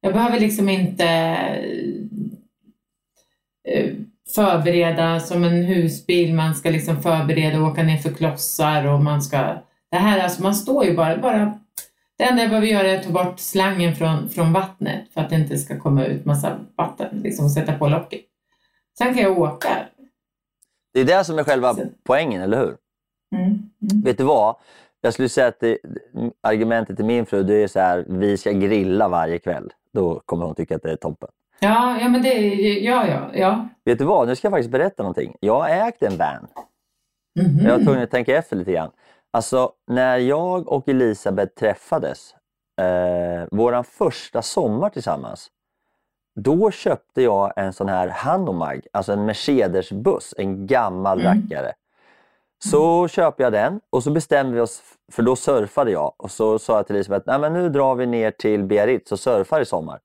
Jag 0.00 0.12
behöver 0.12 0.40
liksom 0.40 0.68
inte 0.68 1.38
förbereda 4.34 5.20
som 5.20 5.44
en 5.44 5.64
husbil. 5.64 6.34
Man 6.34 6.54
ska 6.54 6.70
liksom 6.70 7.02
förbereda 7.02 7.60
och 7.60 7.66
åka 7.66 7.82
ner 7.82 7.96
för 7.98 8.10
klossar 8.10 8.86
och 8.86 9.00
man 9.02 9.22
ska... 9.22 9.36
Det 9.90 9.96
här, 9.96 10.20
alltså 10.20 10.42
man 10.42 10.54
står 10.54 10.84
ju 10.84 10.96
bara, 10.96 11.16
bara 11.16 11.58
Det 12.18 12.24
enda 12.24 12.42
jag 12.42 12.50
behöver 12.50 12.68
göra 12.68 12.88
är 12.88 12.96
att 12.98 13.04
ta 13.04 13.10
bort 13.10 13.40
slangen 13.40 13.94
från, 13.96 14.28
från 14.28 14.52
vattnet 14.52 15.12
för 15.14 15.20
att 15.20 15.30
det 15.30 15.36
inte 15.36 15.58
ska 15.58 15.78
komma 15.80 16.04
ut 16.04 16.24
massa 16.24 16.58
vatten, 16.76 17.20
liksom 17.22 17.48
sätta 17.48 17.72
på 17.72 17.88
locket. 17.88 18.20
Sen 18.98 19.14
kan 19.14 19.22
jag 19.22 19.38
åka. 19.38 19.68
Det 20.94 21.00
är 21.00 21.04
det 21.04 21.24
som 21.24 21.38
är 21.38 21.44
själva 21.44 21.74
Så- 21.74 21.82
poängen, 22.04 22.42
eller 22.42 22.58
hur? 22.58 22.76
Mm. 23.36 23.44
Mm. 23.46 24.02
Vet 24.04 24.18
du 24.18 24.24
vad? 24.24 24.56
Jag 25.00 25.12
skulle 25.12 25.28
säga 25.28 25.46
att 25.46 25.60
det, 25.60 25.78
argumentet 26.40 26.96
till 26.96 27.04
min 27.04 27.26
fru 27.26 27.42
det 27.42 27.54
är 27.62 27.68
så 27.68 27.80
här, 27.80 28.04
vi 28.08 28.36
ska 28.36 28.52
grilla 28.52 29.08
varje 29.08 29.38
kväll. 29.38 29.72
Då 29.92 30.20
kommer 30.24 30.46
hon 30.46 30.54
tycka 30.54 30.76
att 30.76 30.82
det 30.82 30.92
är 30.92 30.96
toppen. 30.96 31.28
Ja, 31.62 31.98
ja, 32.00 32.08
men 32.08 32.22
det 32.22 32.28
ja, 32.80 33.06
ja, 33.06 33.30
ja. 33.34 33.68
Vet 33.84 33.98
du 33.98 34.04
vad? 34.04 34.28
Nu 34.28 34.36
ska 34.36 34.46
jag 34.46 34.52
faktiskt 34.52 34.70
berätta 34.70 35.02
någonting. 35.02 35.36
Jag 35.40 35.60
har 35.60 35.68
ägt 35.68 36.02
en 36.02 36.16
van. 36.16 36.46
Mhm. 37.40 37.66
Jag 37.66 37.78
var 37.78 37.84
tvungen 37.84 38.02
att 38.02 38.10
tänka 38.10 38.36
efter 38.36 38.56
lite 38.56 38.72
grann. 38.72 38.90
Alltså, 39.32 39.72
när 39.86 40.16
jag 40.18 40.68
och 40.68 40.88
Elisabeth 40.88 41.54
träffades, 41.54 42.34
eh, 42.80 43.48
våran 43.50 43.84
första 43.84 44.42
sommar 44.42 44.90
tillsammans, 44.90 45.48
då 46.40 46.70
köpte 46.70 47.22
jag 47.22 47.52
en 47.56 47.72
sån 47.72 47.88
här 47.88 48.08
Hanomag, 48.08 48.80
alltså 48.92 49.12
en 49.12 49.24
Mercedes-buss, 49.28 50.34
en 50.38 50.66
gammal 50.66 51.20
Mm. 51.20 51.32
rackare. 51.42 51.72
Så 52.64 53.08
köpte 53.08 53.42
jag 53.42 53.52
den 53.52 53.80
och 53.90 54.02
så 54.02 54.10
bestämde 54.10 54.54
vi 54.54 54.60
oss, 54.60 54.82
för 55.12 55.22
då 55.22 55.36
surfade 55.36 55.90
jag 55.90 56.12
och 56.16 56.30
så 56.30 56.58
sa 56.58 56.76
jag 56.76 56.86
till 56.86 56.96
Elisabeth, 56.96 57.24
Nej, 57.28 57.38
men 57.38 57.52
nu 57.52 57.68
drar 57.68 57.94
vi 57.94 58.06
ner 58.06 58.30
till 58.30 58.64
Biarritz 58.64 59.12
och 59.12 59.20
surfar 59.20 59.60
i 59.60 59.64
sommar. 59.64 60.00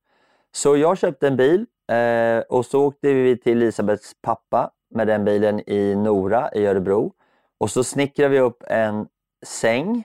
Så 0.57 0.77
jag 0.77 0.97
köpte 0.97 1.27
en 1.27 1.37
bil 1.37 1.65
eh, 1.91 2.39
och 2.39 2.65
så 2.65 2.85
åkte 2.85 3.13
vi 3.13 3.37
till 3.37 3.61
Elisabeths 3.61 4.15
pappa 4.21 4.71
med 4.89 5.07
den 5.07 5.25
bilen 5.25 5.69
i 5.69 5.95
Nora 5.95 6.49
i 6.53 6.65
Örebro. 6.65 7.13
Och 7.57 7.71
så 7.71 7.83
snickrade 7.83 8.29
vi 8.29 8.39
upp 8.39 8.63
en 8.67 9.07
säng 9.45 10.03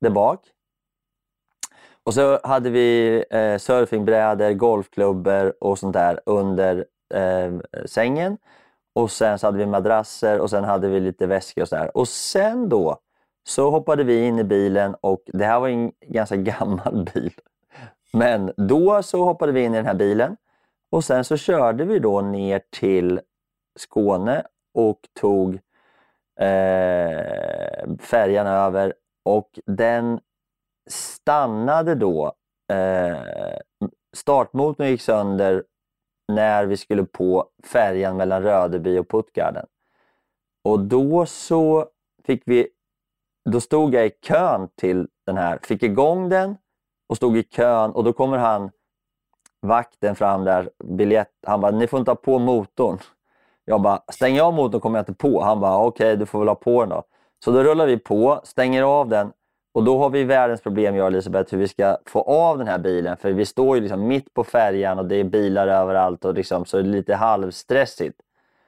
där 0.00 0.10
bak. 0.10 0.40
Och 2.04 2.14
så 2.14 2.40
hade 2.44 2.70
vi 2.70 3.24
eh, 3.30 3.58
surfingbrädor, 3.58 4.52
golfklubbor 4.52 5.54
och 5.60 5.78
sånt 5.78 5.92
där 5.92 6.20
under 6.26 6.86
eh, 7.14 7.84
sängen. 7.86 8.38
Och 8.94 9.10
sen 9.10 9.38
så 9.38 9.46
hade 9.46 9.58
vi 9.58 9.66
madrasser 9.66 10.40
och 10.40 10.50
sen 10.50 10.64
hade 10.64 10.88
vi 10.88 11.00
lite 11.00 11.26
väskor 11.26 11.62
och 11.62 11.68
så 11.68 11.76
där. 11.76 11.96
Och 11.96 12.08
sen 12.08 12.68
då 12.68 13.00
så 13.48 13.70
hoppade 13.70 14.04
vi 14.04 14.24
in 14.26 14.38
i 14.38 14.44
bilen 14.44 14.94
och 15.00 15.22
det 15.26 15.44
här 15.44 15.60
var 15.60 15.68
en 15.68 15.92
ganska 16.06 16.36
gammal 16.56 17.10
bil. 17.14 17.32
Men 18.12 18.52
då 18.56 19.02
så 19.02 19.24
hoppade 19.24 19.52
vi 19.52 19.64
in 19.64 19.74
i 19.74 19.76
den 19.76 19.86
här 19.86 19.94
bilen 19.94 20.36
och 20.90 21.04
sen 21.04 21.24
så 21.24 21.36
körde 21.36 21.84
vi 21.84 21.98
då 21.98 22.20
ner 22.20 22.62
till 22.70 23.20
Skåne 23.78 24.46
och 24.74 25.00
tog 25.20 25.54
eh, 26.40 27.96
färjan 28.00 28.46
över 28.46 28.94
och 29.24 29.58
den 29.66 30.20
stannade 30.90 31.94
då. 31.94 32.32
Eh, 32.72 33.18
startmotorn 34.16 34.86
gick 34.86 35.02
sönder 35.02 35.64
när 36.32 36.66
vi 36.66 36.76
skulle 36.76 37.04
på 37.04 37.48
färjan 37.64 38.16
mellan 38.16 38.42
Rödeby 38.42 38.98
och 38.98 39.08
Puttgarden. 39.08 39.66
Och 40.64 40.80
då 40.80 41.26
så 41.26 41.86
fick 42.24 42.42
vi, 42.46 42.68
då 43.50 43.60
stod 43.60 43.94
jag 43.94 44.06
i 44.06 44.10
kön 44.10 44.68
till 44.76 45.08
den 45.26 45.36
här, 45.36 45.58
fick 45.62 45.82
igång 45.82 46.28
den 46.28 46.56
och 47.10 47.16
stod 47.16 47.36
i 47.36 47.42
kön 47.42 47.90
och 47.90 48.04
då 48.04 48.12
kommer 48.12 48.38
han, 48.38 48.70
vakten 49.62 50.16
fram 50.16 50.44
där, 50.44 50.70
biljett, 50.84 51.30
han 51.46 51.60
bara, 51.60 51.70
ni 51.70 51.86
får 51.86 51.98
inte 51.98 52.10
ha 52.10 52.16
på 52.16 52.38
motorn. 52.38 52.98
Jag 53.64 53.82
bara, 53.82 54.02
stänger 54.12 54.38
jag 54.38 54.46
av 54.46 54.54
motorn 54.54 54.80
kommer 54.80 54.98
jag 54.98 55.02
inte 55.02 55.14
på. 55.14 55.42
Han 55.42 55.60
bara, 55.60 55.78
okej 55.78 56.16
du 56.16 56.26
får 56.26 56.38
väl 56.38 56.48
ha 56.48 56.54
på 56.54 56.80
den 56.80 56.88
då. 56.88 57.02
Så 57.44 57.50
då 57.50 57.62
rullar 57.62 57.86
vi 57.86 57.98
på, 57.98 58.40
stänger 58.44 58.82
av 58.82 59.08
den 59.08 59.32
och 59.74 59.84
då 59.84 59.98
har 59.98 60.10
vi 60.10 60.24
världens 60.24 60.60
problem, 60.60 60.96
jag 60.96 61.04
och 61.04 61.10
Elisabeth, 61.10 61.52
hur 61.54 61.58
vi 61.58 61.68
ska 61.68 61.96
få 62.06 62.20
av 62.22 62.58
den 62.58 62.66
här 62.66 62.78
bilen. 62.78 63.16
För 63.16 63.32
vi 63.32 63.46
står 63.46 63.76
ju 63.76 63.82
liksom 63.82 64.08
mitt 64.08 64.34
på 64.34 64.44
färjan 64.44 64.98
och 64.98 65.06
det 65.06 65.16
är 65.16 65.24
bilar 65.24 65.68
överallt 65.68 66.24
och 66.24 66.34
liksom, 66.34 66.64
så 66.64 66.76
det 66.76 66.82
är 66.82 66.84
lite 66.84 67.14
halvstressigt. 67.14 68.20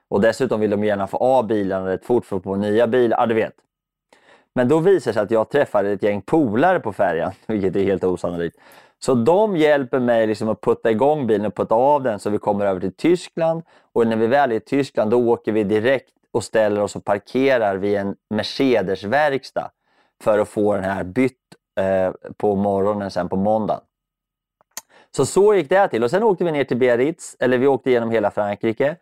Och 0.08 0.20
dessutom 0.20 0.60
vill 0.60 0.70
de 0.70 0.84
gärna 0.84 1.06
få 1.06 1.16
av 1.16 1.46
bilarna 1.46 1.86
rätt 1.86 2.04
fort 2.04 2.24
för 2.24 2.36
att 2.36 2.42
få 2.42 2.56
nya 2.56 2.86
bilar. 2.86 3.18
Ja, 3.18 3.26
du 3.26 3.34
vet. 3.34 3.54
Men 4.54 4.68
då 4.68 4.78
visar 4.78 5.10
det 5.10 5.14
sig 5.14 5.22
att 5.22 5.30
jag 5.30 5.50
träffade 5.50 5.90
ett 5.90 6.02
gäng 6.02 6.22
polare 6.22 6.80
på 6.80 6.92
färjan, 6.92 7.32
vilket 7.46 7.76
är 7.76 7.84
helt 7.84 8.04
osannolikt. 8.04 8.56
Så 8.98 9.14
de 9.14 9.56
hjälper 9.56 9.98
mig 9.98 10.26
liksom 10.26 10.48
att 10.48 10.60
putta 10.60 10.90
igång 10.90 11.26
bilen 11.26 11.46
och 11.46 11.54
putta 11.54 11.74
av 11.74 12.02
den 12.02 12.18
så 12.18 12.30
vi 12.30 12.38
kommer 12.38 12.66
över 12.66 12.80
till 12.80 12.94
Tyskland. 12.96 13.62
Och 13.92 14.06
när 14.06 14.16
vi 14.16 14.26
väl 14.26 14.52
är 14.52 14.56
i 14.56 14.60
Tyskland 14.60 15.10
då 15.10 15.28
åker 15.30 15.52
vi 15.52 15.64
direkt 15.64 16.12
och 16.32 16.44
ställer 16.44 16.80
oss 16.80 16.96
och 16.96 17.04
parkerar 17.04 17.76
vid 17.76 17.96
en 17.96 18.16
Mercedes-verkstad 18.34 19.70
för 20.22 20.38
att 20.38 20.48
få 20.48 20.74
den 20.74 20.84
här 20.84 21.04
bytt 21.04 21.38
eh, 21.80 22.12
på 22.36 22.56
morgonen 22.56 23.10
sen 23.10 23.28
på 23.28 23.36
måndagen. 23.36 23.82
Så 25.16 25.26
så 25.26 25.54
gick 25.54 25.68
det 25.68 25.88
till 25.88 26.04
och 26.04 26.10
sen 26.10 26.22
åkte 26.22 26.44
vi 26.44 26.52
ner 26.52 26.64
till 26.64 26.76
Biarritz, 26.76 27.36
eller 27.40 27.58
vi 27.58 27.66
åkte 27.66 27.90
genom 27.90 28.10
hela 28.10 28.30
Frankrike 28.30 28.96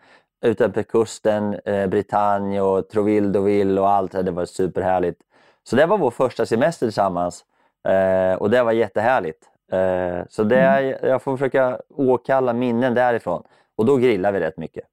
utanför 0.45 0.83
kusten, 0.83 1.55
eh, 1.65 1.87
Bretagne 1.87 2.61
och 2.61 2.89
Trouville, 2.89 3.29
Deauville 3.29 3.81
och 3.81 3.91
allt. 3.91 4.13
Det 4.13 4.31
var 4.31 4.45
superhärligt. 4.45 5.21
Så 5.69 5.77
det 5.77 5.87
var 5.87 5.99
vår 5.99 6.11
första 6.11 6.47
semester 6.47 6.87
tillsammans 6.87 7.45
eh, 7.89 8.35
och 8.39 8.51
det 8.51 8.63
var 8.63 8.73
jättehärligt. 8.73 9.39
Eh, 9.73 10.25
så 10.29 10.45
det, 10.45 10.99
jag 11.03 11.23
får 11.23 11.37
försöka 11.37 11.79
åkalla 11.97 12.53
minnen 12.53 12.95
därifrån 12.95 13.43
och 13.77 13.87
då 13.87 13.97
grillar 13.97 14.33
vi 14.33 14.41
rätt 14.41 14.57
mycket. 14.57 14.85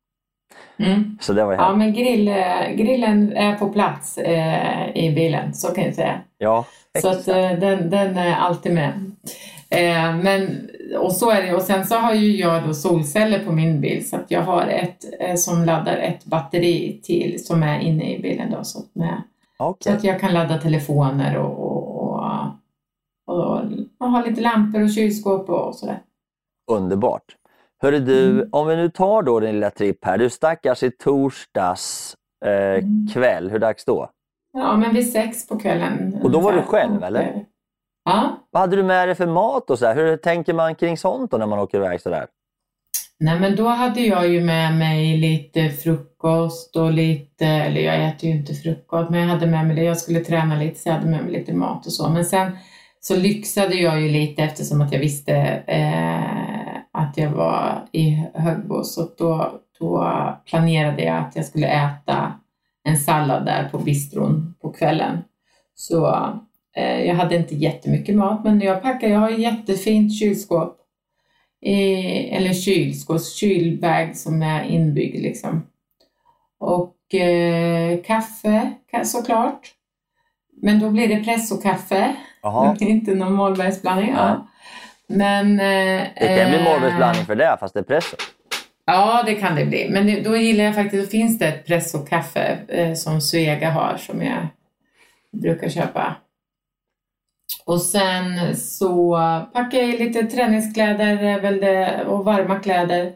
Mm. 0.80 1.18
Så 1.22 1.34
det 1.34 1.46
var 1.46 1.54
Ja, 1.54 1.62
härligt. 1.62 1.78
men 1.78 1.94
grill, 1.94 2.28
eh, 2.28 2.70
grillen 2.76 3.34
är 3.34 3.56
på 3.56 3.70
plats 3.70 4.18
eh, 4.18 4.90
i 4.98 5.12
bilen, 5.16 5.54
så 5.54 5.74
kan 5.74 5.84
jag 5.84 5.96
säga. 5.96 6.20
Ja, 6.38 6.66
Så 7.02 7.08
att, 7.10 7.16
exakt. 7.18 7.28
eh, 7.38 7.60
den, 7.60 7.90
den 7.90 8.18
är 8.18 8.36
alltid 8.36 8.74
med. 8.74 9.12
Eh, 9.70 10.16
men, 10.16 10.70
och 11.00 11.12
så 11.12 11.30
är 11.32 11.42
det. 11.42 11.54
Och 11.54 11.62
sen 11.62 11.86
så 11.86 11.96
har 11.96 12.14
ju 12.14 12.36
jag 12.38 12.64
då 12.68 12.74
solceller 12.74 13.40
på 13.46 13.52
min 13.52 13.82
bil 13.82 14.10
så 14.10 14.16
att 14.16 14.32
jag 14.32 14.42
har 14.42 14.62
ett 14.68 15.06
eh, 15.20 15.36
som 15.36 15.64
laddar 15.66 15.98
ett 15.98 16.26
batteri 16.26 17.00
till 17.04 17.46
som 17.46 17.64
är 17.64 17.80
inne 17.80 18.16
i 18.16 18.20
bilen 18.22 18.52
då. 18.52 18.64
Så 18.64 18.80
att, 18.80 18.86
med, 19.60 19.76
så 19.80 19.92
att 19.92 20.04
jag 20.04 20.20
kan 20.20 20.34
ladda 20.34 20.58
telefoner 20.58 21.38
och, 21.38 21.60
och, 21.64 22.24
och, 23.28 23.62
och, 24.00 24.12
ha 24.12 24.26
lite 24.26 24.42
lampor 24.42 24.84
och 24.84 24.90
kylskåp 24.92 25.50
och 25.50 25.76
sådär. 25.76 26.00
Underbart. 26.72 27.24
Hörru 27.82 28.00
du, 28.00 28.32
Mm. 28.32 28.50
om 28.52 28.68
vi 28.68 28.76
nu 28.76 28.90
tar 28.90 29.22
då 29.22 29.40
din 29.40 29.52
lilla 29.52 29.70
tripp 29.70 30.06
här. 30.06 30.18
Du 30.18 30.30
stackars 30.30 30.84
i 30.84 30.92
torsdags 30.92 32.16
eh, 32.46 32.52
Mm. 32.52 33.08
kväll. 33.14 33.50
Hur 33.52 33.60
dags 33.60 33.86
då? 33.86 34.10
Ja, 34.54 34.78
men 34.78 34.94
vid 34.94 35.12
sex 35.12 35.48
på 35.48 35.60
kvällen. 35.60 36.20
Och 36.24 36.32
då 36.32 36.40
var 36.40 36.54
du 36.54 36.62
själv, 36.62 37.04
eller? 37.04 37.22
eh, 37.22 37.42
Ja. 38.06 38.30
Vad 38.52 38.62
hade 38.62 38.76
du 38.76 38.84
med 38.84 39.08
dig 39.08 39.16
för 39.16 39.28
mat 39.28 39.70
och 39.70 39.80
så 39.80 39.86
här? 39.86 39.96
Hur 39.96 40.18
tänker 40.18 40.54
man 40.54 40.76
kring 40.76 40.98
sånt 40.98 41.32
då 41.32 41.38
när 41.38 41.46
man 41.48 41.60
åker 41.60 41.78
iväg 41.78 42.02
sådär? 42.02 42.28
Nej 43.20 43.40
men 43.40 43.56
då 43.56 43.68
hade 43.68 44.02
jag 44.02 44.30
ju 44.30 44.42
med 44.42 44.78
mig 44.78 45.18
lite 45.18 45.70
frukost 45.70 46.76
och 46.76 46.92
lite, 46.92 47.46
eller 47.46 47.82
jag 47.82 48.08
äter 48.08 48.30
ju 48.30 48.36
inte 48.36 48.54
frukost, 48.54 49.10
men 49.10 49.20
jag 49.20 49.28
hade 49.28 49.48
med 49.48 49.68
mig 49.68 49.76
det. 49.76 49.84
Jag 49.84 49.98
skulle 49.98 50.20
träna 50.20 50.56
lite 50.56 50.80
så 50.80 50.90
jag 50.90 50.94
hade 50.94 51.10
med 51.10 51.24
mig 51.24 51.34
lite 51.34 51.54
mat 51.54 51.86
och 51.86 51.94
så. 51.94 52.10
Men 52.10 52.26
sen 52.26 52.58
så 53.00 53.16
lyxade 53.16 53.76
jag 53.76 54.02
ju 54.02 54.10
lite 54.10 54.44
eftersom 54.44 54.82
att 54.82 54.92
jag 54.92 55.00
visste 55.00 55.36
eh, 55.68 56.78
att 56.92 57.18
jag 57.18 57.30
var 57.30 57.88
i 57.92 58.24
Högbo. 58.34 58.84
Så 58.84 59.10
då, 59.18 59.60
då 59.80 60.14
planerade 60.46 61.04
jag 61.04 61.18
att 61.18 61.36
jag 61.36 61.46
skulle 61.46 61.68
äta 61.68 62.34
en 62.84 62.98
sallad 62.98 63.46
där 63.46 63.70
på 63.72 63.78
bistron 63.78 64.54
på 64.62 64.72
kvällen. 64.72 65.18
Så 65.76 66.08
eh, 66.76 67.06
jag 67.06 67.16
hade 67.16 67.36
inte 67.36 67.56
jättemycket 67.56 68.16
mat, 68.16 68.44
men 68.44 68.62
jag 68.62 68.82
packade, 68.82 69.14
jag 69.14 69.20
har 69.20 69.32
ett 69.32 69.40
jättefint 69.40 70.20
kylskåp 70.20 70.78
i, 71.62 71.84
eller 72.30 72.54
kylskåps, 72.54 73.36
kylbag 73.36 74.16
som 74.18 74.42
är 74.42 74.64
inbyggd 74.64 75.22
liksom. 75.24 75.68
Och 76.60 77.16
eh, 77.16 77.98
kaffe 78.02 78.72
ka- 78.94 79.04
såklart. 79.04 79.68
Men 80.62 80.80
då 80.80 80.90
blir 80.90 81.08
det 81.08 81.24
pressokaffe, 81.24 82.16
Jaha. 82.42 82.76
inte 82.80 83.16
någon 83.16 83.34
Mollbergsblandning. 83.34 84.12
Nej. 84.12 84.18
Ja. 84.18 84.48
Men... 85.08 85.60
Eh, 85.60 86.08
Det 86.20 86.38
kan 86.42 86.50
bli 86.50 86.60
eh, 86.60 86.64
Mollbergsblandning 86.74 87.26
för 87.26 87.36
det, 87.36 87.58
fast 87.60 87.74
det 87.74 87.80
är 87.80 87.84
presso. 87.84 88.16
Ja, 88.86 89.24
det 89.26 89.36
kan 89.36 89.56
det 89.56 89.66
bli. 89.66 89.90
Men 89.90 90.06
det, 90.08 90.22
då 90.22 90.38
gillar 90.38 90.64
jag 90.64 90.76
faktiskt, 90.76 91.04
då 91.06 91.10
finns 91.12 91.40
det 91.40 91.48
ett 91.48 91.66
pressokaffe 91.66 92.58
eh, 92.68 92.94
som 92.94 93.22
Svega 93.22 93.70
har 93.70 93.98
som 93.98 94.22
jag 94.24 94.48
brukar 95.32 95.70
köpa. 95.70 96.16
Och 97.66 97.82
sen 97.82 98.56
så 98.58 99.18
packar 99.54 99.78
jag 99.78 99.90
i 99.90 99.98
lite 99.98 100.24
träningskläder 100.24 101.40
väl 101.40 101.60
det, 101.60 102.06
och 102.06 102.26
varma 102.26 102.60
kläder. 102.60 103.14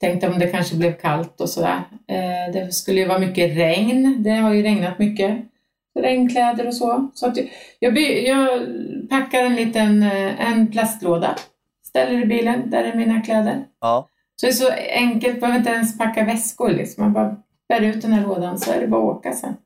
Tänkte 0.00 0.28
om 0.28 0.38
det 0.38 0.46
kanske 0.46 0.76
blev 0.76 0.92
kallt 0.92 1.40
och 1.40 1.48
sådär. 1.48 1.82
Eh, 2.08 2.52
det 2.52 2.72
skulle 2.74 3.00
ju 3.00 3.06
vara 3.08 3.18
mycket 3.18 3.56
regn. 3.56 4.16
Det 4.22 4.30
har 4.30 4.54
ju 4.54 4.62
regnat 4.62 4.98
mycket. 4.98 5.38
Regnkläder 6.00 6.66
och 6.66 6.74
så. 6.74 7.10
så 7.14 7.26
att 7.26 7.36
jag, 7.36 7.50
jag, 7.78 7.94
by- 7.94 8.26
jag 8.26 8.60
packar 9.10 9.44
en 9.44 9.56
liten 9.56 10.02
eh, 10.02 10.50
en 10.50 10.66
plastlåda. 10.72 11.34
Ställer 11.86 12.22
i 12.22 12.26
bilen. 12.26 12.70
Där 12.70 12.84
är 12.84 12.94
mina 12.94 13.20
kläder. 13.20 13.64
Ja. 13.80 14.08
Så 14.36 14.46
det 14.46 14.50
är 14.50 14.54
så 14.54 14.70
enkelt, 14.90 15.40
behöver 15.40 15.58
inte 15.58 15.70
ens 15.70 15.98
packa 15.98 16.24
väskor 16.24 16.70
liksom. 16.70 17.04
Man 17.04 17.12
bara 17.12 17.36
bär 17.68 17.80
ut 17.80 18.02
den 18.02 18.12
här 18.12 18.22
lådan 18.26 18.58
så 18.58 18.72
är 18.72 18.80
det 18.80 18.86
bara 18.86 19.10
att 19.10 19.16
åka 19.16 19.32
sen. 19.32 19.56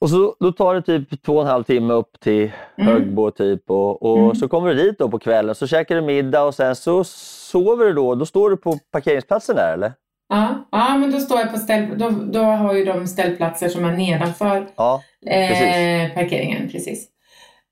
Och 0.00 0.10
så, 0.10 0.36
då 0.40 0.52
tar 0.52 0.74
det 0.74 0.82
typ 0.82 1.22
två 1.22 1.34
och 1.34 1.40
en 1.42 1.46
halv 1.48 1.62
timme 1.64 1.94
upp 1.94 2.20
till 2.20 2.52
Mm. 2.78 2.92
Högbo 2.92 3.30
typ 3.30 3.70
och, 3.70 4.02
och 4.02 4.18
Mm. 4.18 4.34
så 4.34 4.48
kommer 4.48 4.68
du 4.68 4.74
dit 4.74 4.98
då 4.98 5.08
på 5.10 5.18
kvällen, 5.18 5.54
så 5.54 5.66
käkar 5.66 5.94
du 5.94 6.00
middag 6.00 6.42
och 6.44 6.54
sen 6.54 6.76
så 6.76 7.04
sover 7.04 7.84
du 7.84 7.92
då. 7.92 8.14
Då 8.14 8.26
står 8.26 8.50
du 8.50 8.56
på 8.56 8.78
parkeringsplatsen 8.92 9.56
där 9.56 9.72
eller? 9.72 9.92
Ja, 10.28 10.68
ja, 10.72 10.96
men 10.98 11.10
då 11.10 11.18
står 11.20 11.38
jag 11.40 11.52
på 11.52 11.58
ställ... 11.58 11.98
Då, 11.98 12.10
då 12.10 12.40
har 12.42 12.74
ju 12.74 12.84
de 12.84 13.06
ställplatser 13.06 13.68
som 13.68 13.84
är 13.84 13.92
nedanför 13.96 14.66
Ja, 14.76 15.02
eh, 15.26 16.14
parkeringen. 16.14 16.68
Precis. 16.70 17.08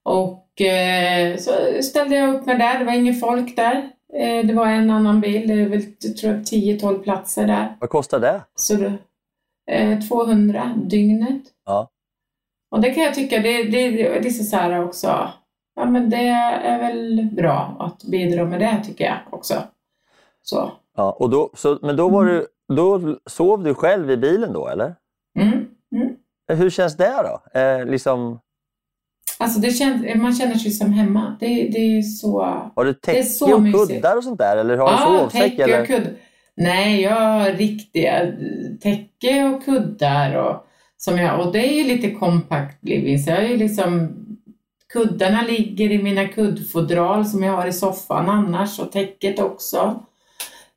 Och 0.05 0.61
eh, 0.61 1.37
så 1.37 1.51
ställde 1.83 2.17
jag 2.17 2.35
upp 2.35 2.47
mig 2.47 2.59
där. 2.59 2.79
Det 2.79 2.85
var 2.85 2.93
inget 2.93 3.21
folk 3.21 3.57
där. 3.57 3.91
Eh, 4.21 4.47
det 4.47 4.55
var 4.55 4.67
en 4.67 4.91
annan 4.91 5.21
bil. 5.21 5.49
Det 5.49 5.55
är 5.55 5.69
väl 5.69 5.83
jag 6.01 6.17
tror 6.17 6.33
jag, 6.33 6.43
10-12 6.43 7.03
platser 7.03 7.47
där. 7.47 7.77
vad 7.81 7.91
kostar 7.91 8.21
det? 8.21 8.41
Så 8.55 8.75
då, 8.75 8.93
eh, 9.73 9.99
200 10.01 10.75
dygnet. 10.77 11.43
Ja. 11.67 11.89
Och 12.75 12.81
det 12.81 12.91
kan 12.91 13.03
jag 13.03 13.15
tycka, 13.15 13.39
det, 13.39 13.63
det, 13.63 13.91
det 13.91 14.29
är 14.29 14.31
så 14.31 14.57
här 14.57 14.85
också. 14.85 15.29
Ja, 15.77 15.85
men 15.85 16.11
det 16.11 16.17
är 16.27 16.79
väl 16.79 17.29
bra 17.33 17.77
att 17.81 18.05
bidra 18.05 18.45
med 18.45 18.61
det 18.61 18.81
tycker 18.87 19.05
jag 19.05 19.19
också. 19.31 19.55
Så. 20.43 20.73
Ja, 20.97 21.11
och 21.13 21.31
då, 21.31 21.51
så, 21.55 21.79
men 21.83 21.97
då, 21.97 22.09
var 22.09 22.25
du, 22.25 22.47
då 22.75 23.17
sov 23.27 23.65
du 23.65 23.75
själv 23.75 24.11
i 24.11 24.17
bilen 24.17 24.53
då 24.53 24.69
eller? 24.69 24.95
Mm. 25.39 25.53
Mm. 25.97 26.17
Hur 26.49 26.71
känns 26.71 26.97
det 26.97 27.13
då? 27.23 27.61
Eh, 27.61 27.85
liksom, 27.87 28.41
Alltså 29.39 29.61
det 29.61 29.71
känns, 29.71 30.17
man 30.17 30.35
känner 30.35 30.55
sig 30.55 30.71
som 30.71 30.93
hemma. 30.93 31.37
Det, 31.41 31.47
det 31.47 31.99
är 31.99 32.03
så... 32.03 32.43
har 32.77 32.85
du 32.85 32.95
täcke 32.95 33.55
och 33.55 33.63
mysigt. 33.63 33.89
kuddar 33.89 34.17
och 34.17 34.25
sånt 34.25 34.39
där? 34.39 34.57
Eller 34.57 34.77
har 34.77 34.87
du 34.87 34.93
Ja, 34.93 35.19
sovsäck? 35.21 35.57
täcke 35.57 35.81
och 35.81 35.87
kudd. 35.87 36.15
Nej, 36.57 37.01
jag 37.03 37.21
har 37.21 37.51
riktiga 37.51 38.33
täcke 38.83 39.45
och 39.45 39.65
kuddar 39.65 40.37
och, 40.37 40.67
som 41.05 41.19
jag, 41.19 41.41
och 41.47 41.53
det 41.53 41.59
är 41.59 41.73
ju 41.73 41.85
lite 41.85 42.11
kompakt 42.11 42.79
living. 42.85 43.19
Så 43.19 43.31
jag 43.31 43.45
är 43.45 43.57
liksom, 43.57 44.09
kuddarna 44.93 45.43
ligger 45.43 45.91
i 45.93 46.03
mina 46.03 46.29
kuddfodral 46.29 47.25
som 47.27 47.43
jag 47.43 47.53
har 47.57 47.67
i 47.67 47.73
soffan 47.73 48.29
annars 48.29 48.79
och 48.81 48.93
täcket 48.93 49.39
också. 49.41 50.01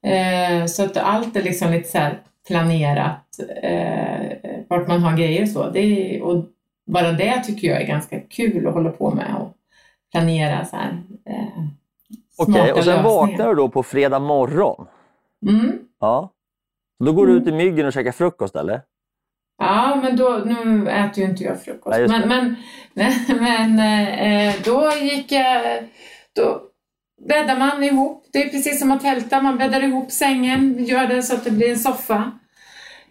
Eh, 0.03 0.65
så 0.65 0.83
att 0.83 0.97
allt 0.97 1.35
är 1.35 1.43
liksom 1.43 1.71
lite 1.71 1.89
så 1.89 2.09
planerat 2.47 3.25
eh, 3.63 4.37
vart 4.67 4.87
man 4.87 5.01
har 5.03 5.17
grejer 5.17 5.41
och 5.41 5.49
så. 5.49 5.69
Det 5.69 6.21
och 6.21 6.45
bara 6.85 7.11
det 7.11 7.43
tycker 7.43 7.67
jag 7.67 7.81
är 7.81 7.87
ganska 7.87 8.19
kul 8.19 8.67
att 8.67 8.73
hålla 8.73 8.89
på 8.89 9.11
med 9.11 9.35
och 9.39 9.53
planera 10.11 10.65
så 10.65 10.75
här. 10.75 11.03
Eh, 11.25 11.63
Okej, 12.37 12.73
och 12.73 12.83
sen 12.83 12.95
lösningar. 12.95 13.03
vaknar 13.03 13.47
du 13.47 13.55
då 13.55 13.69
på 13.69 13.83
fredag 13.83 14.19
morgon? 14.19 14.85
Mm. 15.49 15.71
Ja. 15.99 16.29
Då 17.05 17.13
går 17.13 17.25
du 17.27 17.31
Mm. 17.31 17.43
ut 17.43 17.49
i 17.49 17.51
myggen 17.51 17.85
och 17.85 17.93
käkar 17.93 18.11
frukost 18.11 18.55
eller? 18.55 18.81
Ja, 19.57 19.99
men 20.03 20.15
då, 20.15 20.41
nu 20.45 20.89
äter 20.89 21.23
ju 21.23 21.29
inte 21.29 21.43
jag 21.43 21.61
frukost. 21.63 21.91
Nej, 21.91 22.01
just 22.01 22.13
men 22.27 22.29
det. 22.29 22.55
men, 22.93 23.13
men 23.75 23.79
eh, 24.49 24.55
då 24.65 24.91
gick 25.01 25.31
jag... 25.31 25.83
Då 26.35 26.61
bäddar 27.27 27.57
man 27.57 27.83
ihop. 27.83 28.25
Det 28.33 28.43
är 28.43 28.49
precis 28.49 28.79
som 28.79 28.91
att 28.91 29.01
tälta. 29.01 29.41
Man 29.41 29.57
bäddar 29.57 29.83
ihop 29.83 30.11
sängen, 30.11 30.85
gör 30.85 31.07
det 31.07 31.23
så 31.23 31.35
att 31.35 31.43
det 31.43 31.51
blir 31.51 31.69
en 31.71 31.79
soffa. 31.79 32.31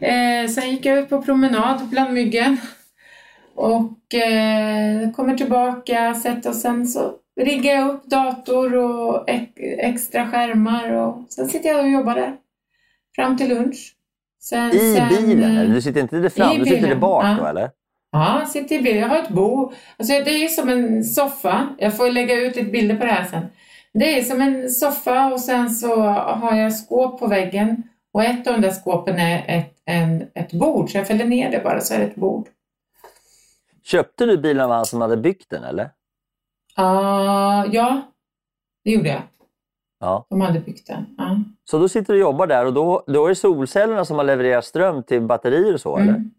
Eh, 0.01 0.49
sen 0.49 0.71
gick 0.71 0.87
jag 0.87 0.99
ut 0.99 1.09
på 1.09 1.23
promenad 1.23 1.89
bland 1.89 2.13
myggen. 2.13 2.57
Och 3.55 4.15
eh, 4.15 5.11
kommer 5.11 5.37
tillbaka, 5.37 6.15
sätter 6.15 6.51
och 6.51 6.57
sen 6.57 6.87
så 6.87 7.13
riggar 7.41 7.75
jag 7.75 7.89
upp 7.89 8.05
dator 8.05 8.75
och 8.75 9.31
ex- 9.31 9.53
extra 9.79 10.31
skärmar 10.31 10.91
och 10.93 11.27
sen 11.29 11.49
sitter 11.49 11.69
jag 11.69 11.81
och 11.81 11.91
jobbar 11.91 12.15
där. 12.15 12.37
Fram 13.17 13.37
till 13.37 13.49
lunch. 13.49 13.93
Sen, 14.41 14.73
I 14.73 14.95
sen, 14.95 15.09
bilen? 15.09 15.57
Eller? 15.57 15.75
Du 15.75 15.83
sitter 15.83 16.01
inte 16.01 16.17
där 16.17 16.29
fram, 16.29 16.59
du 16.59 16.65
sitter 16.65 16.89
där 16.89 16.97
bak 16.97 17.25
ja. 17.25 17.37
då 17.41 17.47
eller? 17.47 17.71
Ja, 18.11 18.39
jag 18.39 18.49
sitter 18.49 18.75
i 18.75 18.83
bilen. 18.83 19.01
Jag 19.01 19.09
har 19.09 19.19
ett 19.19 19.29
bo. 19.29 19.73
Alltså 19.97 20.13
det 20.25 20.45
är 20.45 20.49
som 20.49 20.69
en 20.69 21.05
soffa. 21.05 21.69
Jag 21.79 21.97
får 21.97 22.11
lägga 22.11 22.35
ut 22.35 22.57
lite 22.57 22.71
bilder 22.71 22.97
på 22.97 23.05
det 23.05 23.11
här 23.11 23.25
sen. 23.25 23.47
Det 23.93 24.19
är 24.19 24.23
som 24.23 24.41
en 24.41 24.71
soffa 24.71 25.33
och 25.33 25.41
sen 25.41 25.71
så 25.71 25.97
har 26.07 26.57
jag 26.57 26.75
skåp 26.75 27.21
på 27.21 27.27
väggen. 27.27 27.83
Och 28.13 28.25
ett 28.25 28.47
av 28.47 28.53
de 28.53 28.61
där 28.61 28.73
skåpen 28.73 29.19
är 29.19 29.59
ett, 29.59 29.75
en, 29.85 30.27
ett 30.35 30.53
bord. 30.53 30.91
Så 30.91 30.99
jag 30.99 31.07
fäller 31.07 31.25
ner 31.25 31.51
det 31.51 31.61
bara 31.65 31.81
så 31.81 31.95
är 31.95 31.99
det 31.99 32.05
ett 32.05 32.15
bord. 32.15 32.49
Köpte 33.85 34.27
du 34.27 34.39
bilen 34.39 34.65
av 34.65 34.71
han 34.71 34.87
som 34.87 35.01
hade 35.01 35.17
byggt 35.17 35.51
den 35.51 35.65
eller? 35.65 35.91
Ah, 36.75 37.65
ja, 37.73 38.13
det 38.85 38.91
gjorde 38.91 39.09
jag. 39.09 39.23
Ja. 40.01 40.27
De 40.31 40.41
hade 40.41 40.61
byggt 40.61 40.87
den. 40.87 41.07
Ja. 41.19 41.39
Så 41.65 41.79
då 41.79 41.89
sitter 41.89 42.13
du 42.13 42.19
och 42.19 42.31
jobbar 42.31 42.47
där 42.47 42.67
och 42.67 42.73
då, 42.73 43.05
då 43.07 43.25
är 43.25 43.29
det 43.29 43.35
solcellerna 43.35 44.05
som 44.05 44.17
har 44.17 44.25
levererat 44.25 44.65
ström 44.65 45.03
till 45.03 45.23
batterier 45.23 45.75
och 45.75 45.81
så 45.81 45.97
eller? 45.97 46.09
Mm. 46.09 46.31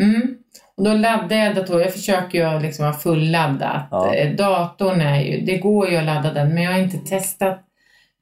Mm. 0.00 0.36
Och 0.76 0.84
då 0.84 0.92
laddar 0.92 1.36
jag 1.36 1.54
datorn. 1.54 1.80
Jag 1.80 1.92
försöker 1.92 2.52
ju 2.52 2.60
liksom 2.60 2.84
ha 2.84 2.92
fulladdat. 2.92 3.88
Ja. 3.90 4.14
Eh, 4.14 4.36
Datorn 4.36 5.00
är 5.00 5.20
ju, 5.20 5.40
det 5.40 5.58
går 5.58 5.88
ju 5.90 5.96
att 5.96 6.04
ladda 6.04 6.32
den, 6.32 6.54
men 6.54 6.62
jag 6.62 6.72
har 6.72 6.78
inte 6.78 6.98
testat 6.98 7.60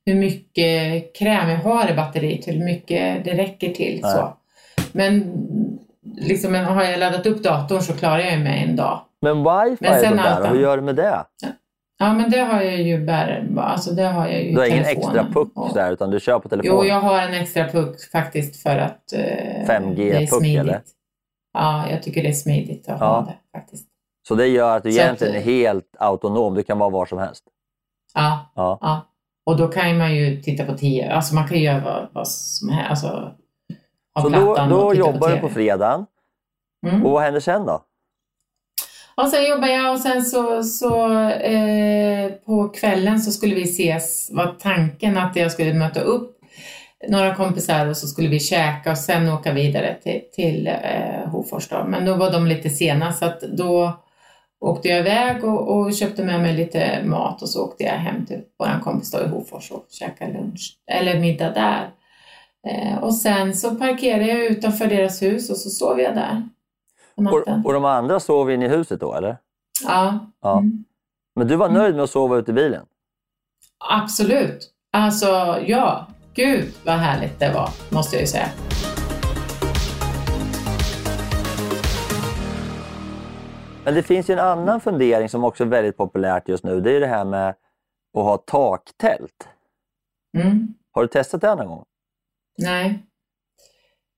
hur 0.07 0.15
mycket 0.15 1.15
kräm 1.17 1.51
jag 1.51 1.59
har 1.59 1.91
i 1.91 1.95
batteriet, 1.95 2.49
hur 2.49 2.65
mycket 2.65 3.25
det 3.25 3.35
räcker 3.35 3.75
till. 3.75 4.01
Så. 4.03 4.37
Men 4.93 5.33
liksom, 6.17 6.55
har 6.55 6.85
jag 6.85 6.99
laddat 6.99 7.27
upp 7.27 7.43
datorn 7.43 7.81
så 7.81 7.93
klarar 7.93 8.19
jag 8.19 8.41
mig 8.41 8.67
en 8.69 8.77
dag. 8.77 9.01
Men 9.21 9.37
wifi 9.39 9.77
Men 9.81 9.93
är 9.93 9.99
sen 9.99 10.17
då 10.17 10.23
där, 10.23 10.51
hur 10.51 10.61
gör 10.61 10.77
du 10.77 10.83
med 10.83 10.97
det? 10.97 11.25
Ja, 11.99 12.13
men 12.13 12.31
det 12.31 12.39
har 12.39 12.63
jag 12.63 12.81
ju 12.83 13.05
bär, 13.05 13.49
alltså 13.59 13.91
det 13.95 14.03
har 14.03 14.29
jag 14.29 14.43
ju 14.43 14.53
Du 14.53 14.59
har 14.59 14.67
ingen 14.67 14.85
telefonen. 14.85 15.17
extra 15.17 15.33
puck 15.33 15.53
Och- 15.55 15.75
där 15.75 15.93
utan 15.93 16.11
du 16.11 16.21
kör 16.21 16.39
på 16.39 16.49
telefon? 16.49 16.71
Jo, 16.77 16.85
jag 16.85 17.01
har 17.01 17.19
en 17.23 17.35
extra 17.35 17.69
puck 17.69 18.01
faktiskt 18.13 18.63
för 18.63 18.77
att 18.77 19.13
eh, 19.13 19.67
5G 19.67 19.95
det 19.97 20.13
är 20.13 20.21
puck, 20.21 20.29
smidigt. 20.39 20.61
eller? 20.61 20.81
Ja, 21.53 21.91
jag 21.91 22.03
tycker 22.03 22.23
det 22.23 22.29
är 22.29 22.33
smidigt 22.33 22.89
att 22.89 23.01
Ja. 23.01 23.07
ha 23.07 23.21
det 23.21 23.59
faktiskt. 23.59 23.89
Så 24.29 24.35
det 24.35 24.47
gör 24.47 24.77
att 24.77 24.83
du 24.83 24.93
Så 24.93 25.01
att- 25.01 25.05
egentligen 25.05 25.35
är 25.35 25.41
helt 25.41 25.97
autonom, 25.99 26.55
du 26.55 26.63
kan 26.63 26.79
vara 26.79 26.91
var 26.91 27.07
som 27.07 27.19
helst? 27.19 27.45
Ja, 28.15 28.53
Ja. 28.55 28.79
ja. 28.81 29.01
Och 29.47 29.57
då 29.57 29.69
kan 29.69 29.99
man 29.99 30.15
ju 30.15 30.43
titta 30.43 30.65
på 30.65 30.79
tio, 30.79 31.13
alltså 31.15 31.35
man 31.35 31.49
kan 31.49 31.57
ju 31.59 31.65
göra 31.65 32.09
vad, 32.13 32.29
som 32.29 32.69
helst. 32.69 32.91
Alltså, 32.91 33.35
Så 34.23 34.29
då, 34.29 34.55
då 34.71 34.95
jobbar 34.95 35.29
du 35.29 35.35
TV. 35.35 35.41
på 35.41 35.49
fredagen 35.49 36.07
Mm. 36.87 37.07
och 37.07 37.13
vad 37.13 37.23
händer 37.23 37.41
sen 37.41 37.67
då? 37.67 37.85
Och 39.15 39.29
sen 39.29 39.49
jobbade 39.49 39.73
jag 39.73 39.93
och 39.93 40.01
sen 40.01 40.23
så, 40.23 40.63
så 40.63 41.19
eh, 41.29 42.31
på 42.33 42.69
kvällen 42.69 43.21
så 43.21 43.31
skulle 43.31 43.55
vi 43.55 43.63
ses, 43.63 44.31
var 44.33 44.57
tanken 44.61 45.19
att 45.19 45.37
jag 45.37 45.53
skulle 45.53 45.75
möta 45.75 46.01
upp 46.01 46.39
några 47.09 47.35
kompisar 47.35 47.87
och 47.87 47.97
så 47.97 48.07
skulle 48.07 48.29
vi 48.29 48.41
käka 48.41 48.91
och 48.91 48.99
sen 48.99 49.29
åka 49.29 49.53
vidare 49.53 49.97
till, 50.03 50.21
till 50.33 50.67
eh, 50.67 51.31
Hofors. 51.31 51.69
Då. 51.69 51.85
Men 51.89 52.05
då 52.05 52.15
var 52.15 52.33
de 52.33 52.47
lite 52.47 52.71
sena 52.71 53.13
så 53.13 53.25
att 53.25 53.41
då 53.41 54.03
åkte 54.61 54.89
jag 54.89 54.99
iväg 54.99 55.45
och, 55.45 55.77
och 55.77 55.95
köpte 55.95 56.25
med 56.25 56.41
mig 56.41 56.55
lite 56.55 57.03
mat 57.05 57.43
och 57.43 57.49
så 57.49 57.65
åkte 57.65 57.85
jag 57.85 57.93
hem 57.93 58.27
till 58.27 58.41
vår 58.59 58.81
kompis 58.83 59.11
då 59.11 59.21
i 59.21 59.29
Hofors 59.29 59.71
och 59.71 59.87
käkade 59.91 60.33
lunch, 60.33 60.77
eller 60.91 61.21
middag 61.21 61.51
där. 61.51 61.91
Eh, 62.69 62.99
och 62.99 63.15
sen 63.15 63.55
så 63.55 63.75
parkerade 63.75 64.27
jag 64.27 64.45
utanför 64.45 64.87
deras 64.87 65.23
hus 65.23 65.51
och 65.51 65.57
så 65.57 65.71
sov 65.71 66.01
jag 66.01 66.15
där. 66.15 66.49
Och, 67.17 67.65
och 67.67 67.73
de 67.73 67.85
andra 67.85 68.21
sov 68.21 68.51
inne 68.51 68.65
i 68.65 68.69
huset 68.69 69.01
då 69.01 69.15
eller? 69.15 69.37
Ja. 69.85 70.19
Ja. 70.43 70.59
Mm. 70.59 70.85
Men 71.37 71.47
du 71.49 71.57
var 71.57 71.67
Mm. 71.69 71.79
nöjd 71.83 71.95
med 71.95 72.05
att 72.05 72.11
sova 72.11 72.37
ute 72.37 72.51
i 72.51 72.55
bilen? 72.55 72.87
Absolut. 73.91 74.71
Alltså, 74.93 75.27
ja. 75.67 76.07
Gud 76.35 76.73
vad 76.85 76.95
härligt 76.95 77.39
det 77.39 77.53
var, 77.53 77.69
måste 77.91 78.17
jag 78.17 78.21
ju 78.21 78.27
säga. 78.27 78.49
Men 83.85 83.95
det 83.95 84.03
finns 84.03 84.31
ju 84.31 84.35
en 84.35 84.41
annan 84.41 84.81
fundering 84.81 85.29
som 85.29 85.45
också 85.45 85.65
är 85.65 85.69
väldigt 85.69 85.97
populärt 85.97 86.49
just 86.49 86.65
nu. 86.65 86.81
Det 86.81 86.91
är 86.91 86.95
ju 86.95 87.01
det 87.01 87.07
här 87.07 87.25
med 87.25 87.49
att 88.19 88.25
ha 88.25 88.37
taktält. 88.37 89.49
Mm. 90.39 90.75
Har 90.93 91.03
du 91.03 91.09
testat 91.09 91.41
det 91.41 91.55
någon 91.55 91.67
gång? 91.67 91.85
Nej. 92.59 93.07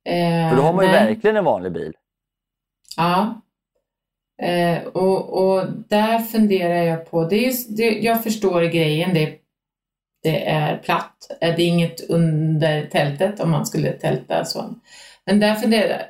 Eh, 0.04 0.50
För 0.50 0.56
då 0.56 0.62
har 0.62 0.72
man 0.72 0.84
ju 0.84 0.90
nej. 0.90 1.06
verkligen 1.06 1.36
en 1.36 1.44
vanlig 1.44 1.72
bil. 1.72 1.92
Ja. 2.96 3.40
Eh, 4.42 4.82
och, 4.82 5.44
och 5.44 5.66
där 5.88 6.18
funderar 6.18 6.82
jag 6.82 7.10
på, 7.10 7.24
det 7.24 7.36
är 7.36 7.46
just, 7.46 7.76
det, 7.76 7.90
jag 7.90 8.22
förstår 8.22 8.62
grejen, 8.62 9.14
det, 9.14 9.38
det 10.22 10.48
är 10.48 10.78
platt. 10.78 11.30
Eh, 11.40 11.56
det 11.56 11.62
är 11.62 11.68
inget 11.68 12.10
under 12.10 12.86
tältet 12.86 13.40
om 13.40 13.50
man 13.50 13.66
skulle 13.66 13.92
tälta 13.92 14.44
så. 14.44 14.74
Men 15.26 15.40
där 15.40 15.54
funderar 15.54 16.02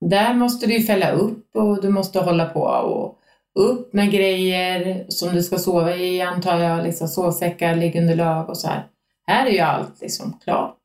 där 0.00 0.34
måste 0.34 0.66
du 0.66 0.74
ju 0.74 0.82
fälla 0.82 1.10
upp 1.10 1.56
och 1.56 1.82
du 1.82 1.88
måste 1.88 2.20
hålla 2.20 2.46
på 2.46 2.60
och 2.62 3.18
upp 3.54 3.92
med 3.92 4.10
grejer 4.10 5.04
som 5.08 5.34
du 5.34 5.42
ska 5.42 5.58
sova 5.58 5.96
i 5.96 6.20
antar 6.20 6.58
jag, 6.58 6.84
liksom 6.84 7.08
sovsäckar, 7.08 7.76
liggunderlag 7.76 8.48
och 8.48 8.58
så 8.58 8.68
här. 8.68 8.86
Här 9.26 9.46
är 9.46 9.50
ju 9.50 9.58
allt 9.58 10.00
liksom 10.00 10.38
klart. 10.44 10.79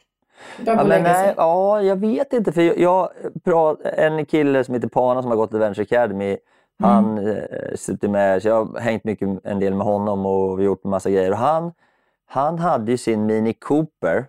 Ja, 0.66 0.84
men 0.84 1.04
nej, 1.04 1.34
ja, 1.38 1.82
jag 1.82 1.96
vet 1.96 2.34
inte. 2.34 2.52
För 2.52 2.62
jag, 2.62 2.78
jag 2.80 3.10
prat, 3.44 3.80
en 3.84 4.26
kille 4.26 4.64
som 4.64 4.74
heter 4.74 4.88
Pana 4.88 5.22
som 5.22 5.32
har 5.32 5.38
gått 5.38 5.50
till 5.50 5.60
Venture 5.60 5.84
Academy. 5.84 6.38
Han 6.80 7.18
Mm. 7.18 7.38
eh, 7.38 7.76
sitter 7.76 8.08
med, 8.08 8.42
så 8.42 8.48
jag 8.48 8.66
har 8.66 8.80
hängt 8.80 9.04
mycket, 9.04 9.30
en 9.44 9.60
del 9.60 9.74
med 9.74 9.88
honom 9.88 10.26
och 10.26 10.64
gjort 10.64 10.86
en 10.86 10.90
massa 10.92 11.10
grejer. 11.10 11.32
Och 11.32 11.38
han, 11.38 11.72
han 12.26 12.60
hade 12.60 12.92
ju 12.92 12.98
sin 12.98 13.26
Mini 13.26 13.54
Cooper 13.54 14.26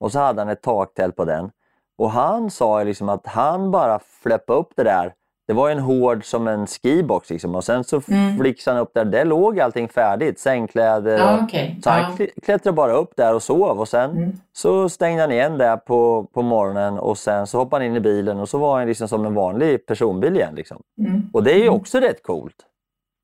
och 0.00 0.12
så 0.12 0.18
hade 0.18 0.40
han 0.40 0.48
ett 0.48 0.62
taktält 0.62 1.16
på 1.16 1.24
den. 1.24 1.50
Och 1.98 2.10
han 2.10 2.50
sa 2.50 2.78
ju 2.78 2.84
liksom 2.84 3.08
att 3.08 3.26
han 3.26 3.70
bara 3.70 3.98
fläppade 3.98 4.58
upp 4.58 4.72
det 4.76 4.82
där 4.84 5.14
det 5.48 5.54
var 5.54 5.70
en 5.70 5.78
hård 5.78 6.24
som 6.24 6.48
en 6.48 6.66
skibox 6.66 7.30
liksom. 7.30 7.54
och 7.54 7.64
sen 7.64 7.84
så 7.84 8.00
Mm. 8.08 8.38
flixade 8.38 8.76
han 8.76 8.82
upp 8.82 8.94
där. 8.94 9.04
Där 9.04 9.24
låg 9.24 9.60
allting 9.60 9.88
färdigt, 9.88 10.38
sängkläder. 10.40 11.34
Och- 11.34 11.42
okej. 11.42 11.80
Så 11.84 11.90
han 11.90 12.12
kl- 12.16 12.30
klättrade 12.42 12.74
bara 12.76 12.92
upp 12.92 13.12
där 13.16 13.34
och 13.34 13.42
sov 13.42 13.80
och 13.80 13.88
sen 13.88 14.10
Mm. 14.10 14.32
så 14.52 14.88
stängde 14.88 15.22
han 15.22 15.32
igen 15.32 15.58
där 15.58 15.76
på, 15.76 16.26
på 16.34 16.42
morgonen 16.42 16.98
och 16.98 17.18
sen 17.18 17.46
så 17.46 17.58
hoppade 17.58 17.84
han 17.84 17.90
in 17.90 17.96
i 17.96 18.00
bilen 18.00 18.38
och 18.40 18.48
så 18.48 18.58
var 18.58 18.78
han 18.78 18.86
liksom 18.88 19.08
som 19.08 19.26
en 19.26 19.34
vanlig 19.34 19.86
personbil 19.86 20.36
igen. 20.36 20.54
Liksom. 20.54 20.82
Mm. 21.06 21.22
Och 21.32 21.42
det 21.42 21.52
är 21.52 21.58
ju 21.62 21.68
också 21.68 21.98
rätt 22.00 22.22
coolt. 22.22 22.56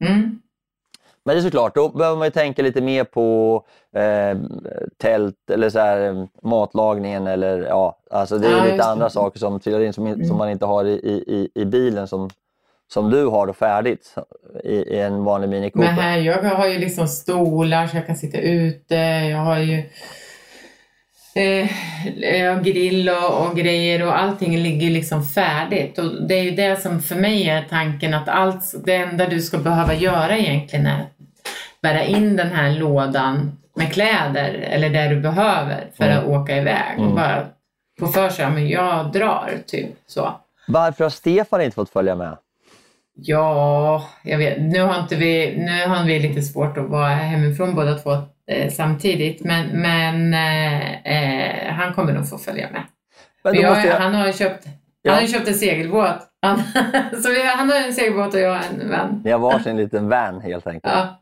Mm. 0.05 0.39
Men 1.25 1.35
det 1.37 1.41
är 1.41 1.43
såklart, 1.43 1.75
då 1.75 1.89
behöver 1.89 2.17
man 2.19 2.27
ju 2.27 2.31
tänka 2.31 2.63
lite 2.63 2.81
mer 2.81 3.05
på 3.05 3.63
eh, 3.97 4.39
tält 4.99 5.51
eller 5.53 5.71
så 5.71 5.79
här, 5.79 6.07
eh, 6.09 6.25
matlagningen 6.43 7.27
eller 7.27 7.59
ja, 7.63 7.99
alltså 8.11 8.39
det 8.39 8.47
är 8.47 8.51
Ja, 8.51 8.57
lite 8.57 8.69
just 8.69 8.79
det. 8.85 8.91
andra 8.91 9.11
saker 9.11 9.39
som 9.39 9.61
trillar 9.61 9.81
in 9.81 9.93
som, 9.93 10.07
in- 10.07 10.15
Mm. 10.15 10.27
som 10.29 10.37
man 10.39 10.51
inte 10.51 10.67
har 10.67 10.85
i, 10.85 10.91
i, 11.27 11.49
i 11.55 11.65
bilen 11.65 12.09
som, 12.09 12.31
som 12.93 13.11
du 13.11 13.27
har 13.27 13.47
då 13.47 13.53
färdigt 13.53 14.15
i, 14.65 14.75
i 14.75 15.01
en 15.01 15.25
vanlig 15.25 15.49
Mini 15.49 15.71
Cooper. 15.71 15.87
Men 15.89 15.95
här, 15.99 16.19
jag 16.19 16.43
har 16.43 16.67
ju 16.69 16.79
liksom 16.79 17.09
stolar 17.09 17.87
så 17.87 17.97
jag 17.97 18.07
kan 18.07 18.17
sitta 18.17 18.39
ute. 18.39 18.95
Jag 19.31 19.39
har 19.39 19.59
ju 19.59 19.83
eh, 21.35 22.61
grill 22.63 23.09
och, 23.09 23.47
och 23.49 23.57
grejer 23.57 24.07
och 24.07 24.19
allting 24.19 24.57
ligger 24.59 24.91
liksom 24.91 25.25
färdigt. 25.25 25.99
Och 25.99 26.27
det 26.29 26.35
är 26.35 26.43
ju 26.43 26.51
det 26.51 26.81
som 26.83 27.01
för 27.03 27.15
mig 27.17 27.49
är 27.49 27.63
tanken 27.71 28.15
att 28.15 28.29
allt, 28.29 28.75
det 28.87 28.95
enda 28.95 29.27
du 29.29 29.41
ska 29.41 29.59
behöva 29.59 29.95
göra 29.95 30.37
egentligen 30.39 30.87
är 30.87 31.07
bära 31.85 32.05
in 32.05 32.37
den 32.37 32.51
här 32.51 32.71
lådan 32.71 33.53
med 33.77 33.93
kläder 33.93 34.53
eller 34.55 34.91
det 34.91 35.09
du 35.09 35.21
behöver 35.21 35.91
för 35.97 36.09
att 36.09 36.25
åka 36.25 36.57
iväg. 36.57 36.99
Och 36.99 37.03
Mm. 37.05 37.15
bara 37.15 37.47
få 38.01 38.07
för 38.07 38.29
sig, 38.29 38.51
men 38.51 38.69
jag 38.69 39.13
drar, 39.13 39.51
typ 39.67 39.91
så. 40.07 40.33
Varför 40.69 41.05
har 41.05 41.11
Stefan 41.11 41.63
inte 41.63 41.75
fått 41.75 41.91
följa 41.91 42.15
med? 42.15 42.37
Ja, 43.17 44.05
jag 44.23 44.39
vet. 44.39 44.61
Nu 44.61 44.81
har, 44.83 45.01
inte 45.01 45.17
vi, 45.17 45.57
nu 45.57 45.87
har 45.87 46.05
vi 46.05 46.19
lite 46.21 46.43
svårt 46.43 46.79
att 46.79 46.85
vara 46.89 47.09
hemifrån 47.09 47.75
båda 47.75 47.95
två 47.99 48.13
eh, 48.51 48.71
samtidigt, 48.73 49.45
men, 49.45 49.67
men 49.69 50.35
eh, 50.35 51.07
eh, 51.07 51.73
han 51.73 51.95
kommer 51.95 52.13
nog 52.13 52.29
få 52.29 52.39
följa 52.39 52.69
med. 52.73 52.83
Men 53.45 53.55
jag, 53.55 53.87
jag... 53.87 53.95
Han 54.01 54.15
har 54.15 54.27
ju 54.27 54.33
köpt, 54.33 54.67
Ja. 55.03 55.13
han 55.13 55.21
har 55.23 55.29
köpt 55.29 55.49
en 55.49 55.55
segelbåt. 55.55 56.17
Han, 56.43 56.59
så 57.23 57.31
vi, 57.31 57.47
han 57.47 57.71
har 57.71 57.77
en 57.77 57.93
segelbåt 57.93 58.35
och 58.35 58.41
jag 58.41 58.57
en 58.81 58.91
vän. 58.91 59.21
Ni 59.25 59.31
har 59.31 59.39
varsin 59.39 59.77
liten 59.77 60.09
van 60.09 60.41
helt 60.41 60.67
enkelt. 60.67 60.95
Ja. 60.95 61.21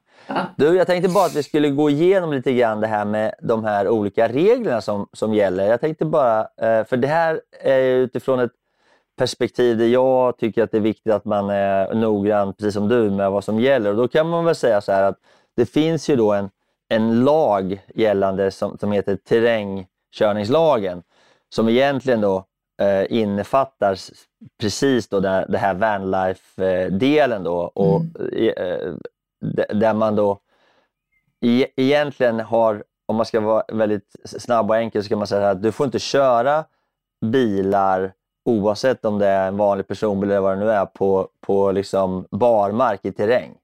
Du, 0.57 0.77
jag 0.77 0.87
tänkte 0.87 1.09
bara 1.09 1.27
att 1.27 1.37
vi 1.37 1.43
skulle 1.43 1.71
gå 1.71 1.91
igenom 1.91 2.33
lite 2.33 2.53
grann 2.53 2.81
det 2.81 2.87
här 2.87 3.05
med 3.05 3.35
de 3.43 3.65
här 3.65 3.89
olika 3.89 4.29
reglerna 4.29 4.81
som, 4.81 5.09
som 5.13 5.35
gäller. 5.35 5.67
Jag 5.67 5.81
tänkte 5.81 6.05
bara, 6.05 6.41
eh, 6.41 6.85
för 6.85 6.97
det 6.97 7.09
här 7.09 7.41
är 7.63 7.81
utifrån 7.97 8.41
ett 8.41 8.53
perspektiv 9.19 9.79
där 9.79 9.87
jag 9.87 10.39
tycker 10.39 10.63
att 10.63 10.71
det 10.71 10.77
är 10.79 10.81
viktigt 10.83 11.13
att 11.13 11.25
man 11.25 11.51
är 11.51 11.95
noggrann, 11.95 12.53
precis 12.55 12.75
som 12.75 12.89
du, 12.89 13.11
med 13.11 13.31
vad 13.31 13.45
som 13.45 13.61
gäller. 13.61 13.91
Och 13.91 13.97
då 13.97 14.09
kan 14.09 14.29
man 14.29 14.45
väl 14.45 14.55
säga 14.55 14.81
så 14.81 14.93
här 14.93 15.03
att 15.03 15.19
det 15.57 15.67
finns 15.67 16.11
ju 16.11 16.17
då 16.17 16.33
en, 16.33 16.51
en 16.89 17.25
lag 17.25 17.83
gällande 17.95 18.51
som, 18.51 18.79
som 18.79 18.93
heter 18.93 19.17
terrängkörningslagen 19.17 21.03
som 21.49 21.69
egentligen 21.69 22.21
då 22.21 22.45
eh, 22.83 23.13
innefattar 23.13 23.97
precis 24.61 25.09
då 25.09 25.21
det, 25.21 25.47
det 25.49 25.59
här 25.59 25.75
vanlife-delen 25.75 27.43
då. 27.45 27.57
Och, 27.75 28.03
eh, 28.33 28.93
d- 28.93 28.99
där 29.69 29.95
man 29.95 30.17
då 30.17 30.41
e 31.41 31.67
egentligen 31.77 32.41
har, 32.41 32.85
om 33.07 33.17
man 33.17 33.27
ska 33.27 33.41
vara 33.41 33.65
väldigt 33.73 34.17
snabb 34.25 34.71
och 34.71 34.77
enkel, 34.77 35.03
så 35.03 35.09
kan 35.09 35.19
man 35.19 35.27
säga 35.27 35.51
att 35.51 35.63
du 35.63 35.73
får 35.73 35.87
inte 35.87 35.99
köra 35.99 36.65
bilar 37.25 38.13
oavsett 38.45 39.05
om 39.05 39.19
det 39.19 39.27
är 39.27 39.49
en 39.49 39.57
vanlig 39.57 39.87
personbil 39.87 40.31
eller 40.31 40.41
vad 40.41 40.59
det 40.59 40.65
nu 40.65 40.71
är 40.71 40.87
på, 40.87 41.29
på 41.41 41.73
liksom 41.73 42.27
barmark 42.31 43.05
i 43.05 43.13
terräng. 43.13 43.55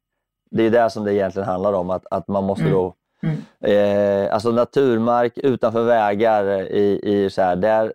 Det 0.51 0.63
är 0.63 0.71
det 0.71 0.91
som 0.91 1.05
det 1.05 1.15
egentligen 1.15 1.49
handlar 1.49 1.73
om, 1.73 1.91
att, 1.91 2.07
att 2.11 2.29
man 2.29 2.45
måste 2.45 2.65
Mm. 2.65 2.75
då 2.75 2.95
Mm. 3.23 3.39
Eh, 3.61 4.35
alltså 4.35 4.51
naturmark 4.51 5.39
utanför 5.39 5.85
vägar 5.85 6.45
i, 6.73 7.01
i 7.03 7.31
så 7.31 7.43
här, 7.43 7.57
där 7.57 7.93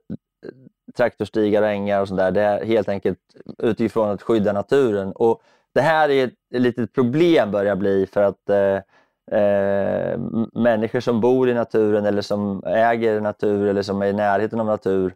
traktorstigar 0.97 1.61
och 1.61 1.67
ängar 1.67 2.01
och 2.01 2.07
sånt 2.07 2.17
där. 2.17 2.31
Det 2.31 2.41
är 2.41 2.65
helt 2.65 2.89
enkelt 2.89 3.19
utifrån 3.57 4.09
att 4.09 4.21
skydda 4.21 4.53
naturen. 4.53 5.11
Och 5.11 5.41
det 5.73 5.81
här 5.81 6.09
är 6.09 6.23
ett, 6.25 6.33
ett 6.55 6.61
litet 6.61 6.93
problem 6.93 7.51
börjar 7.51 7.75
bli 7.75 8.05
för 8.13 8.23
att 8.23 8.49
eh, 8.49 9.39
eh, 9.39 10.17
människor 10.53 10.99
som 10.99 11.21
bor 11.21 11.49
i 11.49 11.53
naturen 11.53 12.05
eller 12.05 12.21
som 12.21 12.63
äger 12.65 13.21
natur 13.21 13.67
eller 13.67 13.81
som 13.81 14.01
är 14.01 14.05
i 14.05 14.13
närheten 14.13 14.59
av 14.59 14.65
natur 14.65 15.13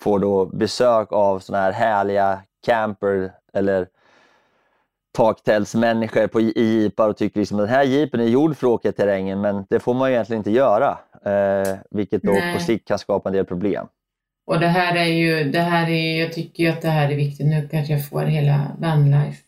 får 0.00 0.18
då 0.18 0.46
besök 0.46 1.12
av 1.12 1.38
såna 1.38 1.58
här 1.58 1.72
härliga 1.72 2.38
camper 2.66 3.32
eller 3.52 3.86
taktältsmänniskor 5.16 6.26
på 6.26 6.40
i- 6.40 6.52
jeepar 6.82 7.08
och 7.08 7.16
tycker 7.16 7.40
liksom 7.40 7.58
att 7.58 7.66
den 7.66 7.74
här 7.74 7.82
jeepen 7.84 8.20
är 8.20 8.24
gjord 8.24 8.56
för 8.56 8.66
att 8.66 8.70
åka 8.72 8.88
i 8.88 8.92
terrängen 8.92 9.40
men 9.40 9.64
det 9.70 9.80
får 9.80 9.94
man 9.94 10.10
egentligen 10.10 10.40
inte 10.40 10.50
göra. 10.50 10.98
Eh, 11.24 11.76
vilket 11.90 12.22
då 12.22 12.32
Nej. 12.32 12.54
på 12.54 12.60
sikt 12.60 12.88
kan 12.88 12.98
skapa 12.98 13.28
en 13.28 13.32
del 13.32 13.44
problem. 13.44 13.86
Och 14.46 14.60
det 14.60 14.66
här 14.66 14.96
är 14.96 15.04
ju, 15.04 15.50
det 15.50 15.60
här 15.60 15.90
är, 15.90 16.20
jag 16.20 16.32
tycker 16.32 16.64
ju 16.64 16.70
att 16.70 16.82
det 16.82 16.88
här 16.88 17.10
är 17.10 17.16
viktigt. 17.16 17.46
Nu 17.46 17.68
kanske 17.70 17.92
jag 17.92 18.08
får 18.08 18.20
hela 18.22 18.66
vanlife 18.78 19.42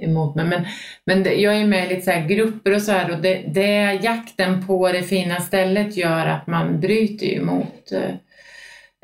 emot 0.00 0.34
mig. 0.34 0.46
Men, 0.46 0.64
men 1.04 1.22
det, 1.22 1.34
jag 1.34 1.56
är 1.56 1.66
med 1.66 1.86
i 1.86 1.94
lite 1.94 2.02
så 2.22 2.34
grupper 2.34 2.74
och 2.74 2.82
så 2.82 2.92
här 2.92 3.10
och 3.10 3.22
det, 3.22 3.42
det 3.46 3.92
jakten 4.02 4.66
på 4.66 4.92
det 4.92 5.02
fina 5.02 5.40
stället 5.40 5.96
gör 5.96 6.26
att 6.26 6.46
man 6.46 6.80
bryter 6.80 7.26
ju 7.26 7.44
mot 7.44 7.92
eh, 7.92 8.14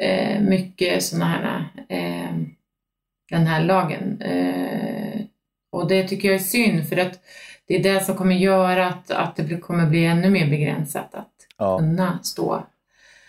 eh, 0.09 0.41
mycket 0.41 1.03
sådana 1.03 1.27
här, 1.27 1.65
eh, 1.89 2.37
den 3.31 3.47
här 3.47 3.65
lagen. 3.65 4.23
Eh, 4.23 5.21
och 5.73 5.89
det 5.89 6.09
tycker 6.09 6.29
jag 6.29 6.35
är 6.35 6.39
synd 6.39 6.89
för 6.89 6.97
att 6.97 7.21
det 7.67 7.75
är 7.77 7.83
det 7.83 8.05
som 8.05 8.17
kommer 8.17 8.35
göra 8.35 8.87
att, 8.87 9.11
att 9.11 9.37
det 9.37 9.61
kommer 9.61 9.87
bli 9.87 10.05
ännu 10.05 10.31
mer 10.31 10.51
begränsat 10.51 11.15
att 11.15 11.31
Ja. 11.59 11.79
kunna 11.79 12.19
stå. 12.23 12.67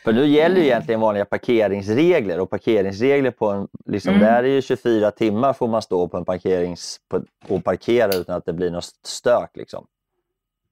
För 0.05 0.13
nu 0.13 0.25
gäller 0.27 0.55
ju 0.57 0.63
egentligen 0.65 1.01
vanliga 1.01 1.25
parkeringsregler 1.25 2.39
och 2.39 2.49
parkeringsregler 2.49 3.31
på 3.31 3.49
en, 3.51 3.67
liksom, 3.85 4.13
Mm. 4.13 4.23
där 4.25 4.43
är 4.43 4.47
ju 4.47 4.61
24 4.61 5.11
timmar 5.11 5.53
får 5.53 5.67
man 5.67 5.81
stå 5.81 6.07
på 6.07 6.17
en 6.17 6.25
parkerings, 6.25 6.97
på, 7.09 7.23
och 7.47 7.63
parkera 7.63 8.15
utan 8.15 8.35
att 8.35 8.45
det 8.45 8.53
blir 8.53 8.71
något 8.71 8.89
stök. 9.05 9.49
Liksom. 9.53 9.85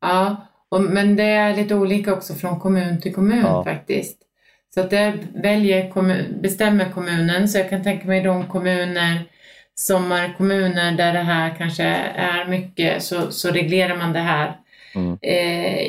Ja, 0.01 0.35
och, 0.69 0.81
men 0.81 1.15
det 1.15 1.23
är 1.23 1.55
lite 1.55 1.75
olika 1.75 2.13
också 2.13 2.33
från 2.33 2.59
kommun 2.59 3.01
till 3.01 3.13
kommun 3.15 3.41
Ja. 3.45 3.63
faktiskt. 3.63 4.17
Så 4.73 4.79
att 4.81 4.89
där 4.89 5.13
väljer 5.35 5.89
kommun, 5.89 6.37
bestämmer 6.41 6.89
kommunen, 6.89 7.49
så 7.49 7.57
jag 7.57 7.69
kan 7.69 7.83
tänka 7.83 8.07
mig 8.07 8.21
de 8.21 8.47
kommuner, 8.47 9.23
sommarkommuner 9.75 10.91
där 10.91 11.13
det 11.13 11.19
här 11.19 11.55
kanske 11.57 11.83
är 12.15 12.45
mycket, 12.45 13.03
så, 13.03 13.31
så 13.31 13.49
reglerar 13.51 13.97
man 13.97 14.13
det 14.13 14.19
här 14.19 14.59
Mm. 14.95 15.17
eh, 15.21 15.79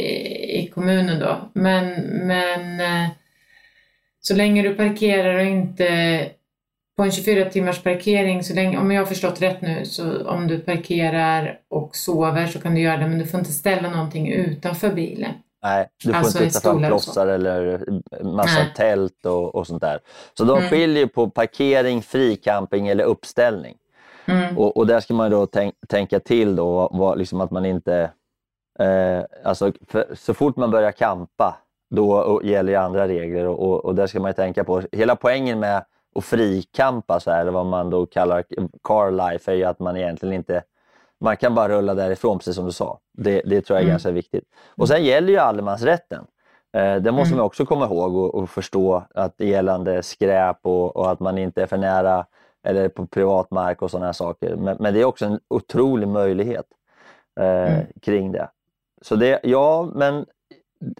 i 0.61 0.70
kommunen 0.74 1.20
då. 1.20 1.51
Men, 1.53 1.90
men 2.26 2.80
eh, 2.80 3.09
så 4.27 4.35
länge 4.35 4.62
du 4.62 4.75
parkerar 4.75 5.35
och 5.35 5.45
inte 5.45 5.87
på 6.97 7.03
en 7.03 7.12
24 7.12 7.45
timmars 7.51 7.83
parkering, 7.83 8.45
så 8.45 8.55
länge, 8.55 8.79
om 8.79 8.91
jag 8.91 9.01
har 9.01 9.07
förstått 9.07 9.43
rätt 9.43 9.61
nu, 9.61 9.85
så 9.85 10.29
om 10.29 10.47
du 10.47 10.59
parkerar 10.59 11.59
och 11.70 11.97
sover 11.97 12.47
så 12.47 12.61
kan 12.61 12.75
du 12.75 12.81
göra 12.81 12.97
det, 12.97 13.07
men 13.07 13.18
du 13.18 13.27
får 13.27 13.41
inte 13.41 13.53
ställa 13.53 13.91
någonting 13.91 14.33
utanför 14.33 14.91
bilen. 14.91 15.33
Nej, 15.62 15.89
du 16.05 16.11
får 16.12 16.18
Alltså 16.18 16.45
inte 16.45 16.61
ta 16.61 16.70
fram 16.72 16.85
klossar 16.85 17.27
eller 17.27 17.85
massa 18.22 18.59
Nej. 18.59 18.72
tält 18.77 19.27
och, 19.27 19.55
och 19.55 19.66
sånt 19.66 19.81
där. 19.83 20.01
Så 20.39 20.45
de 20.45 20.59
Mm. 20.59 20.70
skiljer 20.70 21.07
på 21.07 21.31
parkering, 21.31 22.03
fricamping 22.03 22.89
eller 22.89 23.05
uppställning. 23.05 23.75
Mm. 24.27 24.59
Och, 24.59 24.77
och 24.77 24.87
där 24.87 25.01
ska 25.01 25.14
man 25.14 25.31
då 25.31 25.47
tänk, 25.47 25.75
tänka 25.89 26.20
till 26.20 26.57
då, 26.57 26.89
vad, 26.93 27.18
liksom 27.18 27.41
att 27.41 27.51
man 27.51 27.64
inte... 27.64 28.11
Eh, 28.79 29.22
alltså, 29.45 29.72
för, 29.89 30.14
så 30.14 30.35
fort 30.35 30.57
man 30.57 30.70
börjar 30.70 30.93
campa, 30.93 31.57
då 31.95 32.40
gäller 32.45 32.72
ju 32.72 32.78
andra 32.78 33.09
regler 33.09 33.47
och, 33.47 33.59
och, 33.68 33.84
och 33.84 33.95
där 33.95 34.07
ska 34.07 34.20
man 34.20 34.28
ju 34.30 34.34
tänka 34.34 34.64
på. 34.64 34.82
Hela 34.92 35.16
poängen 35.16 35.61
med 35.61 35.84
att 36.14 36.24
frikampa, 36.24 37.20
så 37.20 37.30
här, 37.30 37.40
eller 37.40 37.53
vad 37.53 37.66
man 37.66 37.90
då 37.90 38.07
kallar 38.07 38.45
car 38.82 39.11
life, 39.11 39.53
är 39.53 39.57
ju 39.57 39.64
att 39.64 39.78
man 39.78 39.97
egentligen 39.97 40.32
inte... 40.34 40.62
Man 41.20 41.36
kan 41.36 41.55
bara 41.55 41.68
rulla 41.68 41.95
därifrån, 41.95 42.38
precis 42.38 42.55
som 42.57 42.64
du 42.66 42.72
sa. 42.72 42.99
Det, 43.12 43.42
det 43.47 43.61
tror 43.61 43.76
jag 43.76 43.80
är 43.80 43.84
Mm. 43.84 43.92
ganska 43.92 44.11
viktigt. 44.11 44.45
Och 44.76 44.88
sen 44.88 45.05
gäller 45.05 45.28
ju 45.28 45.38
allemansrätten. 45.38 46.24
Eh, 46.76 46.97
det 46.97 47.12
måste 47.12 47.28
Mm. 47.28 47.36
man 47.36 47.47
också 47.47 47.66
komma 47.66 47.84
ihåg 47.84 48.16
och, 48.16 48.34
och 48.34 48.51
förstå 48.51 49.03
att 49.14 49.34
gällande 49.40 50.03
skräp 50.03 50.59
och, 50.62 50.97
och 50.97 51.11
att 51.11 51.20
man 51.20 51.38
inte 51.38 51.62
är 51.62 51.66
för 51.66 51.76
nära 51.76 52.26
eller 52.66 52.88
på 52.88 53.07
privat 53.07 53.51
mark 53.51 53.82
och 53.82 53.90
sådana 53.90 54.07
här 54.07 54.12
saker. 54.12 54.57
Men, 54.57 54.76
men 54.80 54.95
det 54.95 55.01
är 55.01 55.05
också 55.05 55.24
en 55.26 55.40
otrolig 55.49 56.09
möjlighet 56.09 56.66
eh, 57.40 57.47
Mm. 57.74 57.86
kring 58.03 58.32
det. 58.32 58.49
Så 59.03 59.16
det, 59.16 59.40
ja, 59.42 59.88
men 59.95 60.26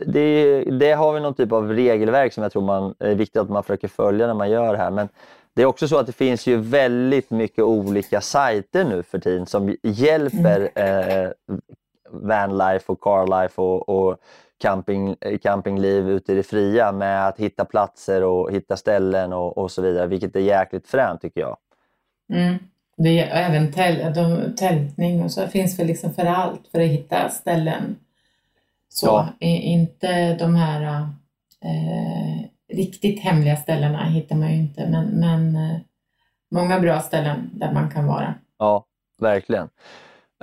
det, 0.07 0.65
det 0.65 0.93
har 0.93 1.13
vi 1.13 1.21
någon 1.21 1.35
typ 1.35 1.53
av 1.53 1.69
regelverk 1.69 2.33
som 2.33 2.43
jag 2.43 2.53
tror 2.53 2.63
man, 2.63 2.95
är 2.99 3.15
viktigt 3.15 3.37
att 3.37 3.51
man 3.51 3.63
försöker 3.63 3.89
följa 3.89 4.27
när 4.27 4.35
man 4.35 4.51
gör 4.51 4.73
det 4.73 4.79
här. 4.79 4.91
Men 4.91 5.09
det 5.55 5.63
är 5.63 5.67
också 5.67 5.89
så 5.89 5.99
att 5.99 6.07
det 6.07 6.13
finns 6.13 6.47
ju 6.47 6.57
väldigt 6.57 7.31
mycket 7.31 7.65
olika 7.65 8.21
sajter 8.21 8.85
nu 8.85 9.03
för 9.03 9.19
tiden 9.19 9.47
som 9.47 9.77
hjälper 9.83 10.71
eh, 10.75 11.31
vanlife 12.11 12.93
och 12.93 13.01
carlife 13.01 13.63
och, 13.63 13.89
och 13.89 14.17
camping, 14.61 15.17
eh, 15.21 15.39
campingliv 15.39 16.11
ute 16.11 16.33
i 16.33 16.35
det 16.35 16.43
fria 16.43 16.93
med 16.93 17.29
att 17.29 17.39
hitta 17.39 17.65
platser 17.65 18.25
och 18.25 18.53
hitta 18.53 18.77
ställen 18.77 19.33
och, 19.33 19.59
och 19.59 19.71
så 19.71 19.83
vidare, 19.83 20.07
vilket 20.07 20.37
är 20.37 20.41
jäkligt 20.41 20.87
fränt 20.87 21.21
tycker 21.21 21.41
jag. 21.41 21.57
Mm. 22.33 22.55
Det 22.97 23.21
är 23.21 23.47
även 23.47 23.73
täl, 23.73 24.15
de, 24.15 24.57
tältning 24.57 25.23
och 25.23 25.31
så 25.31 25.47
finns 25.47 25.79
väl 25.79 25.87
liksom 25.87 26.15
för 26.15 26.25
allt 26.25 26.69
för 26.73 26.81
att 26.81 26.87
hitta 26.87 27.29
ställen. 27.29 27.97
Så 28.97 29.07
Ja. 29.07 29.29
inte 29.41 30.35
de 30.35 30.55
här 30.55 30.83
eh, 31.65 32.47
riktigt 32.77 33.21
hemliga 33.21 33.57
ställena 33.57 34.05
hittar 34.05 34.37
man 34.37 34.49
ju 34.53 34.57
inte, 34.57 34.89
men, 34.89 35.07
men 35.07 35.57
eh, 35.57 35.77
många 36.51 36.81
bra 36.81 37.01
ställen 37.01 37.51
där 37.53 37.73
man 37.73 37.91
kan 37.91 38.07
vara. 38.07 38.35
Ja, 38.59 38.85
verkligen. 39.21 39.69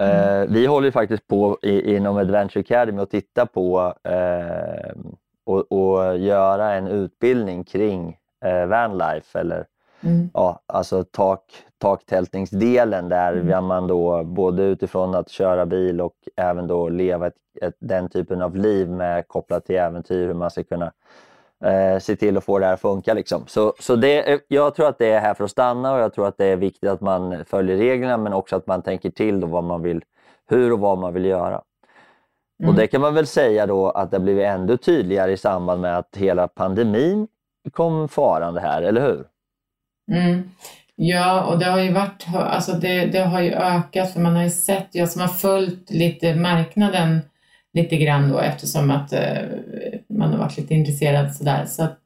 Eh, 0.01 0.41
vi 0.49 0.65
håller 0.65 0.87
ju 0.87 0.91
faktiskt 0.91 1.27
på 1.27 1.57
i, 1.61 1.95
inom 1.95 2.17
Adventure 2.17 2.59
Academy 2.61 3.01
att 3.01 3.09
titta 3.11 3.45
på 3.45 3.93
eh, 4.03 4.91
och, 5.45 5.71
och 5.71 6.17
göra 6.17 6.73
en 6.73 6.87
utbildning 6.87 7.63
kring 7.63 8.17
eh, 8.45 8.65
vanlife 8.65 9.39
eller 9.39 9.65
Mm. 10.03 10.29
ja, 10.33 10.59
alltså 10.67 11.03
tak, 11.03 11.43
taktältningsdelen 11.77 13.09
där 13.09 13.33
Mm. 13.33 13.65
man 13.65 13.87
då 13.87 14.23
både 14.23 14.63
utifrån 14.63 15.15
att 15.15 15.29
köra 15.29 15.65
bil 15.65 16.01
och 16.01 16.13
även 16.35 16.67
då 16.67 16.89
leva 16.89 17.27
ett, 17.27 17.35
ett, 17.61 17.75
den 17.79 18.09
typen 18.09 18.41
av 18.41 18.55
liv 18.55 18.89
med 18.89 19.27
kopplat 19.27 19.65
till 19.65 19.75
äventyr, 19.75 20.27
hur 20.27 20.33
man 20.33 20.51
ska 20.51 20.63
kunna 20.63 20.91
eh, 21.65 21.99
se 21.99 22.15
till 22.15 22.37
att 22.37 22.43
få 22.43 22.59
det 22.59 22.65
här 22.65 22.73
att 22.73 22.81
funka. 22.81 23.13
Liksom. 23.13 23.43
Så, 23.47 23.73
så 23.79 23.95
det, 23.95 24.31
är- 24.31 24.39
jag 24.47 24.75
tror 24.75 24.87
att 24.87 24.97
det 24.97 25.11
är 25.11 25.19
här 25.19 25.33
för 25.33 25.43
att 25.43 25.51
stanna 25.51 25.93
och 25.93 25.99
jag 25.99 26.13
tror 26.13 26.27
att 26.27 26.37
det 26.37 26.45
är 26.45 26.55
viktigt 26.55 26.89
att 26.89 27.01
man 27.01 27.45
följer 27.45 27.77
reglerna 27.77 28.17
men 28.17 28.33
också 28.33 28.55
att 28.55 28.67
man 28.67 28.81
tänker 28.81 29.09
till 29.09 29.39
då 29.39 29.47
vad 29.47 29.63
man 29.63 29.81
vill, 29.81 30.03
hur 30.49 30.73
och 30.73 30.79
vad 30.79 30.97
man 30.97 31.13
vill 31.13 31.25
göra. 31.25 31.57
Och 31.57 32.63
Mm. 32.63 32.75
det 32.75 32.87
kan 32.87 33.01
man 33.01 33.13
väl 33.13 33.27
säga 33.27 33.65
då 33.65 33.89
att 33.89 34.11
det 34.11 34.19
blivit 34.19 34.45
ännu 34.45 34.77
tydligare 34.77 35.31
i 35.31 35.37
samband 35.37 35.81
med 35.81 35.97
att 35.97 36.15
hela 36.17 36.47
pandemin 36.47 37.27
kom 37.71 38.07
farande 38.07 38.61
här, 38.61 38.81
eller 38.81 39.01
hur? 39.01 39.25
Mm. 40.11 40.49
Ja, 40.95 41.43
och 41.43 41.59
det 41.59 41.65
har 41.65 41.79
ju 41.79 41.91
varit, 41.91 42.25
alltså 42.35 42.71
det, 42.71 43.05
det 43.05 43.19
har 43.19 43.41
ju 43.41 43.51
ökat 43.53 44.13
för 44.13 44.19
man 44.19 44.35
har 44.35 44.43
ju 44.43 44.49
sett, 44.49 44.87
jag 44.91 45.09
som 45.09 45.21
har 45.21 45.27
följt 45.27 45.91
lite 45.91 46.35
marknaden 46.35 47.19
lite 47.73 47.97
grann 47.97 48.29
då 48.29 48.39
eftersom 48.39 48.91
att 48.91 49.13
eh, 49.13 49.37
man 50.09 50.31
har 50.31 50.37
varit 50.37 50.57
lite 50.57 50.73
intresserad 50.73 51.35
sådär 51.35 51.65
så, 51.67 51.83
att- 51.83 51.97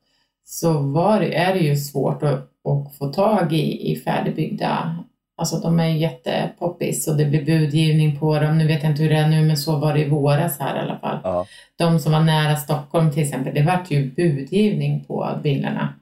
så 0.48 0.74
var 0.80 1.22
är 1.22 1.54
det 1.54 1.60
ju 1.60 1.76
svårt 1.76 2.24
att, 2.24 2.40
att 2.40 2.96
få 2.98 3.14
tag 3.14 3.54
i, 3.54 3.92
i 3.92 3.96
färdigbyggda, 3.96 4.96
alltså 5.38 5.60
de 5.60 5.80
är 5.80 5.86
jättepoppis 5.88 7.08
och 7.08 7.18
det 7.18 7.26
blir 7.26 7.46
budgivning 7.46 8.20
på 8.20 8.40
dem, 8.40 8.58
nu 8.58 8.68
vet 8.68 8.84
jag 8.84 8.92
inte 8.92 9.04
hur 9.04 9.10
det 9.10 9.16
är 9.18 9.28
nu 9.28 9.42
men 9.42 9.58
så 9.58 9.78
var 9.78 9.94
det 9.94 10.00
i 10.06 10.10
våras 10.10 10.60
här 10.60 10.76
i 10.76 10.80
alla 10.80 10.98
fall. 11.00 11.20
Ja. 11.24 11.46
De 11.78 12.00
som 12.00 12.12
var 12.12 12.20
nära 12.20 12.56
Stockholm 12.56 13.12
till 13.12 13.24
exempel, 13.24 13.54
det 13.56 13.62
vart 13.64 13.92
ju 13.92 14.12
budgivning 14.12 15.04
på 15.06 15.30
bilarna. 15.44 15.94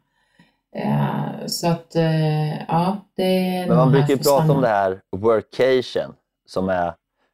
Eh, 0.75 1.45
så 1.47 1.67
att, 1.67 1.95
eh, 1.95 2.57
ja, 2.67 2.97
det 3.15 3.65
Men 3.67 3.77
man 3.77 3.91
brukar 3.91 4.07
ju 4.07 4.17
prata 4.17 4.51
om 4.51 4.61
det 4.61 4.67
här 4.67 5.01
workation 5.11 6.13
som 6.47 6.69
är 6.69 6.93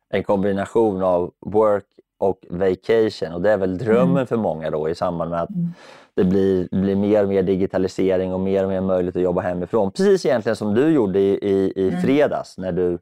en 0.09 0.23
kombination 0.23 1.03
av 1.03 1.31
work 1.45 1.85
och 2.19 2.45
vacation 2.49 3.33
och 3.33 3.41
det 3.41 3.51
är 3.51 3.57
väl 3.57 3.77
drömmen 3.77 4.11
Mm. 4.15 4.27
för 4.27 4.37
många 4.37 4.69
då 4.69 4.89
i 4.89 4.95
samband 4.95 5.31
med 5.31 5.41
att 5.41 5.49
Mm. 5.49 5.67
det 6.13 6.23
blir, 6.23 6.67
blir 6.71 6.95
mer 6.95 7.23
och 7.23 7.29
mer 7.29 7.43
digitalisering 7.43 8.33
och 8.33 8.39
mer 8.39 8.63
och 8.63 8.69
mer 8.69 8.81
möjligt 8.81 9.15
att 9.15 9.21
jobba 9.21 9.41
hemifrån. 9.41 9.91
Precis 9.91 10.25
egentligen 10.25 10.55
som 10.55 10.73
du 10.73 10.89
gjorde 10.91 11.19
i, 11.19 11.39
i, 11.41 11.73
i 11.75 11.89
Mm. 11.89 12.01
fredags 12.01 12.57
när 12.57 12.71
du 12.71 12.99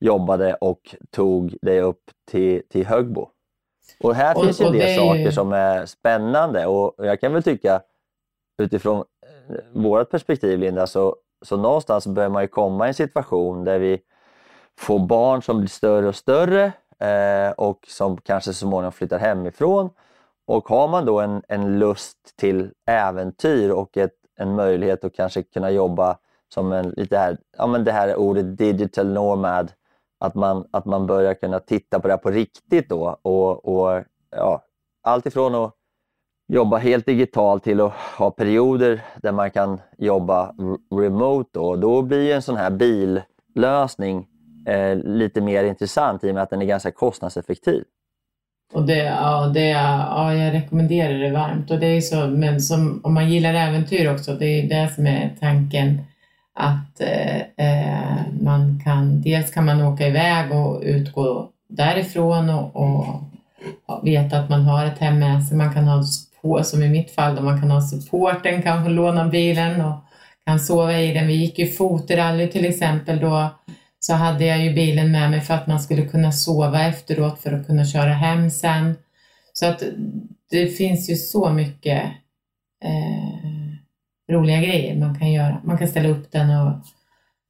jobbade 0.00 0.54
och 0.54 0.96
tog 1.10 1.56
dig 1.62 1.80
upp 1.80 2.02
till, 2.30 2.62
till 2.70 2.86
Högbo. 2.86 3.28
Och 4.02 4.14
här 4.14 4.36
Och- 4.36 4.44
finns 4.44 4.60
ju 4.60 4.64
en 4.64 4.72
del 4.72 4.98
saker 4.98 5.20
ju- 5.20 5.32
som 5.32 5.52
är 5.52 5.86
spännande 5.86 6.66
och 6.66 6.94
jag 6.98 7.20
kan 7.20 7.32
väl 7.32 7.42
tycka 7.42 7.80
utifrån 8.62 9.04
vårt 9.72 10.10
perspektiv 10.10 10.58
Linda, 10.58 10.86
så, 10.86 11.16
så 11.42 11.56
någonstans 11.56 12.06
börjar 12.06 12.30
man 12.30 12.42
ju 12.42 12.48
komma 12.48 12.86
i 12.86 12.88
en 12.88 12.94
situation 12.94 13.64
där 13.64 13.78
vi 13.78 14.00
får 14.78 14.98
barn 14.98 15.42
som 15.42 15.58
blir 15.58 15.68
större 15.68 16.08
och 16.08 16.16
större 16.16 16.72
eh, 16.98 17.50
och 17.56 17.78
som 17.88 18.16
kanske 18.16 18.52
så 18.52 18.58
småningom 18.58 18.92
flyttar 18.92 19.18
hemifrån. 19.18 19.90
Och 20.46 20.68
har 20.68 20.88
man 20.88 21.04
då 21.04 21.20
en, 21.20 21.42
en 21.48 21.78
lust 21.78 22.36
till 22.36 22.70
äventyr 22.86 23.70
och 23.70 23.96
ett, 23.96 24.14
en 24.36 24.54
möjlighet 24.54 25.04
att 25.04 25.14
kanske 25.14 25.42
kunna 25.42 25.70
jobba 25.70 26.18
som 26.54 26.72
en, 26.72 26.90
lite 26.90 27.18
här, 27.18 27.38
ja 27.56 27.66
men 27.66 27.84
det 27.84 27.92
här 27.92 28.16
ordet 28.16 28.58
digital 28.58 29.12
nomad, 29.12 29.72
att 30.20 30.34
man, 30.34 30.68
att 30.70 30.84
man 30.84 31.06
börjar 31.06 31.34
kunna 31.34 31.60
titta 31.60 32.00
på 32.00 32.08
det 32.08 32.12
här 32.12 32.18
på 32.18 32.30
riktigt 32.30 32.88
då 32.88 33.18
och, 33.22 33.64
och 33.64 34.04
ja, 34.30 34.62
allt 35.02 35.26
ifrån 35.26 35.54
att 35.54 35.75
jobba 36.48 36.76
helt 36.76 37.06
digitalt 37.06 37.64
till 37.64 37.80
att 37.80 37.92
ha 37.92 38.30
perioder 38.30 39.02
där 39.22 39.32
man 39.32 39.50
kan 39.50 39.80
jobba 39.98 40.54
remote. 40.94 41.50
Då, 41.52 41.76
då 41.76 42.02
blir 42.02 42.34
en 42.34 42.42
sån 42.42 42.56
här 42.56 42.70
billösning 42.70 44.26
eh, 44.66 44.96
lite 44.96 45.40
mer 45.40 45.64
intressant 45.64 46.24
i 46.24 46.30
och 46.30 46.34
med 46.34 46.42
att 46.42 46.50
den 46.50 46.62
är 46.62 46.66
ganska 46.66 46.90
kostnadseffektiv. 46.90 47.84
Och 48.72 48.86
det, 48.86 49.04
ja, 49.04 49.46
det, 49.54 49.68
ja, 49.68 50.34
jag 50.34 50.54
rekommenderar 50.54 51.18
det 51.18 51.30
varmt. 51.30 51.70
Och 51.70 51.78
det 51.78 51.86
är 51.86 52.00
så, 52.00 52.26
men 52.26 52.60
som, 52.60 53.00
om 53.04 53.14
man 53.14 53.30
gillar 53.30 53.54
äventyr 53.54 54.12
också, 54.12 54.34
det 54.34 54.46
är 54.46 54.68
det 54.68 54.94
som 54.94 55.06
är 55.06 55.36
tanken. 55.40 56.00
Att 56.54 57.00
eh, 57.00 57.36
eh, 57.36 58.16
man 58.40 58.80
kan, 58.84 59.22
dels 59.22 59.50
kan 59.50 59.64
man 59.64 59.82
åka 59.82 60.06
iväg 60.06 60.52
och 60.52 60.80
utgå 60.82 61.48
därifrån 61.68 62.50
och, 62.50 62.76
och 62.76 63.06
veta 64.02 64.38
att 64.38 64.50
man 64.50 64.60
har 64.60 64.86
ett 64.86 64.98
hem 64.98 65.18
med 65.18 65.44
sig. 65.44 65.56
Man 65.56 65.74
kan 65.74 65.84
ha 65.84 66.02
på 66.46 66.64
som 66.64 66.82
i 66.82 66.88
mitt 66.88 67.10
fall, 67.10 67.36
då 67.36 67.42
man 67.42 67.60
kan 67.60 67.70
ha 67.70 67.80
supporten, 67.80 68.62
kanske 68.62 68.90
låna 68.90 69.28
bilen 69.28 69.80
och 69.80 69.96
kan 70.46 70.60
sova 70.60 71.00
i 71.00 71.14
den. 71.14 71.26
Vi 71.26 71.34
gick 71.34 71.58
ju 71.58 71.66
fotrally 71.66 72.48
till 72.48 72.64
exempel 72.64 73.20
då 73.20 73.50
så 73.98 74.14
hade 74.14 74.44
jag 74.44 74.64
ju 74.64 74.74
bilen 74.74 75.12
med 75.12 75.30
mig 75.30 75.40
för 75.40 75.54
att 75.54 75.66
man 75.66 75.80
skulle 75.80 76.02
kunna 76.02 76.32
sova 76.32 76.82
efteråt 76.82 77.38
för 77.40 77.52
att 77.52 77.66
kunna 77.66 77.84
köra 77.84 78.12
hem 78.12 78.50
sen. 78.50 78.96
Så 79.52 79.66
att 79.66 79.82
det 80.50 80.66
finns 80.66 81.10
ju 81.10 81.16
så 81.16 81.50
mycket 81.50 82.02
eh, 82.84 84.32
roliga 84.32 84.60
grejer 84.60 84.96
man 84.96 85.18
kan 85.18 85.32
göra. 85.32 85.60
Man 85.64 85.78
kan 85.78 85.88
ställa 85.88 86.08
upp 86.08 86.32
den 86.32 86.50
och 86.50 86.72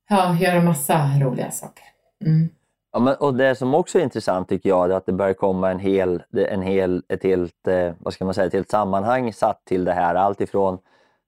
ja, 0.08 0.36
göra 0.40 0.62
massa 0.62 1.20
roliga 1.20 1.50
saker. 1.50 1.84
Mm. 2.24 2.48
Ja, 2.96 3.00
men, 3.00 3.14
och 3.14 3.34
det 3.34 3.54
som 3.54 3.74
också 3.74 3.98
är 3.98 4.02
intressant 4.02 4.48
tycker 4.48 4.68
jag 4.68 4.90
är 4.90 4.94
att 4.94 5.06
det 5.06 5.12
börjar 5.12 5.34
komma 5.34 5.70
en 5.70 5.78
hel, 5.78 6.22
en 6.32 6.62
hel, 6.62 7.02
ett, 7.08 7.22
helt, 7.22 7.68
eh, 7.68 7.92
vad 7.98 8.14
ska 8.14 8.24
man 8.24 8.34
säga, 8.34 8.46
ett 8.46 8.52
helt 8.52 8.70
sammanhang 8.70 9.32
satt 9.32 9.64
till 9.64 9.84
det 9.84 9.92
här. 9.92 10.14
Allt 10.14 10.40
ifrån, 10.40 10.78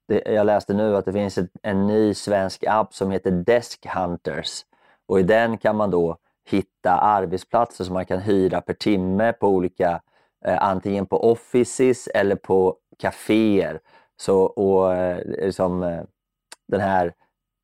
det, 0.08 0.22
jag 0.26 0.46
läste 0.46 0.74
nu 0.74 0.96
att 0.96 1.04
det 1.04 1.12
finns 1.12 1.38
ett, 1.38 1.50
en 1.62 1.86
ny 1.86 2.14
svensk 2.14 2.64
app 2.66 2.94
som 2.94 3.10
heter 3.10 3.30
Desk 3.30 3.86
Hunters 3.86 4.64
och 5.08 5.20
i 5.20 5.22
den 5.22 5.58
kan 5.58 5.76
man 5.76 5.90
då 5.90 6.16
hitta 6.50 6.90
arbetsplatser 6.90 7.84
som 7.84 7.94
man 7.94 8.06
kan 8.06 8.20
hyra 8.20 8.60
per 8.60 8.74
timme 8.74 9.32
på 9.32 9.48
olika, 9.48 10.00
eh, 10.44 10.62
antingen 10.62 11.06
på 11.06 11.32
offices 11.32 12.06
eller 12.06 12.36
på 12.36 12.76
kaféer. 12.98 13.80
Så, 14.16 14.42
och, 14.42 14.94
eh, 14.94 15.50
som, 15.50 15.82
eh, 15.82 16.02
den 16.68 16.80
här 16.80 17.12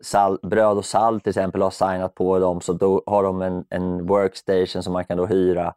Sal, 0.03 0.39
bröd 0.43 0.79
och 0.79 0.85
salt 0.85 1.23
till 1.23 1.31
exempel 1.31 1.63
har 1.63 1.71
signat 1.71 2.15
på 2.15 2.39
dem 2.39 2.61
så 2.61 2.73
då 2.73 3.03
har 3.07 3.23
de 3.23 3.43
en, 3.43 3.65
en 3.71 4.07
workstation 4.07 4.83
som 4.83 4.93
man 4.93 5.05
kan 5.05 5.17
då 5.17 5.27
hyra. 5.27 5.75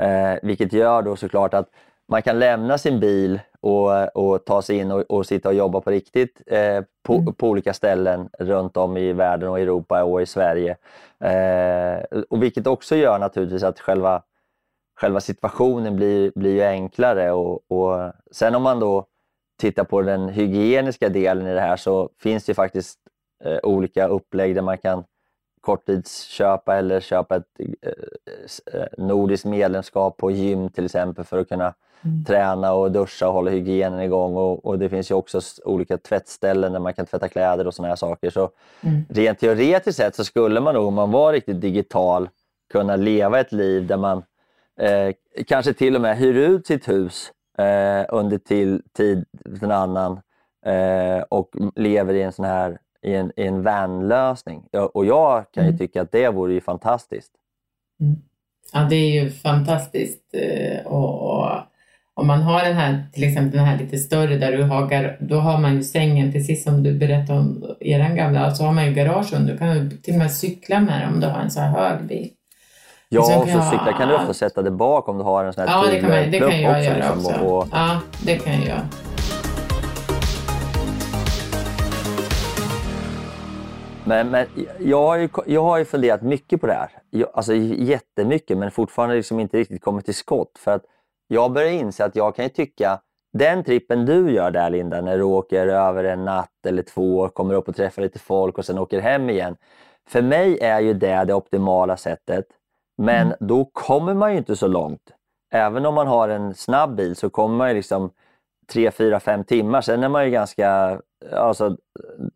Eh, 0.00 0.34
vilket 0.42 0.72
gör 0.72 1.02
då 1.02 1.16
såklart 1.16 1.54
att 1.54 1.68
man 2.08 2.22
kan 2.22 2.38
lämna 2.38 2.78
sin 2.78 3.00
bil 3.00 3.40
och, 3.60 4.16
och 4.16 4.44
ta 4.44 4.62
sig 4.62 4.76
in 4.78 4.90
och, 4.92 5.00
och 5.00 5.26
sitta 5.26 5.48
och 5.48 5.54
jobba 5.54 5.80
på 5.80 5.90
riktigt 5.90 6.42
eh, 6.46 6.82
på, 7.02 7.14
Mm. 7.14 7.34
på 7.34 7.48
olika 7.48 7.72
ställen 7.74 8.28
runt 8.38 8.76
om 8.76 8.96
i 8.96 9.12
världen 9.12 9.48
och 9.48 9.60
Europa 9.60 10.04
och 10.04 10.22
i 10.22 10.26
Sverige. 10.26 10.76
Eh, 11.20 12.20
och 12.30 12.42
vilket 12.42 12.66
också 12.66 12.96
gör 12.96 13.18
naturligtvis 13.18 13.62
att 13.62 13.80
själva, 13.80 14.22
själva 15.00 15.20
situationen 15.20 15.96
blir, 15.96 16.32
blir 16.34 16.52
ju 16.52 16.62
enklare. 16.62 17.32
Och, 17.32 17.70
och 17.70 18.12
sen 18.30 18.54
om 18.54 18.62
man 18.62 18.80
då 18.80 19.06
tittar 19.60 19.84
på 19.84 20.02
den 20.02 20.28
hygieniska 20.28 21.08
delen 21.08 21.46
i 21.46 21.54
det 21.54 21.60
här 21.60 21.76
så 21.76 22.10
finns 22.18 22.44
det 22.44 22.54
faktiskt 22.54 22.98
eh, 23.44 23.58
olika 23.62 24.08
upplägg 24.08 24.54
där 24.54 24.62
man 24.62 24.78
kan 24.78 25.04
korttidsköpa 25.60 26.76
eller 26.76 27.00
köpa 27.00 27.36
ett 27.36 27.44
eh, 27.82 28.80
eh, 28.80 28.86
nordiskt 28.98 29.44
medlemskap 29.46 30.16
på 30.16 30.30
gym 30.30 30.68
till 30.70 30.84
exempel 30.84 31.24
för 31.24 31.38
att 31.38 31.48
kunna 31.48 31.74
Mm. 32.04 32.24
träna 32.24 32.72
och 32.72 32.92
duscha 32.92 33.28
och 33.28 33.32
hålla 33.34 33.50
hygienen 33.50 34.00
igång. 34.00 34.36
Och, 34.36 34.66
och 34.66 34.78
det 34.78 34.88
finns 34.88 35.10
ju 35.10 35.14
också 35.14 35.40
olika 35.64 35.98
tvättställen 35.98 36.72
där 36.72 36.80
man 36.80 36.94
kan 36.94 37.06
tvätta 37.06 37.28
kläder 37.28 37.66
och 37.66 37.74
sådana 37.74 37.88
här 37.88 37.96
saker. 37.96 38.30
Så 38.30 38.50
Mm. 38.80 39.04
rent 39.08 39.38
teoretiskt 39.38 39.96
sett 39.96 40.14
så 40.14 40.24
skulle 40.24 40.60
man 40.60 40.74
nog 40.74 40.86
om 40.86 40.94
man 40.94 41.10
var 41.10 41.32
riktigt 41.32 41.60
digital 41.60 42.28
kunna 42.72 42.96
leva 42.96 43.40
ett 43.40 43.52
liv 43.52 43.86
där 43.86 43.96
man 43.96 44.22
eh, 44.80 45.14
kanske 45.46 45.72
till 45.72 45.94
och 45.94 46.00
med 46.00 46.16
hyr 46.16 46.34
ut 46.34 46.66
sitt 46.66 46.88
hus 46.88 47.32
eh, 47.58 48.04
under 48.08 48.38
till, 48.38 48.82
tid 48.96 49.24
för 49.58 49.64
en 49.66 49.72
annan 49.72 50.20
eh, 50.66 51.22
och 51.28 51.50
lever 51.76 52.14
i 52.14 52.22
en 52.22 52.32
sån 52.32 52.44
här 52.44 52.78
i 53.06 53.14
en, 53.14 53.32
i 53.36 53.46
en 53.46 53.62
van-lösning. 53.62 54.62
Och 54.94 55.06
jag 55.06 55.44
kan 55.52 55.64
ju 55.64 55.68
Mm. 55.68 55.78
tycka 55.78 56.02
att 56.02 56.12
det 56.12 56.28
vore 56.28 56.52
ju 56.52 56.60
fantastiskt. 56.60 57.32
Ja, 58.72 58.80
det 58.90 58.96
är 58.96 59.22
ju 59.22 59.30
fantastiskt. 59.30 60.20
eh, 60.34 60.86
Och, 60.86 61.22
och, 61.38 61.50
om 62.14 62.26
man 62.26 62.42
har 62.42 62.64
den 62.64 62.76
här, 62.76 63.04
till 63.12 63.24
exempel 63.24 63.56
den 63.58 63.66
här 63.66 63.78
lite 63.78 63.96
större 63.98 64.36
där 64.36 64.52
du 64.52 64.62
har, 64.62 65.16
då 65.20 65.36
har 65.38 65.58
man 65.58 65.74
ju 65.74 65.82
sängen, 65.82 66.32
precis 66.32 66.64
som 66.64 66.82
du 66.82 66.98
berättade 66.98 67.38
om 67.38 67.76
eran 67.80 68.16
gamla, 68.16 68.50
så 68.54 68.64
har 68.64 68.72
man 68.72 68.86
ju 68.86 68.92
garage 68.94 69.32
under. 69.32 69.52
Du 69.52 69.58
kan 69.58 69.90
till 70.02 70.12
och 70.14 70.18
med 70.18 70.32
cykla 70.32 70.80
med 70.80 71.00
den 71.00 71.14
om 71.14 71.20
du 71.20 71.26
har 71.26 71.40
en 71.40 71.50
så 71.50 71.60
här 71.60 71.70
hög 71.70 72.06
bil. 72.06 72.30
Ja, 73.08 73.22
sen 73.22 73.38
och 73.42 73.48
så 73.48 73.70
cykla 73.70 73.92
kan 73.98 74.08
du 74.08 74.14
också 74.14 74.34
sätta 74.34 74.62
det 74.62 74.70
bak 74.70 75.08
om 75.08 75.18
du 75.18 75.24
har 75.24 75.44
en 75.44 75.52
sån 75.52 75.68
här 75.68 75.74
Ja, 75.76 75.90
det 75.92 76.00
kan, 76.00 76.10
man, 76.10 76.30
det 76.30 76.38
kan 76.38 76.62
jag 76.62 76.84
göra 76.84 76.94
liksom, 76.96 77.18
också. 77.26 77.40
och- 77.44 77.68
Ja, 77.72 78.00
det 78.26 78.36
kan 78.36 78.52
jag 78.54 78.64
göra. 78.66 78.80
Men, 84.08 84.30
men 84.30 84.46
jag, 84.78 85.02
har 85.02 85.16
ju, 85.16 85.28
jag 85.46 85.62
har 85.62 85.78
ju 85.78 85.84
funderat 85.84 86.22
mycket 86.22 86.60
på 86.60 86.66
det 86.66 86.72
här. 86.72 86.90
Jag, 87.10 87.28
alltså 87.34 87.54
jättemycket, 87.54 88.58
men 88.58 88.70
fortfarande 88.70 89.16
liksom 89.16 89.40
inte 89.40 89.56
riktigt 89.56 89.82
kommit 89.82 90.04
till 90.04 90.14
skott. 90.14 90.58
För 90.58 90.70
att 90.70 90.84
jag 91.28 91.52
börjar 91.52 91.72
inse 91.72 92.04
att 92.04 92.16
jag 92.16 92.36
kan 92.36 92.44
ju 92.44 92.48
tycka, 92.48 93.00
den 93.32 93.64
trippen 93.64 94.06
du 94.06 94.30
gör 94.30 94.50
där 94.50 94.70
Linda, 94.70 95.00
när 95.00 95.18
du 95.18 95.22
åker 95.24 95.66
över 95.66 96.04
en 96.04 96.24
natt 96.24 96.66
eller 96.66 96.82
två, 96.82 97.28
kommer 97.28 97.54
upp 97.54 97.68
och 97.68 97.76
träffar 97.76 98.02
lite 98.02 98.18
folk 98.18 98.58
och 98.58 98.64
sen 98.64 98.78
åker 98.78 99.00
hem 99.00 99.30
igen. 99.30 99.56
För 100.08 100.22
mig 100.22 100.58
är 100.60 100.80
ju 100.80 100.94
det 100.94 101.24
det 101.24 101.34
optimala 101.34 101.96
sättet. 101.96 102.44
Men 103.02 103.26
Mm. 103.26 103.36
då 103.40 103.64
kommer 103.64 104.14
man 104.14 104.32
ju 104.32 104.38
inte 104.38 104.56
så 104.56 104.66
långt. 104.66 105.02
Även 105.52 105.86
om 105.86 105.94
man 105.94 106.06
har 106.06 106.28
en 106.28 106.54
snabb 106.54 106.94
bil 106.96 107.16
så 107.16 107.30
kommer 107.30 107.56
man 107.56 107.68
ju 107.68 107.74
liksom 107.74 108.10
tre, 108.72 108.90
fyra, 108.90 109.20
fem 109.20 109.44
timmar. 109.44 109.80
Sen 109.80 110.02
är 110.02 110.08
man 110.08 110.24
ju 110.24 110.30
ganska... 110.30 111.00
Alltså, 111.32 111.76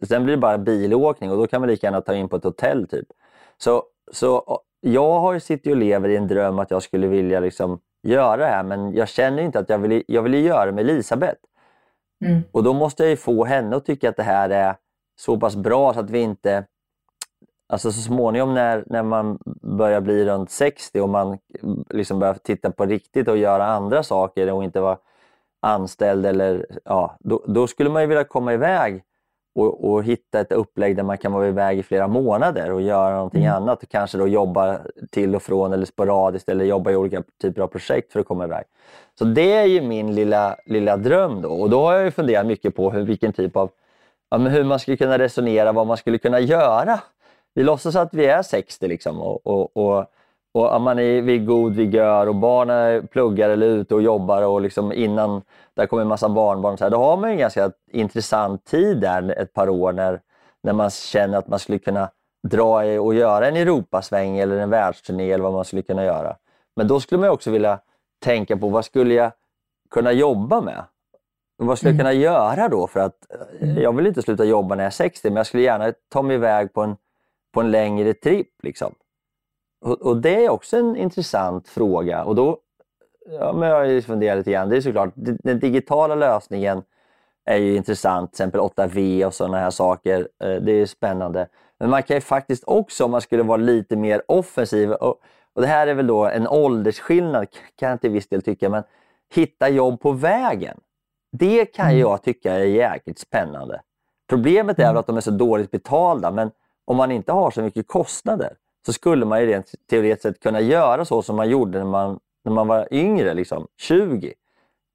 sen 0.03 0.25
blir 0.25 0.37
det 0.37 0.41
bara 0.41 0.59
bilåkning 0.59 1.31
och 1.31 1.37
då 1.37 1.47
kan 1.47 1.61
man 1.61 1.71
lika 1.71 1.87
gärna 1.87 2.01
ta 2.01 2.15
in 2.15 2.29
på 2.29 2.37
ett 2.37 2.45
hotell. 2.45 2.89
typ. 2.89 3.07
Så, 3.59 3.83
så 4.13 4.61
jag 4.81 5.21
har 5.21 5.39
sitter 5.39 5.71
och 5.71 5.77
lever 5.77 6.09
i 6.09 6.17
en 6.17 6.29
dröm 6.29 6.59
att 6.59 6.71
jag 6.71 6.83
skulle 6.83 7.07
vilja 7.07 7.41
liksom 7.41 7.81
göra 8.03 8.37
det 8.37 8.47
här 8.47 8.63
men 8.63 8.95
jag 8.95 9.09
känner 9.09 9.43
inte 9.43 9.59
att 9.59 9.69
jag 9.69 9.79
vill, 9.79 10.05
jag 10.07 10.23
vill 10.23 10.35
göra 10.35 10.67
det 10.67 10.73
med 10.73 10.91
Elisabeth. 10.91 11.41
Mm. 12.25 12.43
Och 12.53 12.63
då 12.63 12.73
måste 12.73 13.03
jag 13.03 13.11
ju 13.11 13.17
få 13.17 13.45
henne 13.45 13.77
att 13.77 13.85
tycka 13.85 14.09
att 14.09 14.17
det 14.17 14.23
här 14.23 14.51
är 14.51 14.77
så 15.21 15.41
pass 15.41 15.57
bra 15.57 15.95
så 15.95 16.01
att 16.01 16.11
vi 16.11 16.21
inte... 16.21 16.67
Alltså 17.69 17.93
så 17.93 18.01
småningom 18.01 18.55
när, 18.55 18.85
när 18.87 19.03
man 19.03 19.39
börjar 19.63 20.01
bli 20.01 20.25
runt 20.25 20.51
60 20.51 21.01
och 21.01 21.09
man 21.09 21.39
liksom 21.91 22.19
börjar 22.19 22.35
titta 22.35 22.71
på 22.71 22.87
riktigt 22.87 23.29
och 23.29 23.37
göra 23.37 23.67
andra 23.67 24.03
saker 24.03 24.53
och 24.53 24.65
inte 24.65 24.81
vara 24.81 24.99
anställd 25.63 26.27
eller 26.27 26.67
ja, 26.85 27.17
då, 27.21 27.45
då 27.47 27.67
skulle 27.67 27.91
man 27.91 28.03
ju 28.03 28.09
vilja 28.09 28.25
komma 28.25 28.53
iväg 28.53 29.03
och, 29.55 29.93
och 29.93 30.05
hitta 30.05 30.41
ett 30.41 30.53
upplägg 30.53 30.97
där 30.97 31.03
man 31.03 31.19
kan 31.19 31.33
vara 31.33 31.49
iväg 31.49 31.79
i 31.79 31.83
flera 31.83 32.09
månader 32.09 32.73
och 32.73 32.83
göra 32.83 33.15
någonting 33.15 33.45
Mm. 33.45 33.57
annat. 33.57 33.83
Och 33.83 33.89
kanske 33.89 34.19
då 34.19 34.29
jobba 34.29 34.79
till 35.11 35.35
och 35.37 35.43
från 35.43 35.73
eller 35.73 35.87
sporadiskt 35.87 36.49
eller 36.49 36.65
jobba 36.65 36.91
i 36.91 36.97
olika 36.97 37.23
typer 37.43 37.63
av 37.63 37.67
projekt 37.67 38.13
för 38.13 38.21
att 38.21 38.27
komma 38.27 38.45
iväg. 38.45 38.65
Så 39.19 39.25
det 39.25 39.53
är 39.53 39.65
ju 39.65 39.81
min 39.81 40.15
lilla, 40.15 40.57
lilla 40.67 40.97
dröm 40.97 41.43
då. 41.43 41.49
Och 41.53 41.71
då 41.71 41.81
har 41.81 41.95
jag 41.95 42.05
ju 42.05 42.11
funderat 42.11 42.47
mycket 42.47 42.77
på 42.77 42.91
hur, 42.91 43.03
vilken 43.03 43.33
typ 43.33 43.57
av, 43.57 43.71
ja, 44.31 44.39
hur 44.39 44.65
man 44.65 44.79
skulle 44.79 44.97
kunna 44.97 45.19
resonera, 45.19 45.73
vad 45.73 45.87
man 45.87 45.97
skulle 45.97 46.19
kunna 46.19 46.41
göra. 46.41 47.01
Vi 47.55 47.63
låtsas 47.63 47.97
att 47.97 48.15
vi 48.15 48.27
är 48.27 48.43
60 48.43 48.89
liksom 48.89 49.21
och, 49.21 49.47
och, 49.47 49.77
och, 49.77 50.07
och 50.55 50.81
man 50.81 50.99
är 50.99 51.23
vid 51.23 51.47
god 51.47 51.75
vigör 51.75 52.27
och 52.27 52.35
barnen 52.35 53.07
pluggar 53.07 53.51
eller 53.51 53.67
är 53.67 53.71
ute 53.71 53.95
och 53.95 54.03
jobbar 54.03 54.43
och 54.43 54.61
liksom 54.61 54.93
innan 54.93 55.43
där 55.75 55.87
kommer 55.87 56.03
en 56.03 56.09
massa 56.09 56.29
barnbarn. 56.29 56.79
Så 56.79 56.85
här, 56.85 56.91
då 56.91 56.97
har 56.97 57.17
man 57.17 57.31
en 57.31 57.39
ganska 57.39 57.71
intressant 57.93 58.65
tid 58.65 59.01
där 59.01 59.31
ett 59.39 59.53
par 59.53 59.69
år 59.69 59.93
när, 59.93 60.21
när 60.63 60.73
man 60.73 60.91
känner 60.91 61.39
att 61.39 61.49
man 61.49 61.59
skulle 61.59 61.79
kunna 61.79 62.11
dra 62.49 62.85
i 62.87 62.99
och 62.99 63.15
göra 63.15 63.49
en 63.49 63.57
Europasväng 63.57 64.39
eller 64.39 64.57
en 64.59 64.71
världsturné 64.71 65.31
eller 65.33 65.45
vad 65.45 65.53
man 65.53 65.65
skulle 65.65 65.83
kunna 65.83 66.05
göra. 66.05 66.37
Men 66.77 66.89
då 66.89 67.01
skulle 67.01 67.21
man 67.21 67.31
också 67.31 67.51
vilja 67.51 67.79
tänka 68.25 68.57
på 68.57 68.69
vad 68.69 68.85
skulle 68.85 69.15
jag 69.15 69.33
kunna 69.91 70.13
jobba 70.13 70.61
med? 70.61 70.85
Vad 71.57 71.79
skulle 71.79 71.89
jag 71.91 71.95
Mm. 71.95 72.05
kunna 72.05 72.13
göra 72.13 72.69
då? 72.69 72.87
För 72.87 73.01
att 73.01 73.15
eh, 73.61 73.69
Mm. 73.69 73.83
jag 73.83 73.97
vill 73.97 74.07
inte 74.07 74.23
sluta 74.23 74.45
jobba 74.45 74.75
när 74.75 74.85
jag 74.85 74.87
är 74.87 74.91
60 74.95 75.31
men 75.31 75.37
jag 75.37 75.47
skulle 75.47 75.63
gärna 75.63 75.93
ta 76.13 76.23
mig 76.23 76.37
iväg 76.37 76.73
på 76.73 76.83
en, 76.83 76.97
på 77.55 77.61
en 77.61 77.71
längre 77.71 78.15
tripp. 78.15 78.49
Liksom. 78.63 78.95
Och, 79.83 80.03
och 80.03 80.17
det 80.17 80.45
är 80.45 80.51
också 80.51 80.77
en 80.77 80.97
intressant 80.97 81.69
fråga. 81.69 82.25
Och 82.25 82.35
då 82.35 82.59
ja, 83.31 83.53
men 83.53 83.69
jag 83.69 83.77
har 83.77 83.85
ju 83.85 84.03
funderat 84.03 84.39
lite 84.39 84.51
grann. 84.53 84.69
Det 84.69 84.77
är 84.77 84.81
såklart, 84.81 85.13
den 85.17 85.61
digitala 85.61 86.15
lösningen 86.15 86.83
är 87.45 87.57
ju 87.57 87.77
intressant, 87.77 88.31
till 88.33 88.35
exempel 88.35 88.61
8V 88.61 89.25
och 89.27 89.35
sådana 89.35 89.59
här 89.59 89.71
saker. 89.71 90.29
Eh, 90.45 90.55
Det 90.55 90.73
är 90.73 90.87
spännande. 90.87 91.49
Men 91.81 91.91
man 91.91 92.03
kan 92.03 92.17
ju 92.17 92.21
faktiskt 92.21 92.65
också, 92.67 93.05
om 93.05 93.11
man 93.11 93.21
skulle 93.21 93.43
vara 93.43 93.57
lite 93.57 93.97
mer 93.97 94.23
offensiv, 94.29 94.93
och, 94.93 95.21
och 95.55 95.63
det 95.63 95.67
här 95.69 95.87
är 95.87 95.95
väl 95.95 96.07
då 96.07 96.27
en 96.27 96.49
åldersskillnad 96.49 97.47
kan 97.77 97.91
jag 97.91 98.01
till 98.01 98.11
viss 98.11 98.29
del 98.29 98.43
tycka, 98.43 98.69
men 98.69 98.83
hitta 99.35 99.69
jobb 99.69 100.01
på 100.01 100.13
vägen. 100.13 100.81
Det 101.33 101.65
kan 101.67 101.87
Mm. 101.87 101.99
jag 101.99 102.23
tycka 102.23 102.53
är 102.53 102.65
jäkligt 102.65 103.19
spännande. 103.19 103.81
Problemet 104.29 104.79
är 104.79 104.83
Mm. 104.85 104.97
att 104.97 105.07
de 105.07 105.17
är 105.17 105.21
så 105.21 105.31
dåligt 105.31 105.71
betalda, 105.71 106.31
men 106.31 106.51
om 106.85 106.97
man 106.97 107.11
inte 107.11 107.33
har 107.33 107.51
så 107.51 107.63
mycket 107.63 107.89
kostnader 107.89 108.53
så 108.87 108.93
skulle 108.93 109.25
man 109.27 109.41
ju 109.41 109.47
rent 109.47 109.73
teoretiskt 109.91 110.23
sett 110.23 110.41
kunna 110.43 110.61
göra 110.61 111.05
så 111.05 111.23
som 111.23 111.37
man 111.37 111.51
gjorde 111.51 111.79
när 111.79 111.85
man, 111.87 112.19
när 112.45 112.53
man 112.53 112.67
var 112.69 112.89
yngre, 112.91 113.35
liksom, 113.35 113.67
20. 113.79 114.33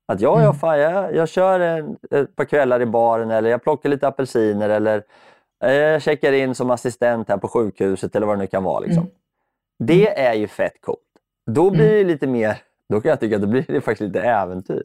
Att 0.07 0.21
ja, 0.21 0.39
ja 0.41 0.43
Mm. 0.47 0.53
fan, 0.59 0.79
jag, 0.79 1.15
jag 1.15 1.29
kör 1.29 1.59
en, 1.59 1.97
ett 2.11 2.35
par 2.35 2.45
kvällar 2.45 2.81
i 2.81 2.85
baren 2.85 3.31
eller 3.31 3.49
jag 3.49 3.63
plockar 3.63 3.89
lite 3.89 4.07
apelsiner 4.07 4.69
eller 4.69 5.03
eh, 5.63 5.71
jag 5.73 6.01
checkar 6.01 6.33
in 6.33 6.55
som 6.55 6.71
assistent 6.71 7.29
här 7.29 7.37
på 7.37 7.47
sjukhuset 7.47 8.15
eller 8.15 8.27
vad 8.27 8.37
det 8.37 8.41
nu 8.41 8.47
kan 8.47 8.63
vara. 8.63 8.79
Liksom. 8.79 9.03
Mm. 9.03 9.13
Det 9.79 10.19
är 10.19 10.33
ju 10.33 10.47
fett 10.47 10.81
coolt. 10.81 10.99
Då 11.51 11.69
blir 11.69 11.85
Mm. 11.85 11.97
det 11.97 12.03
lite 12.13 12.27
mer, 12.27 12.57
då 12.89 13.01
kan 13.01 13.09
jag 13.09 13.19
tycka 13.19 13.35
att 13.35 13.41
det 13.41 13.47
blir 13.47 13.65
det 13.67 13.81
faktiskt 13.81 14.07
lite 14.13 14.21
äventyr. 14.27 14.83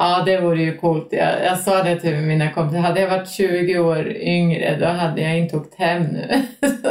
Ja, 0.00 0.22
det 0.26 0.40
vore 0.40 0.62
ju 0.62 0.76
coolt. 0.76 1.08
Jag, 1.10 1.44
jag 1.44 1.58
sa 1.58 1.82
det 1.82 1.96
till 2.00 2.16
mina 2.16 2.50
kompisar. 2.52 2.80
Hade 2.80 3.00
jag 3.00 3.08
varit 3.10 3.28
20 3.30 3.78
år 3.78 4.08
yngre, 4.16 4.76
då 4.80 4.86
hade 4.86 5.20
jag 5.22 5.38
inte 5.38 5.56
åkt 5.56 5.74
hem 5.74 6.02
nu. 6.02 6.42
då 6.82 6.90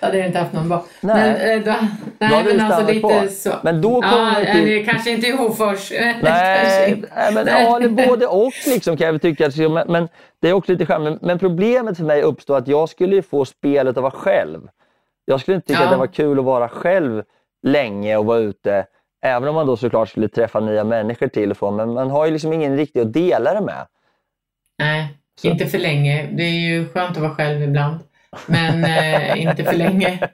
hade 0.00 0.18
jag 0.18 0.26
inte 0.26 0.38
haft 0.38 0.52
någon 0.52 0.68
barn. 0.68 0.80
Nej. 1.00 1.14
Men, 1.38 1.58
eh, 1.58 1.64
då, 1.64 1.86
nej, 2.18 2.44
du 2.44 2.54
men 2.56 2.66
alltså 2.72 2.86
lite 2.92 3.00
kvar. 3.00 3.26
så. 3.26 3.50
Men 3.62 3.80
då 3.80 4.02
kommer 4.02 4.18
ja, 4.18 4.32
man 4.32 4.46
till- 4.62 4.68
är 4.80 4.84
kanske 4.84 5.10
inte 5.10 5.26
i 5.26 5.30
Hofors. 5.36 5.90
Nej, 6.22 6.22
nej, 6.22 7.02
men, 7.34 7.44
Nej. 7.46 7.64
ja, 7.64 7.78
det 7.78 7.88
både 7.88 8.26
och 8.26 8.52
liksom, 8.66 8.96
kan 8.96 9.04
jag 9.04 9.12
väl 9.12 9.20
tycka. 9.20 9.44
Alltså, 9.44 9.84
Men, 9.88 10.08
det 10.42 10.48
är 10.48 10.52
också 10.52 10.72
lite 10.72 10.86
charmigt. 10.86 11.22
Men, 11.22 11.38
problemet 11.38 11.96
för 11.96 12.04
mig 12.04 12.22
uppstår 12.22 12.56
att 12.58 12.68
jag 12.68 12.88
skulle 12.88 13.16
ju 13.16 13.22
få 13.22 13.44
spelet 13.44 13.96
att 13.96 14.02
vara 14.02 14.12
själv. 14.12 14.60
Jag 15.24 15.40
skulle 15.40 15.54
inte 15.54 15.66
tycka 15.66 15.80
Ja. 15.80 15.84
att 15.84 15.92
det 15.92 15.96
var 15.98 16.06
kul 16.06 16.38
att 16.38 16.44
vara 16.44 16.68
själv 16.68 17.22
länge 17.62 18.16
och 18.16 18.24
vara 18.26 18.38
ute. 18.38 18.84
Även 19.24 19.48
om 19.48 19.54
man 19.54 19.66
då 19.66 19.76
såklart 19.76 20.08
skulle 20.08 20.28
träffa 20.28 20.60
nya 20.60 20.84
människor 20.84 21.28
till 21.28 21.50
och 21.50 21.56
från. 21.56 21.76
Men 21.76 21.92
man 21.94 22.10
har 22.10 22.26
ju 22.26 22.32
liksom 22.32 22.52
ingen 22.52 22.76
riktig 22.76 23.00
att 23.00 23.12
dela 23.12 23.54
det 23.54 23.60
med. 23.60 23.86
Nej, 24.78 25.08
Så. 25.40 25.48
inte 25.48 25.66
för 25.66 25.78
länge. 25.78 26.28
Det 26.32 26.42
är 26.42 26.50
ju 26.70 26.88
skönt 26.88 27.10
att 27.16 27.22
vara 27.22 27.34
själv 27.34 27.62
ibland. 27.62 27.98
Men 28.46 28.84
eh, 28.84 29.42
inte 29.42 29.64
för 29.64 29.76
länge. 29.76 30.28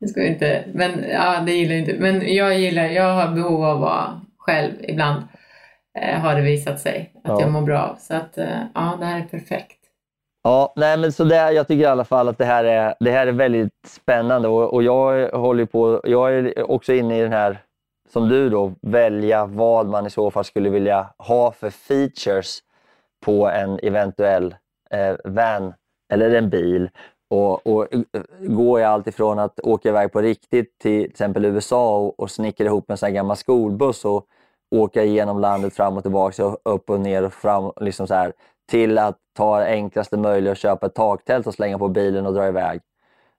Det 0.00 0.08
ska 0.08 0.26
inte. 0.26 0.64
Men 0.74 1.04
ja, 1.10 1.40
det 1.46 1.52
gillar 1.52 1.74
inte. 1.76 1.94
Men 1.98 2.34
jag 2.34 2.58
gillar, 2.58 2.84
jag 2.84 3.14
har 3.14 3.28
behov 3.34 3.64
av 3.64 3.74
att 3.76 3.80
vara 3.80 4.20
själv 4.38 4.72
ibland. 4.82 5.22
Eh, 5.98 6.18
har 6.20 6.34
det 6.34 6.42
visat 6.42 6.80
sig 6.80 7.12
att 7.24 7.28
Ja. 7.30 7.40
jag 7.40 7.50
mår 7.52 7.62
bra 7.62 7.78
av. 7.82 7.96
Så 8.00 8.14
att 8.14 8.38
eh, 8.38 8.62
ja, 8.74 8.96
det 9.00 9.06
här 9.06 9.18
är 9.20 9.24
perfekt. 9.24 9.78
Ja, 10.44 10.72
nej 10.76 10.98
men 10.98 11.12
så 11.12 11.24
där, 11.24 11.50
jag 11.50 11.68
tycker 11.68 11.82
i 11.82 11.86
alla 11.86 12.04
fall 12.04 12.28
att 12.28 12.38
det 12.38 12.44
här 12.44 12.64
är, 12.64 12.94
det 13.00 13.10
här 13.10 13.26
är 13.26 13.32
väldigt 13.32 13.86
spännande 13.86 14.48
och, 14.48 14.74
och 14.74 14.82
jag 14.82 15.30
håller 15.30 15.66
på, 15.66 16.00
jag 16.04 16.34
är 16.34 16.70
också 16.70 16.92
inne 16.92 17.18
i 17.18 17.22
den 17.22 17.32
här, 17.32 17.58
som 18.08 18.28
du 18.28 18.50
då, 18.50 18.74
välja 18.80 19.46
vad 19.46 19.86
man 19.86 20.06
i 20.06 20.10
så 20.10 20.30
fall 20.30 20.44
skulle 20.44 20.70
vilja 20.70 21.14
ha 21.18 21.52
för 21.52 21.70
features 21.70 22.58
på 23.24 23.48
en 23.48 23.78
eventuell 23.82 24.54
eh, 24.90 25.16
van 25.24 25.74
eller 26.12 26.34
en 26.34 26.50
bil. 26.50 26.90
Och, 27.30 27.66
och 27.66 27.88
går 27.90 28.48
gå 28.48 28.80
i 28.80 28.84
allt 28.84 29.06
ifrån 29.06 29.38
att 29.38 29.60
åka 29.60 29.88
iväg 29.88 30.12
på 30.12 30.20
riktigt 30.20 30.78
till 30.78 31.02
till 31.02 31.10
exempel 31.10 31.44
USA 31.44 31.98
och, 31.98 32.20
och 32.20 32.30
snickra 32.30 32.66
ihop 32.66 32.90
en 32.90 32.96
sån 32.96 33.06
här 33.06 33.14
gammal 33.14 33.36
skolbuss 33.36 34.04
och 34.04 34.26
åka 34.70 35.02
igenom 35.04 35.40
landet 35.40 35.74
fram 35.74 35.96
och 35.96 36.02
tillbaka, 36.02 36.46
och 36.46 36.60
upp 36.64 36.90
och 36.90 37.00
ner 37.00 37.22
och 37.22 37.32
fram, 37.32 37.72
liksom 37.80 38.06
så 38.06 38.14
här, 38.14 38.32
till 38.70 38.98
att 38.98 39.18
ta 39.36 39.58
det 39.58 39.66
enklaste 39.66 40.16
möjliga 40.16 40.50
och 40.50 40.56
köpa 40.56 40.86
ett 40.86 40.94
taktält 40.94 41.46
och 41.46 41.54
slänga 41.54 41.78
på 41.78 41.88
bilen 41.88 42.26
och 42.26 42.34
dra 42.34 42.48
iväg. 42.48 42.80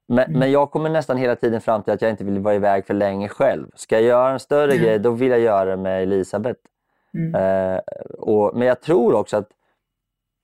Men, 0.07 0.25
Mm. 0.25 0.39
men 0.39 0.51
jag 0.51 0.71
kommer 0.71 0.89
nästan 0.89 1.17
hela 1.17 1.35
tiden 1.35 1.61
fram 1.61 1.83
till 1.83 1.93
att 1.93 2.01
jag 2.01 2.11
inte 2.11 2.23
vill 2.23 2.39
vara 2.39 2.55
iväg 2.55 2.85
för 2.85 2.93
länge 2.93 3.27
själv. 3.27 3.67
Ska 3.75 3.95
jag 3.95 4.03
göra 4.03 4.31
en 4.31 4.39
större 4.39 4.71
Mm. 4.71 4.83
grej, 4.83 4.99
då 4.99 5.11
vill 5.11 5.31
jag 5.31 5.39
göra 5.39 5.65
det 5.65 5.77
med 5.77 6.03
Elisabeth. 6.03 6.59
Mm. 7.13 7.35
Eh, 7.35 7.79
och, 8.19 8.55
men 8.55 8.67
jag 8.67 8.81
tror 8.81 9.15
också 9.15 9.37
att 9.37 9.49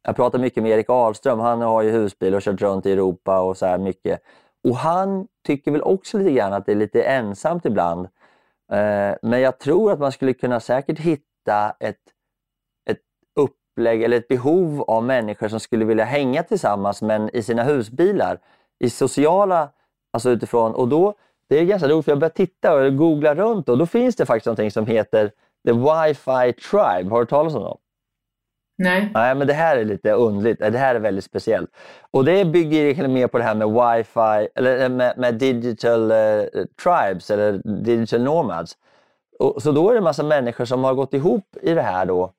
jag 0.04 0.16
pratar 0.16 0.40
mycket 0.40 0.64
med 0.64 0.72
Erik 0.72 0.90
Ahlström. 0.90 1.40
Han 1.40 1.62
har 1.62 1.82
ju 1.82 1.92
husbil 1.92 2.36
och 2.36 2.42
kört 2.42 2.62
runt 2.62 2.86
i 2.86 2.92
Europa 2.92 3.40
och 3.40 3.58
så 3.58 3.66
här 3.66 3.78
mycket. 3.78 4.22
Och 4.64 4.76
han 4.76 5.28
tycker 5.48 5.72
väl 5.72 5.82
också 5.82 6.18
lite 6.18 6.32
grann 6.32 6.54
att 6.54 6.66
det 6.66 6.72
är 6.72 6.76
lite 6.76 7.04
ensamt 7.04 7.66
ibland. 7.66 8.06
Eh, 8.72 9.16
men 9.22 9.42
jag 9.42 9.58
tror 9.60 9.92
att 9.92 10.00
man 10.00 10.12
skulle 10.12 10.34
kunna 10.34 10.60
säkert 10.60 11.00
hitta 11.00 11.76
ett, 11.80 11.96
ett 11.96 11.98
upplägg 13.80 14.04
eller 14.04 14.18
ett 14.18 14.28
behov 14.28 14.82
av 14.82 15.04
människor 15.04 15.48
som 15.48 15.60
skulle 15.60 15.86
vilja 15.86 16.06
hänga 16.06 16.44
tillsammans 16.44 17.02
men 17.02 17.30
i 17.36 17.44
sina 17.44 17.64
husbilar. 17.64 18.40
I 18.80 18.90
sociala, 18.90 19.70
alltså 20.14 20.30
utifrån, 20.30 20.76
och 20.76 20.88
då 20.88 21.14
det 21.50 21.60
är 21.60 21.66
ganska 21.66 21.88
roligt 21.88 22.06
för 22.06 22.12
jag 22.12 22.20
började 22.20 22.36
titta 22.36 22.74
och 22.74 22.98
googla 22.98 23.36
runt 23.36 23.70
och 23.70 23.78
då 23.78 23.86
finns 23.86 24.16
det 24.16 24.26
faktiskt 24.26 24.46
någonting 24.46 24.72
som 24.72 24.86
heter 24.86 25.32
The 25.68 25.72
Wi-Fi 25.72 26.54
Tribe. 26.54 27.10
Har 27.10 27.20
du 27.20 27.26
talas 27.26 27.56
om 27.56 27.64
det? 27.64 27.76
Nej. 28.84 29.12
Nej, 29.14 29.36
men 29.36 29.48
det 29.48 29.54
här 29.54 29.78
är 29.78 29.86
lite 29.86 30.12
undligt. 30.12 30.60
Det 30.60 30.78
här 30.78 30.96
är 30.96 31.00
väldigt 31.00 31.24
speciellt. 31.24 31.70
Och 32.12 32.26
det 32.26 32.46
bygger 32.46 32.82
egentligen 32.82 33.14
mer 33.14 33.28
på 33.28 33.38
det 33.38 33.44
här 33.44 33.56
med 33.56 33.68
wifi, 33.68 34.50
eller 34.56 34.84
eh, 34.84 34.90
med, 34.90 35.18
med 35.18 35.36
digital 35.36 36.12
uh, 36.12 36.44
tribes 36.84 37.32
eller 37.32 37.62
digital 37.84 38.22
nomads. 38.22 38.78
Och, 39.40 39.62
så 39.62 39.72
då 39.72 39.90
är 39.90 39.94
det 39.94 39.98
en 39.98 40.04
massa 40.04 40.24
människor 40.24 40.66
som 40.66 40.84
har 40.84 40.94
gått 40.94 41.14
ihop 41.14 41.46
i 41.62 41.74
det 41.74 41.82
här 41.82 42.06
då. 42.06 42.34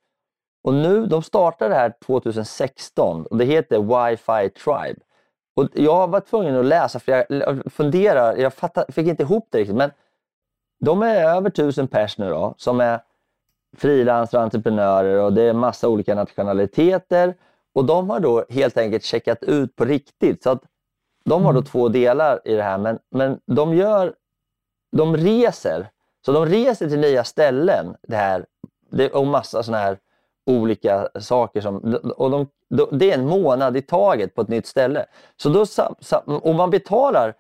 Och 0.63 0.75
nu, 0.75 1.07
de 1.07 1.23
startade 1.23 1.75
det 1.75 1.81
här 1.81 1.95
2016 2.07 3.27
och 3.27 3.37
det 3.37 3.45
heter 3.45 3.79
Wi-Fi 3.79 4.51
Tribe. 4.51 5.01
Och 5.55 5.69
jag 5.75 6.09
var 6.11 6.21
tvungen 6.21 6.57
att 6.57 6.65
läsa 6.65 7.01
för 7.01 7.13
jag 7.13 7.73
funderar, 7.73 8.37
jag 8.37 8.55
fattar, 8.55 8.85
fick 8.93 9.07
inte 9.07 9.23
ihop 9.23 9.49
det 9.51 9.59
riktigt 9.59 9.77
men 9.77 9.91
de 10.81 11.03
är 11.03 11.25
över 11.25 11.51
tusen 11.51 11.89
pers 11.89 12.19
nu 12.19 12.31
då 12.31 12.55
som 12.57 12.81
är 12.81 13.01
frilansare 13.77 14.39
och 14.39 14.45
entreprenörer 14.45 15.23
och 15.23 15.33
det 15.33 15.43
är 15.43 15.53
massa 15.53 15.89
olika 15.89 16.15
nationaliteter. 16.15 17.35
Och 17.73 17.85
de 17.85 18.11
har 18.11 18.21
då 18.21 18.45
helt 18.49 18.77
enkelt 18.77 19.05
checkat 19.05 19.43
ut 19.43 19.77
på 19.77 19.85
riktigt. 19.85 20.43
Så 20.43 20.51
att 20.51 20.63
De 21.25 21.45
har 21.45 21.53
då 21.53 21.63
två 21.63 21.89
delar 21.89 22.41
i 22.45 22.55
det 22.55 22.63
här, 22.63 22.79
men, 22.79 22.99
men 23.11 23.41
de 23.47 23.75
gör 23.75 24.15
de 24.93 25.17
reser. 25.17 25.91
Så 26.27 26.33
de 26.33 26.47
reser 26.47 26.89
till 26.89 27.01
nya 27.01 27.25
ställen 27.25 27.97
det 28.03 28.17
här, 28.17 28.47
det, 28.91 29.11
och 29.11 29.27
massa 29.27 29.63
sådana 29.63 29.85
här 29.85 29.99
olika 30.47 31.09
saker. 31.21 31.61
Som, 31.61 31.99
och 32.17 32.31
de, 32.31 32.47
det 32.99 33.11
är 33.11 33.15
en 33.15 33.27
månad 33.27 33.77
i 33.77 33.83
taget 33.83 34.35
på 34.35 34.43
ett 34.43 34.49
nytt 34.49 34.67
ställe. 34.67 35.07
Så 35.37 35.49
då, 35.49 35.65
och 36.27 36.55
man 36.55 36.71
betalar 36.71 37.35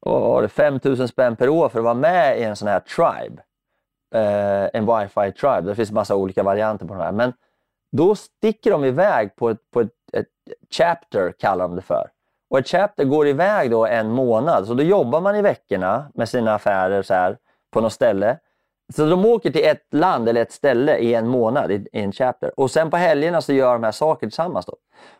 oh, 0.00 0.46
5 0.46 0.80
000 0.82 1.08
spänn 1.08 1.36
per 1.36 1.48
år 1.48 1.68
för 1.68 1.78
att 1.78 1.84
vara 1.84 1.94
med 1.94 2.40
i 2.40 2.42
en 2.42 2.56
sån 2.56 2.68
här 2.68 2.80
tribe 2.80 3.42
eh, 4.14 4.68
en 4.72 4.86
wifi 4.86 5.32
tribe. 5.32 5.60
Det 5.60 5.74
finns 5.74 5.92
massa 5.92 6.16
olika 6.16 6.42
varianter 6.42 6.86
på 6.86 6.94
de 6.94 7.02
här. 7.02 7.12
Men 7.12 7.32
då 7.92 8.14
sticker 8.14 8.70
de 8.70 8.84
iväg 8.84 9.36
på 9.36 9.50
ett, 9.50 9.70
på 9.72 9.80
ett, 9.80 9.92
ett 10.12 10.26
chapter, 10.70 11.32
kallar 11.38 11.68
de 11.68 11.76
det 11.76 11.82
för. 11.82 12.10
Och 12.50 12.58
ett 12.58 12.68
chapter 12.68 13.04
går 13.04 13.26
iväg 13.28 13.70
då 13.70 13.86
en 13.86 14.10
månad. 14.10 14.66
Så 14.66 14.74
då 14.74 14.82
jobbar 14.82 15.20
man 15.20 15.36
i 15.36 15.42
veckorna 15.42 16.10
med 16.14 16.28
sina 16.28 16.54
affärer 16.54 17.02
så 17.02 17.14
här, 17.14 17.38
på 17.70 17.80
något 17.80 17.92
ställe. 17.92 18.38
Så 18.94 19.06
de 19.06 19.24
åker 19.24 19.50
till 19.50 19.64
ett 19.64 19.86
land 19.90 20.28
eller 20.28 20.42
ett 20.42 20.52
ställe 20.52 20.96
i 20.96 21.14
en 21.14 21.28
månad 21.28 21.72
i, 21.72 21.88
en 21.92 22.12
chapter. 22.12 22.60
Och 22.60 22.70
sen 22.70 22.90
på 22.90 22.96
helgerna 22.96 23.40
så 23.40 23.52
gör 23.52 23.72
de 23.72 23.82
här 23.82 23.92
saker 23.92 24.26
tillsammans. 24.26 24.66
Då. 24.66 24.76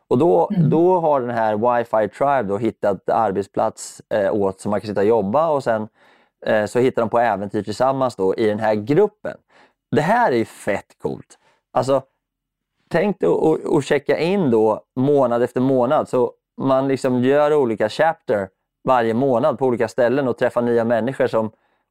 Och 0.09 0.19
då, 0.19 0.49
mm. 0.51 0.71
då 0.71 1.01
har 1.01 1.21
den 1.21 1.31
här 1.31 1.57
Wi-Fi 1.57 2.09
Tribe 2.09 2.43
då 2.43 2.59
hittat 2.59 3.09
arbetsplats 3.11 4.03
eh, 4.15 4.35
åt 4.35 4.61
så 4.61 4.69
man 4.69 4.81
kan 4.81 4.89
sitta 4.89 5.01
och 5.01 5.07
jobba 5.07 5.49
och 5.49 5.65
sen 5.65 5.89
Eh, 6.47 6.67
så 6.67 6.79
hittar 6.79 7.03
de 7.03 7.09
på 7.09 7.19
äventyr 7.19 7.63
tillsammans 7.63 8.17
då 8.17 8.35
i 8.35 8.47
den 8.47 8.59
här 8.59 8.75
gruppen. 8.75 9.37
Det 9.91 10.01
här 10.01 10.33
är 10.33 10.37
ju 10.37 10.45
fett 10.45 10.99
coolt. 11.03 11.39
Alltså, 11.73 12.03
tänk 12.91 13.21
dig 13.21 13.29
att 13.77 13.85
checka 13.85 14.19
in 14.19 14.51
då 14.51 14.81
månad 14.97 15.43
efter 15.43 15.61
månad. 15.61 16.09
Så 16.09 16.33
man 16.61 16.89
liksom 16.89 17.25
gör 17.25 17.55
olika 17.55 17.89
chapter 17.89 18.49
varje 18.89 19.15
månad 19.15 19.59
på 19.59 19.67
olika 19.67 19.89
ställen 19.89 20.29
och 20.29 20.39
träffar 20.39 20.63
nya 20.63 20.85
människor 20.85 21.27
som 21.27 21.51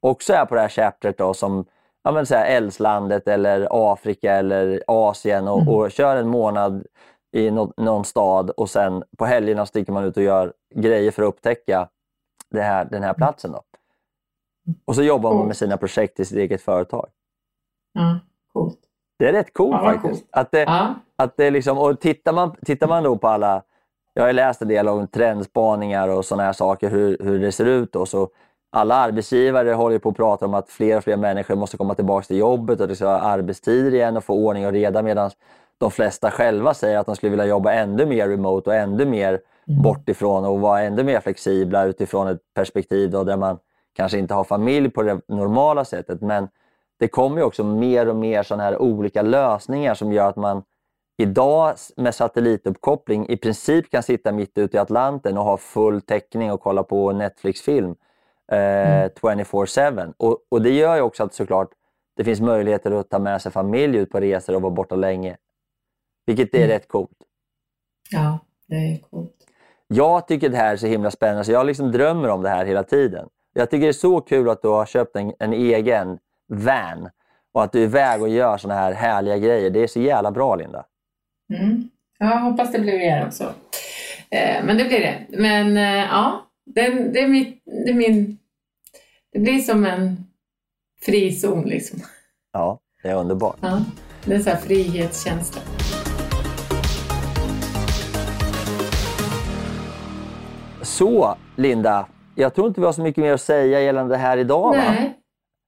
också 0.09 0.33
är 0.33 0.45
på 0.45 0.55
det 0.55 0.61
här 0.61 0.69
chapteret. 0.69 1.17
Då, 1.17 1.33
som 1.33 1.65
ja, 2.03 2.11
men 2.11 2.25
så 2.25 2.35
här, 2.35 2.45
Eldslandet 2.45 3.27
eller 3.27 3.67
Afrika 3.71 4.33
eller 4.33 4.83
Asien 4.87 5.47
och, 5.47 5.61
mm. 5.61 5.73
och 5.73 5.91
kör 5.91 6.15
en 6.15 6.27
månad 6.27 6.85
i 7.31 7.51
någon, 7.51 7.73
någon 7.77 8.05
stad 8.05 8.49
och 8.49 8.69
sen 8.69 9.03
på 9.17 9.25
helgerna 9.25 9.65
sticker 9.65 9.93
man 9.93 10.03
ut 10.03 10.17
och 10.17 10.23
gör 10.23 10.53
grejer 10.75 11.11
för 11.11 11.23
att 11.23 11.27
upptäcka 11.27 11.89
det 12.49 12.61
här, 12.61 12.85
den 12.85 13.03
här 13.03 13.13
platsen. 13.13 13.51
Då. 13.51 13.61
Och 14.85 14.95
så 14.95 15.03
jobbar 15.03 15.33
man 15.33 15.47
med 15.47 15.57
sina 15.57 15.77
projekt 15.77 16.19
i 16.19 16.25
sitt 16.25 16.37
eget 16.37 16.61
företag. 16.61 17.09
Ja, 17.93 18.19
coolt. 18.53 18.79
Det 19.19 19.27
är 19.27 19.33
rätt 19.33 19.53
coolt 19.53 19.77
ja, 19.81 19.91
faktiskt. 19.91 20.21
Coolt. 20.21 20.29
Att 20.31 20.51
det, 20.51 20.61
ja. 20.61 20.95
att 21.15 21.37
det 21.37 21.51
liksom, 21.51 21.77
och 21.77 21.99
tittar, 21.99 22.33
man, 22.33 22.55
tittar 22.65 22.87
man 22.87 23.03
då 23.03 23.17
på 23.17 23.27
alla... 23.27 23.63
Jag 24.13 24.23
har 24.23 24.33
läst 24.33 24.61
en 24.61 24.67
del 24.67 24.87
om 24.87 25.07
trendspaningar 25.07 26.09
och 26.09 26.25
sådana 26.25 26.43
här 26.43 26.53
saker, 26.53 26.89
hur, 26.89 27.17
hur 27.19 27.39
det 27.39 27.51
ser 27.51 27.65
ut. 27.65 27.91
Då, 27.91 28.05
så 28.05 28.29
alla 28.75 28.95
arbetsgivare 28.95 29.71
håller 29.71 29.99
på 29.99 30.09
att 30.09 30.15
prata 30.15 30.45
om 30.45 30.53
att 30.53 30.69
fler 30.69 30.97
och 30.97 31.03
fler 31.03 31.17
människor 31.17 31.55
måste 31.55 31.77
komma 31.77 31.95
tillbaka 31.95 32.25
till 32.25 32.37
jobbet 32.37 32.81
och 32.81 32.87
det 32.87 32.95
ska 32.95 33.05
vara 33.05 33.21
arbetstider 33.21 33.93
igen 33.93 34.17
och 34.17 34.23
få 34.23 34.33
ordning 34.33 34.65
och 34.65 34.71
reda 34.71 35.01
medan 35.01 35.31
de 35.77 35.91
flesta 35.91 36.31
själva 36.31 36.73
säger 36.73 36.97
att 36.97 37.05
de 37.05 37.15
skulle 37.15 37.29
vilja 37.29 37.45
jobba 37.45 37.73
ännu 37.73 38.05
mer 38.05 38.27
remote 38.27 38.69
och 38.69 38.75
ännu 38.75 39.05
mer 39.05 39.29
mm. 39.29 39.81
bortifrån 39.81 40.45
och 40.45 40.59
vara 40.59 40.81
ännu 40.81 41.03
mer 41.03 41.19
flexibla 41.19 41.85
utifrån 41.85 42.27
ett 42.27 42.39
perspektiv 42.55 43.11
då, 43.11 43.23
där 43.23 43.37
man 43.37 43.57
kanske 43.95 44.17
inte 44.17 44.33
har 44.33 44.43
familj 44.43 44.89
på 44.89 45.03
det 45.03 45.21
normala 45.27 45.85
sättet, 45.85 46.21
men 46.21 46.47
det 46.99 47.07
kommer 47.07 47.43
också 47.43 47.63
mer 47.63 48.09
och 48.09 48.15
mer 48.15 48.43
sådana 48.43 48.63
här 48.63 48.81
olika 48.81 49.21
lösningar 49.21 49.93
som 49.93 50.11
gör 50.11 50.29
att 50.29 50.35
man 50.35 50.63
idag 51.17 51.75
med 51.97 52.15
satellituppkoppling 52.15 53.29
i 53.29 53.37
princip 53.37 53.91
kan 53.91 54.03
sitta 54.03 54.31
mitt 54.31 54.57
ute 54.57 54.77
i 54.77 54.79
Atlanten 54.79 55.37
och 55.37 55.43
ha 55.43 55.57
full 55.57 56.01
täckning 56.01 56.51
och 56.51 56.61
kolla 56.61 56.83
på 56.83 57.11
Netflix-film 57.11 57.95
eh, 58.51 58.57
mm. 58.57 59.09
24-7. 59.09 60.13
Och, 60.17 60.39
och, 60.49 60.61
det 60.61 60.69
gör 60.69 60.95
ju 60.95 61.01
också 61.01 61.23
att 61.23 61.33
såklart 61.33 61.69
det 62.15 62.23
finns 62.23 62.41
möjligheter 62.41 62.91
att 62.91 63.09
ta 63.09 63.19
med 63.19 63.41
sig 63.41 63.51
familj 63.51 63.97
ut 63.97 64.09
på 64.09 64.19
resor 64.19 64.55
och 64.55 64.61
vara 64.61 64.73
borta 64.73 64.95
länge. 64.95 65.37
Vilket 66.25 66.53
är 66.53 66.57
mm. 66.57 66.69
rätt 66.69 66.87
coolt. 66.87 67.17
Ja, 68.11 68.39
det 68.67 68.75
är 68.75 68.97
coolt. 68.97 69.31
Jag 69.87 70.27
tycker 70.27 70.49
det 70.49 70.57
här 70.57 70.73
är 70.73 70.77
så 70.77 70.87
himla 70.87 71.11
spännande 71.11 71.43
så 71.43 71.51
jag 71.51 71.65
liksom 71.65 71.91
drömmer 71.91 72.29
om 72.29 72.41
det 72.41 72.49
här 72.49 72.65
hela 72.65 72.83
tiden. 72.83 73.29
Jag 73.53 73.69
tycker 73.69 73.81
det 73.81 73.91
är 73.91 73.93
så 73.93 74.21
kul 74.21 74.49
att 74.49 74.61
du 74.61 74.67
har 74.67 74.85
köpt 74.85 75.15
en, 75.15 75.33
en 75.39 75.53
egen 75.53 76.19
van 76.47 77.09
och 77.51 77.63
att 77.63 77.71
du 77.71 77.79
är 77.79 77.83
iväg 77.83 78.21
och 78.21 78.29
gör 78.29 78.57
såna 78.57 78.73
här 78.73 78.93
härliga 78.93 79.37
grejer. 79.37 79.69
Det 79.69 79.79
är 79.79 79.87
så 79.87 79.99
jävla 79.99 80.31
bra, 80.31 80.55
Linda. 80.55 80.85
Mm. 81.53 81.89
Jag 82.19 82.39
hoppas 82.39 82.71
det 82.71 82.79
blir 82.79 82.97
mer 82.97 83.25
också. 83.27 83.43
Eh, 84.29 84.63
men 84.63 84.77
det 84.77 84.83
blir 84.83 84.99
det. 84.99 85.25
Men 85.29 85.77
eh, 85.77 86.05
ja, 86.11 86.44
det, 86.65 87.09
det, 87.13 87.19
är 87.19 87.27
mitt, 87.27 87.63
det, 87.65 87.89
är 87.89 87.93
min... 87.93 88.37
Det 89.31 89.39
blir 89.39 89.59
som 89.59 89.85
en 89.85 90.17
frizon 91.01 91.61
liksom. 91.61 91.99
Ja, 92.53 92.79
det 93.03 93.09
är 93.09 93.15
underbart. 93.15 93.57
Ja, 93.61 93.81
det 94.25 94.33
är 94.33 94.39
sån 94.39 94.53
här 94.53 94.59
frihetskänsla. 94.59 95.61
Så, 100.81 101.37
Linda, 101.55 102.07
jag 102.35 102.53
tror 102.55 102.67
inte 102.67 102.79
vi 102.79 102.85
har 102.85 102.93
så 102.93 103.01
mycket 103.01 103.23
mer 103.23 103.33
att 103.33 103.41
säga 103.41 103.81
gällande 103.81 104.13
det 104.13 104.17
här 104.17 104.37
idag. 104.37 104.75
Nej. 104.75 105.03
Va? 105.03 105.13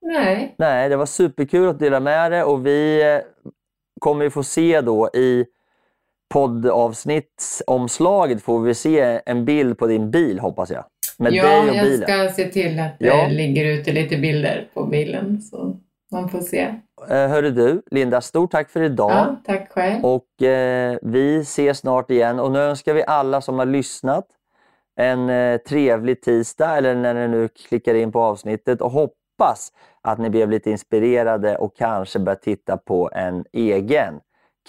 Nej. 0.01 0.55
Nej, 0.57 0.89
det 0.89 0.95
var 0.95 1.05
superkul 1.05 1.69
att 1.69 1.79
dela 1.79 1.99
med 1.99 2.31
det 2.31 2.43
och 2.43 2.65
vi 2.65 3.11
eh, 3.15 3.21
kommer 3.99 4.23
ju 4.23 4.29
få 4.29 4.43
se 4.43 4.81
då 4.81 5.09
i 5.13 5.45
poddavsnittsomslaget 6.33 8.41
får 8.41 8.59
vi 8.59 8.73
se 8.73 9.21
en 9.25 9.45
bild 9.45 9.77
på 9.77 9.87
din 9.87 10.11
bil 10.11 10.39
hoppas 10.39 10.69
jag. 10.69 10.83
Med 11.17 11.33
ja, 11.33 11.43
dig 11.43 11.59
och 11.59 11.67
jag 11.75 11.85
bilen. 11.85 12.01
ska 12.01 12.29
se 12.29 12.49
till 12.49 12.79
att 12.79 12.99
det 12.99 13.05
ja. 13.05 13.27
ligger 13.27 13.65
ute 13.65 13.91
lite 13.91 14.17
bilder 14.17 14.69
på 14.73 14.85
bilen 14.85 15.41
så 15.41 15.77
man 16.11 16.29
får 16.29 16.41
se. 16.41 16.75
Eh, 17.09 17.27
hörru 17.27 17.51
du, 17.51 17.81
Linda, 17.91 18.21
stort 18.21 18.51
tack 18.51 18.69
för 18.69 18.81
idag. 18.81 19.11
Ja, 19.11 19.35
tack 19.45 19.71
själv. 19.71 20.05
Och 20.05 20.43
eh, 20.43 20.97
vi 21.01 21.39
ses 21.39 21.77
snart 21.77 22.11
igen 22.11 22.39
och 22.39 22.51
nu 22.51 22.59
önskar 22.59 22.93
vi 22.93 23.03
alla 23.07 23.41
som 23.41 23.59
har 23.59 23.65
lyssnat 23.65 24.25
en 24.95 25.29
eh, 25.29 25.57
trevlig 25.57 26.21
tisdag 26.21 26.77
eller 26.77 26.95
när 26.95 27.13
ni 27.13 27.27
nu 27.27 27.47
klickar 27.47 27.95
in 27.95 28.11
på 28.11 28.21
avsnittet 28.21 28.81
och 28.81 28.91
hoppas 28.91 29.71
att 30.01 30.17
ni 30.17 30.29
blev 30.29 30.49
lite 30.49 30.71
inspirerade 30.71 31.57
och 31.57 31.77
kanske 31.77 32.19
börjar 32.19 32.35
titta 32.35 32.77
på 32.77 33.09
en 33.13 33.45
egen 33.53 34.19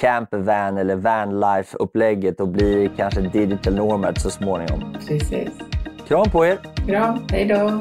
campervan 0.01 0.79
eller 0.79 0.97
vanlife-upplägget 0.97 2.41
och 2.41 2.49
blir 2.49 2.91
kanske 2.97 3.21
digital 3.21 3.75
nomad 3.75 4.21
så 4.21 4.31
småningom. 4.31 4.97
Precis. 5.09 5.49
Kram 6.09 6.31
på 6.31 6.47
er! 6.47 6.59
Kram, 6.87 7.27
hej 7.31 7.45
då! 7.45 7.81